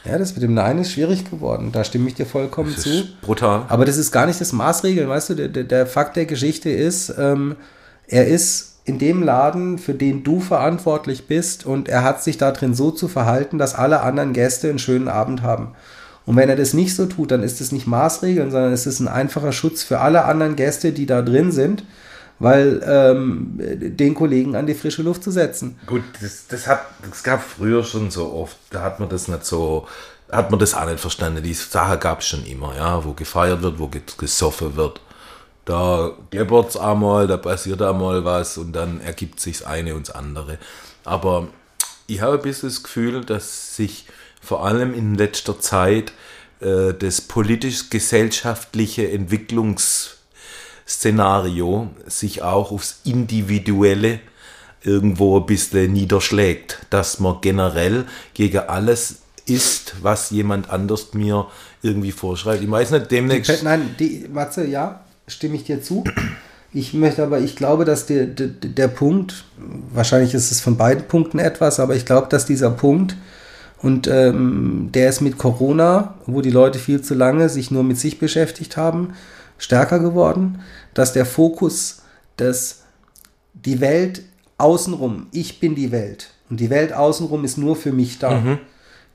Ja, 0.09 0.19
das 0.19 0.33
mit 0.35 0.43
dem 0.43 0.55
Nein 0.55 0.79
ist 0.79 0.93
schwierig 0.93 1.31
geworden. 1.31 1.71
Da 1.73 1.85
stimme 1.85 2.09
ich 2.09 2.15
dir 2.15 2.27
vollkommen 2.27 2.73
Das 2.75 2.85
zu. 2.85 2.91
ist 2.91 3.21
brutal. 3.21 3.63
Aber 3.69 3.85
das 3.85 3.97
ist 3.99 4.11
gar 4.11 4.27
nicht 4.27 4.41
das 4.41 4.53
Maßregeln, 4.53 5.09
weißt 5.09 5.31
du, 5.31 5.35
der, 5.35 5.49
der, 5.49 5.65
der 5.65 5.87
Fakt 5.87 6.17
der 6.17 6.25
Geschichte 6.27 6.71
ist, 6.71 7.13
ähm, 7.19 7.57
er 8.07 8.27
ist 8.27 8.77
in 8.85 8.99
dem 8.99 9.23
Laden, 9.23 9.77
für 9.79 9.93
den 9.93 10.25
du 10.25 10.41
verantwortlich 10.41 11.27
bist 11.27 11.67
und 11.67 11.91
er 11.91 12.03
hat 12.05 12.23
sich 12.23 12.39
da 12.39 12.53
drin 12.53 12.75
so 12.75 12.91
zu 12.91 13.07
verhalten, 13.07 13.59
dass 13.59 13.75
alle 13.75 14.01
anderen 14.01 14.33
Gäste 14.33 14.71
einen 14.71 14.79
schönen 14.79 15.09
Abend 15.09 15.43
haben. 15.43 15.73
Und 16.25 16.37
wenn 16.37 16.49
er 16.49 16.57
das 16.57 16.73
nicht 16.73 16.95
so 16.97 17.05
tut, 17.07 17.31
dann 17.31 17.43
ist 17.43 17.61
es 17.61 17.71
nicht 17.73 17.87
Maßregeln, 17.87 18.51
sondern 18.51 18.73
es 18.73 18.87
ist 18.87 19.01
ein 19.01 19.09
einfacher 19.09 19.53
Schutz 19.53 19.83
für 19.83 20.01
alle 20.01 20.25
anderen 20.25 20.57
Gäste, 20.57 20.93
die 20.93 21.05
da 21.07 21.21
drin 21.23 21.53
sind, 21.53 21.85
weil 22.39 22.81
ähm, 22.87 23.55
den 23.59 24.15
Kollegen 24.15 24.55
an 24.57 24.67
die 24.67 24.75
frische 24.75 25.03
Luft 25.03 25.25
zu 25.25 25.31
setzen. 25.31 25.79
Gut, 25.87 26.03
das, 26.21 26.47
das, 26.49 26.67
hat, 26.67 26.87
das 27.09 27.23
gab 27.23 27.43
früher 27.43 27.83
schon 27.85 28.11
so 28.11 28.33
oft, 28.33 28.57
da 28.71 28.83
hat 28.83 29.01
man 29.01 29.09
das 29.09 29.29
nicht 29.29 29.45
so, 29.45 29.87
hat 30.31 30.51
man 30.51 30.61
das 30.61 30.75
auch 30.75 30.87
nicht 30.87 31.01
verstanden. 31.01 31.43
Die 31.43 31.55
Sache 31.55 31.99
gab 31.99 32.21
es 32.21 32.29
schon 32.29 32.45
immer, 32.47 32.77
ja, 32.77 33.05
wo 33.05 33.13
gefeiert 33.13 33.63
wird, 33.63 33.79
wo 33.79 33.89
ge- 33.89 34.03
gesoffen 34.17 34.77
wird. 34.77 35.01
Da 35.65 36.13
kleppert 36.31 36.71
es 36.71 36.77
einmal, 36.77 37.27
da 37.27 37.37
passiert 37.37 37.83
einmal 37.83 38.25
was 38.25 38.57
und 38.57 38.73
dann 38.73 39.01
ergibt 39.01 39.41
sich 39.41 39.59
das 39.59 39.67
eine 39.67 39.95
und 39.95 40.09
das 40.09 40.15
andere. 40.15 40.59
Aber 41.05 41.49
ich 42.07 42.21
habe 42.23 42.37
ein 42.37 42.43
bisschen 42.43 42.69
das 42.71 42.83
Gefühl, 42.83 43.25
dass 43.25 43.77
sich 43.77 44.07
vor 44.41 44.65
allem 44.65 44.95
in 44.95 45.15
letzter 45.15 45.61
Zeit 45.61 46.13
äh, 46.61 46.95
das 46.95 47.21
politisch-gesellschaftliche 47.21 49.09
Entwicklungsszenario 50.89 51.89
sich 52.07 52.43
auch 52.43 52.73
aufs 52.73 53.01
Individuelle 53.05 54.21
irgendwo 54.83 55.39
ein 55.39 55.47
bisschen 55.47 55.93
niederschlägt, 55.93 56.79
dass 56.91 57.21
man 57.21 57.37
generell 57.43 58.07
gegen 58.33 58.59
alles 58.59 59.17
ist, 59.47 59.97
was 60.03 60.31
jemand 60.31 60.71
anders 60.71 61.15
mir 61.15 61.47
irgendwie 61.83 62.13
vorschreibt. 62.13 62.63
Ich 62.63 62.71
weiß 62.71 62.93
nicht, 62.93 63.11
demnächst. 63.11 63.63
Nein, 63.63 63.95
die, 63.99 64.27
Matze, 64.33 64.67
ja, 64.67 65.01
stimme 65.27 65.57
ich 65.57 65.65
dir 65.65 65.83
zu. 65.83 66.05
Ich 66.73 66.95
möchte 66.95 67.23
aber, 67.23 67.41
ich 67.41 67.57
glaube, 67.57 67.85
dass 67.85 68.07
der, 68.07 68.27
der, 68.27 68.49
der 68.49 68.89
Punkt, 68.89 69.45
wahrscheinlich 69.93 70.35
ist 70.35 70.51
es 70.51 70.61
von 70.61 70.77
beiden 70.77 71.05
Punkten 71.07 71.39
etwas, 71.39 71.81
aber 71.81 71.97
ich 71.97 72.05
glaube, 72.05 72.29
dass 72.29 72.47
dieser 72.47 72.71
Punkt, 72.71 73.17
und 73.81 74.09
ähm, 74.09 74.91
der 74.93 75.09
ist 75.09 75.21
mit 75.21 75.39
Corona, 75.39 76.15
wo 76.27 76.41
die 76.41 76.51
Leute 76.51 76.79
viel 76.79 77.01
zu 77.01 77.15
lange 77.15 77.49
sich 77.49 77.71
nur 77.71 77.85
mit 77.85 77.97
sich 77.97 78.19
beschäftigt 78.19 78.77
haben, 78.77 79.15
stärker 79.59 79.99
geworden, 79.99 80.61
dass 80.95 81.13
der 81.13 81.27
Fokus, 81.27 82.03
dass 82.37 82.83
die 83.55 83.81
Welt 83.81 84.23
außenrum, 84.57 85.27
ich 85.33 85.61
bin 85.61 85.75
die 85.75 85.93
Welt 85.93 86.31
und 86.49 86.61
die 86.61 86.71
Welt 86.71 86.93
außenrum 86.93 87.45
ist 87.45 87.59
nur 87.59 87.77
für 87.77 87.93
mich 87.93 88.19
da. 88.19 88.59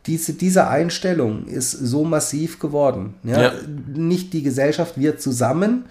Diese, 0.06 0.34
diese 0.34 0.68
Einstellung 0.68 1.48
ist 1.48 1.72
so 1.72 2.04
massiv 2.04 2.60
geworden. 2.60 3.14
Ja? 3.24 3.42
Ja. 3.42 3.54
Nicht 3.88 4.34
die 4.34 4.44
Gesellschaft, 4.44 4.98
wir 4.98 5.18
zusammen 5.18 5.86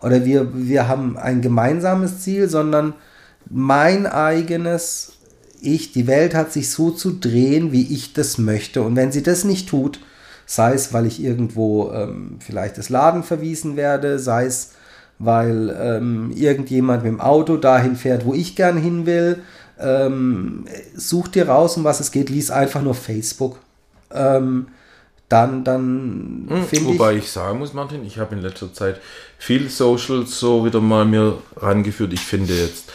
oder 0.00 0.24
wir, 0.24 0.50
wir 0.54 0.88
haben 0.88 1.18
ein 1.18 1.42
gemeinsames 1.42 2.20
Ziel, 2.20 2.48
sondern 2.48 2.94
mein 3.50 4.06
eigenes 4.06 5.12
Ich, 5.60 5.92
die 5.92 6.06
Welt 6.06 6.34
hat 6.34 6.52
sich 6.52 6.70
so 6.70 6.90
zu 6.90 7.12
drehen, 7.12 7.72
wie 7.72 7.92
ich 7.92 8.12
das 8.12 8.38
möchte. 8.38 8.82
Und 8.82 8.96
wenn 8.96 9.12
sie 9.12 9.22
das 9.22 9.44
nicht 9.44 9.68
tut, 9.68 10.00
sei 10.48 10.72
es, 10.72 10.94
weil 10.94 11.04
ich 11.04 11.22
irgendwo 11.22 11.92
ähm, 11.92 12.38
vielleicht 12.40 12.78
das 12.78 12.88
Laden 12.88 13.22
verwiesen 13.22 13.76
werde, 13.76 14.18
sei 14.18 14.46
es, 14.46 14.72
weil 15.18 15.76
ähm, 15.78 16.32
irgendjemand 16.34 17.04
mit 17.04 17.12
dem 17.12 17.20
Auto 17.20 17.58
dahin 17.58 17.96
fährt, 17.96 18.24
wo 18.24 18.32
ich 18.32 18.56
gern 18.56 18.78
hin 18.78 19.04
will, 19.04 19.42
ähm, 19.78 20.64
such 20.96 21.28
dir 21.28 21.48
raus, 21.48 21.76
um 21.76 21.84
was 21.84 22.00
es 22.00 22.10
geht, 22.12 22.30
lies 22.30 22.50
einfach 22.50 22.80
nur 22.80 22.94
Facebook. 22.94 23.58
Ähm, 24.10 24.68
dann, 25.28 25.64
dann 25.64 26.48
finde 26.66 26.92
ich. 26.92 26.98
Wobei 26.98 27.16
ich 27.16 27.30
sagen 27.30 27.58
muss, 27.58 27.74
Martin, 27.74 28.02
ich 28.06 28.18
habe 28.18 28.34
in 28.34 28.40
letzter 28.40 28.72
Zeit 28.72 29.02
viel 29.36 29.68
Socials 29.68 30.40
so 30.40 30.64
wieder 30.64 30.80
mal 30.80 31.04
mir 31.04 31.36
rangeführt. 31.56 32.14
Ich 32.14 32.22
finde 32.22 32.54
jetzt 32.54 32.90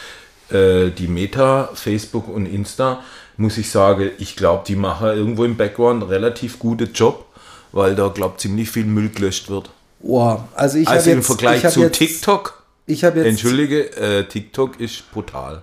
äh, 0.50 0.90
die 0.90 1.06
Meta, 1.06 1.70
Facebook 1.72 2.26
und 2.26 2.46
Insta, 2.46 3.04
muss 3.36 3.58
ich 3.58 3.70
sagen, 3.70 4.10
ich 4.18 4.34
glaube, 4.34 4.64
die 4.66 4.74
machen 4.74 5.06
irgendwo 5.06 5.44
im 5.44 5.56
Background 5.56 6.08
relativ 6.08 6.58
guten 6.58 6.92
Job, 6.92 7.26
weil 7.74 7.96
da, 7.96 8.08
glaube 8.08 8.36
ziemlich 8.38 8.70
viel 8.70 8.84
Müll 8.84 9.10
gelöscht 9.10 9.50
wird. 9.50 9.70
Oh, 10.00 10.38
also 10.54 10.78
ich 10.78 10.88
also 10.88 11.10
im 11.10 11.18
jetzt, 11.18 11.26
Vergleich 11.26 11.68
zu 11.68 11.80
jetzt, 11.80 11.98
TikTok, 11.98 12.62
Ich 12.86 13.04
habe 13.04 13.18
jetzt. 13.18 13.26
entschuldige, 13.26 13.96
äh, 13.96 14.24
TikTok 14.24 14.80
ist 14.80 15.10
brutal. 15.12 15.62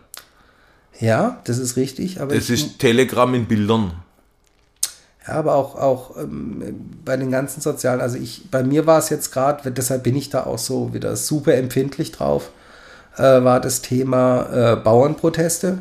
Ja, 1.00 1.40
das 1.46 1.58
ist 1.58 1.78
richtig, 1.78 2.22
aber 2.22 2.36
Es 2.36 2.50
ich, 2.50 2.66
ist 2.66 2.80
Telegram 2.80 3.34
in 3.34 3.46
Bildern. 3.46 3.94
Ja, 5.28 5.36
aber 5.36 5.56
auch, 5.56 5.76
auch 5.76 6.18
ähm, 6.18 6.90
bei 7.06 7.16
den 7.16 7.32
ganzen 7.32 7.62
sozialen, 7.62 8.02
also 8.02 8.18
ich, 8.18 8.50
bei 8.52 8.64
mir 8.64 8.86
war 8.88 9.00
es 9.00 9.10
jetzt 9.10 9.32
gerade, 9.32 9.72
deshalb 9.72 10.04
bin 10.04 10.16
ich 10.16 10.30
da 10.30 10.46
auch 10.46 10.58
so 10.58 10.94
wieder 10.94 11.16
super 11.16 11.56
empfindlich 11.56 12.12
drauf, 12.12 12.50
äh, 13.18 13.22
war 13.22 13.62
das 13.62 13.82
Thema 13.82 14.74
äh, 14.74 14.76
Bauernproteste, 14.76 15.80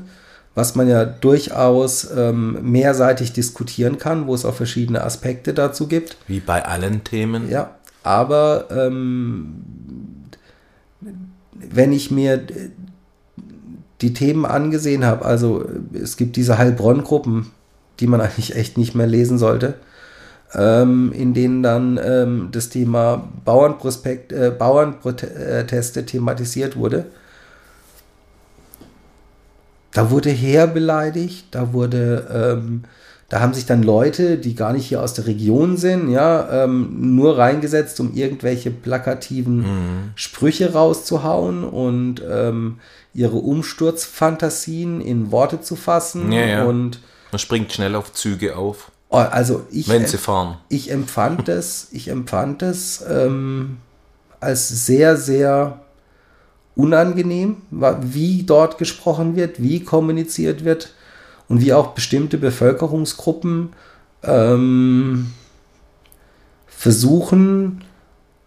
was 0.55 0.75
man 0.75 0.89
ja 0.89 1.05
durchaus 1.05 2.09
ähm, 2.17 2.59
mehrseitig 2.63 3.33
diskutieren 3.33 3.99
kann, 3.99 4.27
wo 4.27 4.35
es 4.35 4.45
auch 4.45 4.55
verschiedene 4.55 5.05
Aspekte 5.05 5.55
dazu 5.55 5.87
gibt. 5.87 6.17
Wie 6.27 6.41
bei 6.41 6.65
allen 6.65 7.05
Themen. 7.05 7.49
Ja, 7.51 7.77
aber 8.03 8.67
ähm, 8.71 9.65
wenn 11.53 11.93
ich 11.93 12.11
mir 12.11 12.41
die 14.01 14.15
Themen 14.15 14.47
angesehen 14.47 15.05
habe, 15.05 15.25
also 15.25 15.65
es 15.93 16.17
gibt 16.17 16.37
diese 16.37 16.59
Heilbronn-Gruppen, 16.59 17.51
die 18.01 18.07
man 18.07 18.21
eigentlich 18.21 18.57
echt 18.57 18.79
nicht 18.79 18.95
mehr 18.95 19.07
lesen 19.07 19.39
sollte, 19.39 19.75
ähm, 20.55 21.13
in 21.13 21.35
denen 21.35 21.63
dann 21.63 22.01
ähm, 22.03 22.49
das 22.51 22.71
Thema 22.71 23.29
Bauernprospekt, 23.45 24.33
äh, 24.33 24.53
Bauernproteste 24.57 26.07
thematisiert 26.07 26.77
wurde. 26.77 27.07
Da 29.93 30.11
wurde 30.11 30.31
Heer 30.31 30.67
beleidigt, 30.67 31.47
da 31.51 31.73
wurde, 31.73 32.57
ähm, 32.61 32.85
da 33.29 33.41
haben 33.41 33.55
sich 33.55 33.67
dann 33.67 33.83
Leute, 33.83 34.39
die 34.39 34.55
gar 34.55 34.73
nicht 34.73 34.87
hier 34.87 35.03
aus 35.03 35.15
der 35.15 35.27
Region 35.27 35.77
sind, 35.77 36.11
ja, 36.11 36.65
ähm, 36.65 37.15
nur 37.17 37.39
reingesetzt, 37.39 37.99
um 38.01 38.15
irgendwelche 38.15 38.71
plakativen 38.71 40.13
Sprüche 40.15 40.73
rauszuhauen 40.73 41.65
und 41.65 42.23
ähm, 42.29 42.79
ihre 43.15 43.37
Umsturzfantasien 43.37 45.01
in 45.01 45.31
Worte 45.33 45.61
zu 45.61 45.77
fassen. 45.77 46.31
Ja, 46.33 46.45
ja. 46.47 46.65
Und 46.65 47.01
Man 47.33 47.39
springt 47.39 47.73
schnell 47.73 47.95
auf 47.95 48.13
Züge 48.13 48.57
auf, 48.57 48.91
oh, 49.09 49.17
also 49.17 49.67
ich, 49.71 49.89
wenn 49.89 50.07
sie 50.07 50.19
fahren. 50.19 50.59
ich 50.69 50.91
empfand 50.91 51.49
es, 51.49 51.89
ich 51.93 52.09
empfand 52.09 52.63
es 52.63 53.05
ähm, 53.09 53.79
als 54.41 54.69
sehr, 54.87 55.17
sehr 55.17 55.81
unangenehm, 56.75 57.59
wie 58.03 58.43
dort 58.45 58.79
gesprochen 58.79 59.37
wird, 59.37 59.63
wie 59.63 59.85
kommuniziert 59.85 60.65
wird 60.65 60.95
und 61.49 61.61
wie 61.61 61.73
auch 61.73 61.89
bestimmte 61.89 62.39
Bevölkerungsgruppen 62.39 63.71
ähm, 64.23 65.33
versuchen, 66.67 67.83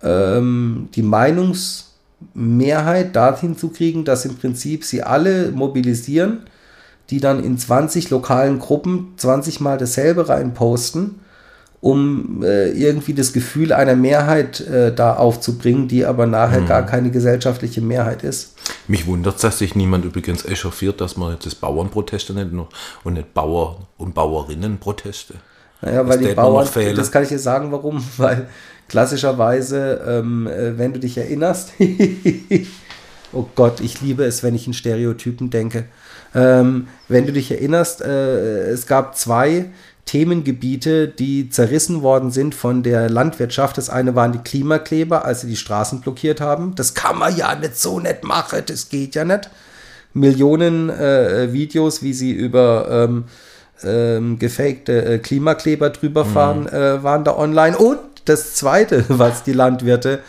ähm, 0.01 0.89
die 0.95 1.03
Meinungsmehrheit 1.03 3.15
dorthin 3.15 3.57
zu 3.57 3.69
kriegen, 3.69 4.05
dass 4.05 4.26
im 4.26 4.38
Prinzip 4.38 4.86
sie 4.86 5.03
alle 5.03 5.51
mobilisieren, 5.51 6.43
die 7.09 7.19
dann 7.19 7.43
in 7.43 7.57
20 7.57 8.09
lokalen 8.09 8.59
Gruppen 8.59 9.13
20 9.17 9.59
Mal 9.59 9.78
dasselbe 9.78 10.30
reinposten 10.30 11.19
um 11.84 12.41
äh, 12.43 12.69
irgendwie 12.71 13.13
das 13.13 13.34
Gefühl 13.34 13.73
einer 13.73 13.97
Mehrheit 13.97 14.61
äh, 14.61 14.95
da 14.95 15.17
aufzubringen, 15.17 15.89
die 15.89 16.05
aber 16.05 16.25
nachher 16.25 16.61
Mhm. 16.61 16.67
gar 16.67 16.86
keine 16.86 17.11
gesellschaftliche 17.11 17.81
Mehrheit 17.81 18.23
ist. 18.23 18.53
Mich 18.88 19.05
wundert, 19.05 19.43
dass 19.43 19.59
sich 19.59 19.75
niemand 19.75 20.05
übrigens 20.05 20.45
echauffiert, 20.45 21.01
dass 21.01 21.17
man 21.17 21.34
jetzt 21.34 21.45
das 21.45 21.55
Bauernproteste 21.55 22.31
nennt 22.34 22.53
und 23.03 23.13
nicht 23.13 23.34
Bauer- 23.34 23.86
und 23.97 24.15
Bauerinnenproteste. 24.15 25.34
Naja, 25.81 26.03
Das 26.03 26.09
weil 26.09 26.17
die 26.19 26.23
mir 26.23 26.29
noch 26.29 26.36
Bauern, 26.38 26.95
das 26.95 27.11
kann 27.11 27.23
ich 27.23 27.29
dir 27.29 27.39
sagen, 27.39 27.73
warum, 27.73 28.01
weil 28.17 28.47
klassischerweise, 28.88 30.01
ähm, 30.07 30.47
äh, 30.47 30.77
wenn 30.77 30.93
du 30.93 30.99
dich 30.99 31.17
erinnerst, 31.17 31.73
oh 33.34 33.45
Gott, 33.55 33.81
ich 33.81 33.99
liebe 33.99 34.23
es, 34.23 34.41
wenn 34.41 34.55
ich 34.55 34.67
in 34.67 34.73
Stereotypen 34.73 35.49
denke, 35.49 35.84
ähm, 36.34 36.88
wenn 37.09 37.25
du 37.25 37.34
dich 37.34 37.51
erinnerst, 37.51 38.01
äh, 38.01 38.69
es 38.69 38.88
gab 38.88 39.17
zwei 39.17 39.65
Themengebiete, 40.06 41.08
die 41.08 41.49
zerrissen 41.49 42.01
worden 42.01 42.32
sind 42.32 42.56
von 42.56 42.84
der 42.84 43.10
Landwirtschaft. 43.10 43.78
Das 43.78 43.89
eine 43.89 44.16
waren 44.16 44.34
die 44.34 44.39
Klimakleber, 44.39 45.26
als 45.26 45.41
sie 45.41 45.47
die 45.47 45.56
Straßen 45.56 46.01
blockiert 46.01 46.41
haben. 46.41 46.76
Das 46.76 46.93
kann 46.93 47.18
man 47.18 47.36
ja 47.36 47.56
nicht 47.56 47.78
so 47.78 47.99
nicht 47.99 48.24
machen, 48.24 48.64
das 48.66 48.89
geht 48.89 49.16
ja 49.16 49.26
nicht. 49.26 49.49
Millionen 50.14 50.89
äh, 50.89 51.51
Videos, 51.54 52.04
wie 52.04 52.14
sie 52.14 52.32
über 52.32 52.88
ähm, 52.89 53.24
ähm, 53.84 54.39
gefakte 54.39 55.06
äh, 55.06 55.18
Klimakleber 55.20 55.89
drüber 55.89 56.26
fahren, 56.26 56.68
äh, 56.68 57.04
waren 57.04 57.24
da 57.24 57.36
online. 57.36 57.78
Und 57.78 57.99
das 58.26 58.56
Zweite, 58.56 59.06
was 59.10 59.43
die 59.43 59.54
Landwirte 59.54 60.20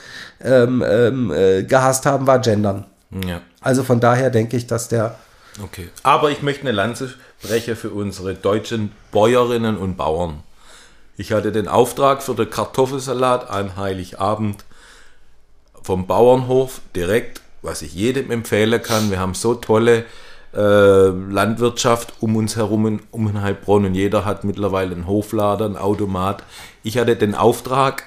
ähm, 0.42 0.82
ähm, 0.86 1.32
äh, 1.32 1.62
gehasst 1.64 2.06
haben, 2.06 2.26
war 2.26 2.38
Gendern. 2.38 2.84
Ja, 3.26 3.42
Also 3.60 3.82
von 3.84 4.00
daher 4.00 4.30
denke 4.30 4.56
ich, 4.56 4.66
dass 4.66 4.88
der 4.88 5.16
okay. 5.62 5.88
Aber 6.02 6.30
ich 6.30 6.42
möchte 6.42 6.62
eine 6.62 6.72
Lanze 6.72 7.14
brechen 7.42 7.76
für 7.76 7.90
unsere 7.90 8.34
deutschen 8.34 8.92
Bäuerinnen 9.12 9.76
und 9.76 9.96
Bauern. 9.96 10.42
Ich 11.16 11.32
hatte 11.32 11.52
den 11.52 11.68
Auftrag 11.68 12.22
für 12.22 12.34
den 12.34 12.50
Kartoffelsalat 12.50 13.48
an 13.48 13.76
Heiligabend 13.76 14.64
vom 15.82 16.06
Bauernhof 16.06 16.80
direkt, 16.96 17.40
was 17.62 17.82
ich 17.82 17.94
jedem 17.94 18.30
empfehlen 18.30 18.82
kann. 18.82 19.10
Wir 19.10 19.20
haben 19.20 19.34
so 19.34 19.54
tolle 19.54 20.04
äh, 20.54 21.08
Landwirtschaft 21.08 22.14
um 22.20 22.36
uns 22.36 22.56
herum 22.56 22.86
in, 22.86 23.00
um 23.10 23.28
in 23.28 23.42
Heilbronn 23.42 23.84
und 23.84 23.94
jeder 23.94 24.24
hat 24.24 24.44
mittlerweile 24.44 24.92
einen 24.92 25.06
Hoflader, 25.06 25.66
einen 25.66 25.76
Automat. 25.76 26.42
Ich 26.82 26.98
hatte 26.98 27.16
den 27.16 27.34
Auftrag 27.34 28.04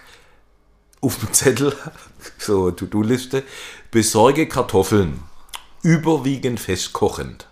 auf 1.02 1.18
dem 1.20 1.32
Zettel, 1.34 1.74
so 2.38 2.72
To-Do-Liste, 2.72 3.44
besorge 3.92 4.48
Kartoffeln, 4.48 5.22
überwiegend 5.88 6.60
festkochend. 6.60 7.48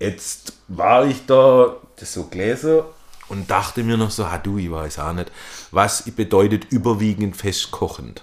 Jetzt 0.00 0.54
war 0.66 1.04
ich 1.04 1.26
da, 1.26 1.76
das 1.96 2.14
so 2.14 2.24
Gläser 2.24 2.86
und 3.28 3.50
dachte 3.50 3.84
mir 3.84 3.98
noch 3.98 4.10
so, 4.10 4.24
ah 4.24 4.38
du, 4.38 4.56
ich 4.56 4.70
weiß 4.70 4.98
auch 5.00 5.12
nicht, 5.12 5.30
was 5.70 6.10
bedeutet 6.10 6.72
überwiegend 6.72 7.36
festkochend? 7.36 8.22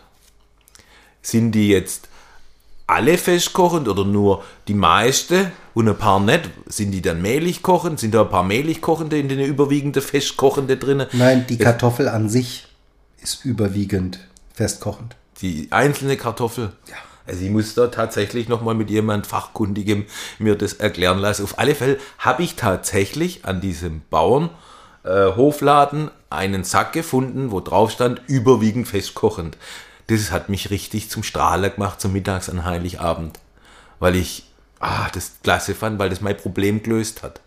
Sind 1.21 1.51
die 1.51 1.67
jetzt 1.67 2.09
alle 2.87 3.19
festkochend 3.19 3.87
oder 3.87 4.05
nur 4.05 4.43
die 4.67 4.73
meiste 4.73 5.51
und 5.75 5.87
ein 5.87 5.97
paar 5.99 6.19
nicht? 6.19 6.49
Sind 6.65 6.89
die 6.89 7.03
dann 7.03 7.21
mehlig 7.21 7.61
kochend? 7.61 7.99
Sind 7.99 8.15
da 8.15 8.23
ein 8.23 8.29
paar 8.29 8.43
mehlig 8.43 8.81
kochende 8.81 9.19
in 9.19 9.29
den 9.29 9.39
überwiegende 9.39 10.01
festkochende 10.01 10.77
drin? 10.77 11.05
Nein, 11.11 11.45
die 11.47 11.59
Kartoffel 11.59 12.09
an 12.09 12.27
sich 12.27 12.65
ist 13.21 13.45
überwiegend 13.45 14.17
festkochend. 14.55 15.15
Die 15.41 15.67
einzelne 15.69 16.17
Kartoffel? 16.17 16.71
Ja. 16.89 16.95
Also 17.27 17.43
ich 17.43 17.49
muss 17.49 17.73
da 17.73 17.87
tatsächlich 17.87 18.47
nochmal 18.49 18.75
mit 18.75 18.89
jemand 18.89 19.27
Fachkundigem 19.27 20.05
mir 20.39 20.55
das 20.55 20.73
erklären 20.73 21.19
lassen. 21.19 21.43
Auf 21.43 21.59
alle 21.59 21.75
Fälle 21.75 21.97
habe 22.19 22.43
ich 22.43 22.55
tatsächlich 22.55 23.45
an 23.45 23.61
diesem 23.61 24.01
Bauern 24.09 24.49
äh, 25.03 25.31
einen 26.29 26.63
Sack 26.63 26.93
gefunden, 26.93 27.51
wo 27.51 27.59
drauf 27.59 27.91
stand, 27.91 28.21
überwiegend 28.27 28.87
festkochend. 28.87 29.57
Das 30.07 30.31
hat 30.31 30.49
mich 30.49 30.69
richtig 30.69 31.09
zum 31.09 31.23
Strahler 31.23 31.71
gemacht, 31.71 31.99
zum 31.99 32.13
Mittags 32.13 32.49
an 32.49 32.65
Heiligabend. 32.65 33.39
Weil 33.99 34.15
ich 34.15 34.45
ah, 34.79 35.07
das 35.13 35.33
klasse 35.43 35.75
fand, 35.75 35.99
weil 35.99 36.09
das 36.09 36.21
mein 36.21 36.37
Problem 36.37 36.83
gelöst 36.83 37.23
hat. 37.23 37.41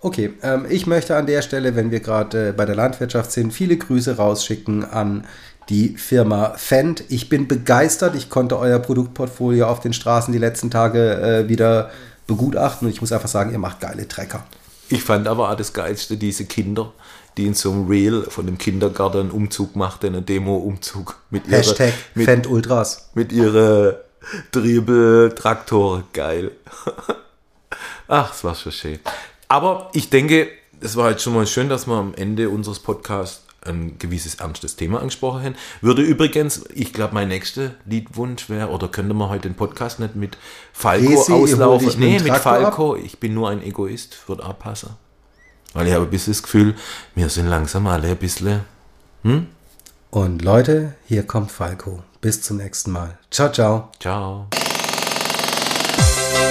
Okay, 0.00 0.34
ähm, 0.42 0.66
ich 0.68 0.86
möchte 0.86 1.16
an 1.16 1.26
der 1.26 1.40
Stelle, 1.40 1.76
wenn 1.76 1.90
wir 1.90 2.00
gerade 2.00 2.48
äh, 2.48 2.52
bei 2.52 2.66
der 2.66 2.74
Landwirtschaft 2.74 3.32
sind, 3.32 3.52
viele 3.52 3.76
Grüße 3.76 4.16
rausschicken 4.16 4.84
an 4.84 5.26
die 5.68 5.96
Firma 5.96 6.54
Fendt. 6.56 7.04
Ich 7.08 7.28
bin 7.28 7.48
begeistert. 7.48 8.14
Ich 8.14 8.30
konnte 8.30 8.58
euer 8.58 8.78
Produktportfolio 8.78 9.66
auf 9.66 9.80
den 9.80 9.92
Straßen 9.92 10.32
die 10.32 10.38
letzten 10.38 10.70
Tage 10.70 11.20
äh, 11.20 11.48
wieder 11.48 11.90
begutachten 12.26 12.86
und 12.86 12.92
ich 12.92 13.00
muss 13.00 13.12
einfach 13.12 13.28
sagen, 13.28 13.52
ihr 13.52 13.58
macht 13.58 13.80
geile 13.80 14.08
Trecker. 14.08 14.44
Ich 14.88 15.02
fand 15.02 15.26
aber 15.28 15.50
auch 15.50 15.56
das 15.56 15.72
Geilste, 15.72 16.16
diese 16.16 16.44
Kinder, 16.44 16.92
die 17.36 17.46
in 17.46 17.54
so 17.54 17.72
einem 17.72 17.88
Reel 17.88 18.22
von 18.28 18.46
dem 18.46 18.58
Kindergarten 18.58 19.20
einen 19.20 19.30
Umzug 19.30 19.76
machten, 19.76 20.06
einen 20.06 20.26
Demo-Umzug 20.26 21.16
mit 21.30 21.48
Hashtag 21.48 21.92
mit, 22.14 22.26
Fendt 22.26 22.46
Ultras. 22.46 23.10
mit 23.14 23.32
ihrer 23.32 24.00
Triebeltraktor. 24.52 26.04
Geil. 26.12 26.52
Ach, 28.08 28.32
es 28.32 28.44
war 28.44 28.54
schon 28.54 28.72
schön. 28.72 28.98
Aber 29.48 29.90
ich 29.94 30.10
denke, 30.10 30.48
es 30.80 30.96
war 30.96 31.10
jetzt 31.10 31.22
schon 31.22 31.34
mal 31.34 31.46
schön, 31.46 31.68
dass 31.68 31.86
wir 31.86 31.94
am 31.94 32.14
Ende 32.14 32.50
unseres 32.50 32.78
Podcasts 32.78 33.43
ein 33.66 33.98
gewisses 33.98 34.36
ernstes 34.36 34.76
Thema 34.76 35.00
angesprochen 35.00 35.42
haben. 35.44 35.54
Würde 35.80 36.02
übrigens, 36.02 36.64
ich 36.74 36.92
glaube, 36.92 37.14
mein 37.14 37.28
nächster 37.28 37.72
Liedwunsch 37.86 38.48
wäre, 38.50 38.68
oder 38.68 38.88
könnte 38.88 39.14
man 39.14 39.28
heute 39.28 39.48
den 39.48 39.54
Podcast 39.54 40.00
nicht 40.00 40.16
mit 40.16 40.36
Falco 40.72 41.26
hol 41.28 41.42
auslaufen? 41.42 41.92
Nee, 41.98 42.18
mit 42.18 42.26
Traktor 42.26 42.52
ab. 42.52 42.60
Falco. 42.60 42.96
Ich 42.96 43.18
bin 43.18 43.34
nur 43.34 43.50
ein 43.50 43.62
Egoist, 43.62 44.28
würde 44.28 44.44
auch 44.44 44.58
passen. 44.58 44.90
Weil 45.72 45.88
ich 45.88 45.92
habe 45.94 46.04
ein 46.04 46.10
bisschen 46.10 46.32
das 46.32 46.42
Gefühl, 46.42 46.74
wir 47.14 47.28
sind 47.28 47.48
langsam 47.48 47.86
alle 47.86 48.08
ein 48.08 48.16
bisschen. 48.16 48.60
Und 50.10 50.42
Leute, 50.42 50.94
hier 51.06 51.24
kommt 51.24 51.50
Falco. 51.50 52.02
Bis 52.20 52.42
zum 52.42 52.58
nächsten 52.58 52.92
Mal. 52.92 53.18
Ciao, 53.30 53.50
ciao. 53.50 53.90
Ciao. 53.98 54.46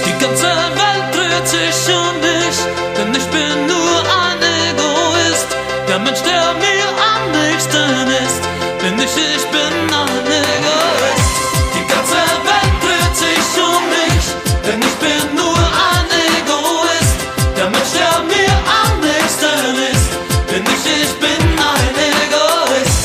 Die 0.04 0.12
ganze 0.22 0.44
Welt 0.44 1.14
dreht 1.14 1.48
sich 1.48 1.94
um 1.94 2.20
mich, 2.20 2.58
denn 2.96 3.14
ich 3.14 3.26
bin 3.30 3.66
nur 3.66 4.02
ein 4.02 4.42
Egoist. 4.70 5.56
Der 5.88 5.98
Mensch, 5.98 6.22
der 6.22 6.33
nächsten 7.74 8.08
ist, 8.08 8.42
bin 8.80 8.98
ich, 8.98 9.16
ich 9.16 9.44
bin 9.50 9.74
ein 10.00 10.26
Egoist. 10.26 11.34
Die 11.74 11.84
ganze 11.92 12.20
Welt 12.48 12.74
dreht 12.82 13.16
sich 13.16 13.48
um 13.58 13.82
mich, 13.90 14.26
denn 14.64 14.80
ich 14.80 14.96
bin 15.02 15.34
nur 15.34 15.58
ein 15.58 16.08
Egoist. 16.38 17.18
Der 17.56 17.70
Mensch, 17.70 17.94
mir 18.30 18.54
am 18.82 19.00
nächsten 19.00 19.74
ist, 19.92 20.08
bin 20.50 20.64
ich, 20.74 20.84
ich 21.02 21.12
bin 21.18 21.42
ein 21.58 21.94
Egoist. 21.96 23.04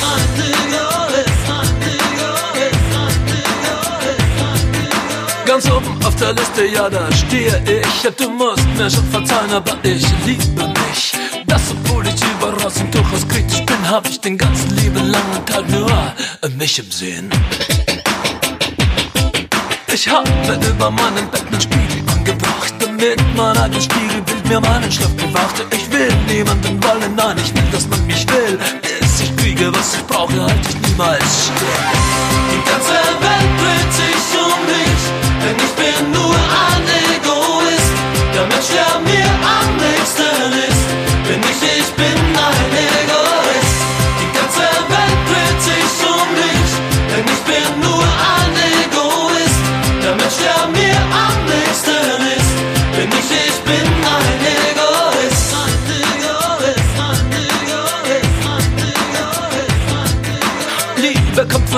Ganz 5.45 5.65
oben 5.71 6.05
auf 6.05 6.15
der 6.17 6.33
Liste, 6.33 6.65
ja, 6.67 6.89
da 6.89 7.11
stehe 7.11 7.59
ich. 7.65 8.15
Du 8.15 8.29
musst 8.29 8.67
mir 8.77 8.89
schon 8.89 9.09
verzeihen, 9.09 9.51
aber 9.51 9.77
ich 9.81 10.05
liebe 10.25 10.67
mich. 10.67 11.18
Das, 11.49 11.71
obwohl 11.71 12.07
ich 12.07 12.21
überaus 12.23 12.77
und 12.79 12.93
durchaus 12.93 13.27
kritisch 13.27 13.65
bin, 13.65 13.89
hab 13.89 14.07
ich 14.07 14.21
den 14.21 14.37
ganzen 14.37 14.69
lieben 14.77 15.09
langen 15.09 15.45
Tag 15.45 15.67
nur 15.69 15.89
mich 16.59 16.77
im 16.77 16.91
Sinn. 16.91 17.29
Ich 19.93 20.07
habe 20.07 20.29
über 20.69 20.91
meinen 20.91 21.29
Bett 21.31 21.45
einen 21.47 21.61
Spiegel 21.61 22.03
angebracht, 22.13 22.73
damit 22.79 23.19
mein 23.35 23.57
eigenes 23.57 23.85
Spiegelbild 23.85 24.47
mir 24.47 24.59
meinen 24.59 24.91
Schlaf 24.91 25.13
bewachte. 25.15 25.65
Ich 25.71 25.89
will 25.91 26.13
niemanden 26.27 26.83
wollen, 26.83 27.15
nein, 27.15 27.37
ich 27.37 27.53
will, 27.55 27.69
dass 27.71 27.87
man 27.87 28.05
mich 28.05 28.27
will. 28.29 28.59
Bis 29.01 29.21
ich 29.21 29.35
kriege, 29.37 29.71
was 29.73 29.95
ich 29.95 30.05
brauche, 30.05 30.41
halt 30.41 30.59
ich 30.69 30.89
niemals 30.89 31.45
still. 31.45 31.67
Die 32.51 32.61
ganze 32.69 32.99
Welt 33.25 33.51
dreht 33.61 33.93
sich 34.01 34.25
um 34.45 34.59
mich, 34.73 35.01
denn 35.43 35.57
ich 35.65 35.73
bin 35.79 36.11
nur 36.11 36.35
ein 36.35 36.68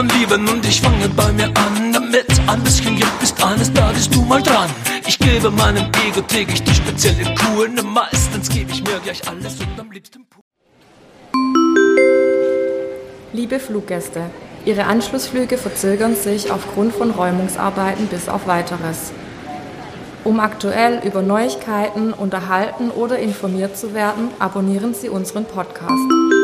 von 0.02 0.20
Lieben 0.20 0.50
und 0.50 0.66
ich 0.66 0.82
fange 0.82 1.08
bei 1.10 1.32
mir 1.32 1.46
an. 1.46 1.94
Damit 1.94 2.26
ein 2.48 2.64
bisschen 2.64 2.96
Glück 2.96 3.20
bist 3.20 3.44
eines 3.44 3.72
Tages 3.72 4.10
du 4.10 4.22
mal 4.24 4.42
dran. 4.42 4.70
Ich 5.06 5.20
gebe 5.20 5.52
meinem 5.52 5.86
Ego 6.08 6.22
täglich 6.22 6.64
die 6.64 6.74
spezielle 6.74 7.36
Kur. 7.36 7.68
Ne, 7.68 7.84
Meistens 7.84 8.50
gebe 8.50 8.72
ich 8.72 8.82
mir 8.84 9.00
gleich 9.04 9.22
alles 9.28 9.60
und 9.60 9.80
am 9.80 9.92
liebsten 9.92 10.26
pur. 10.28 10.44
Liebe 13.34 13.60
Fluggäste, 13.60 14.24
Ihre 14.66 14.86
Anschlussflüge 14.86 15.58
verzögern 15.58 16.16
sich 16.16 16.52
aufgrund 16.52 16.94
von 16.94 17.12
Räumungsarbeiten 17.12 18.08
bis 18.08 18.28
auf 18.28 18.48
weiteres. 18.48 19.12
Um 20.24 20.40
aktuell 20.40 21.02
über 21.04 21.22
Neuigkeiten 21.22 22.14
unterhalten 22.14 22.90
oder 22.90 23.20
informiert 23.20 23.78
zu 23.78 23.94
werden, 23.94 24.30
abonnieren 24.40 24.94
Sie 24.94 25.10
unseren 25.10 25.46
Podcast. 25.46 26.41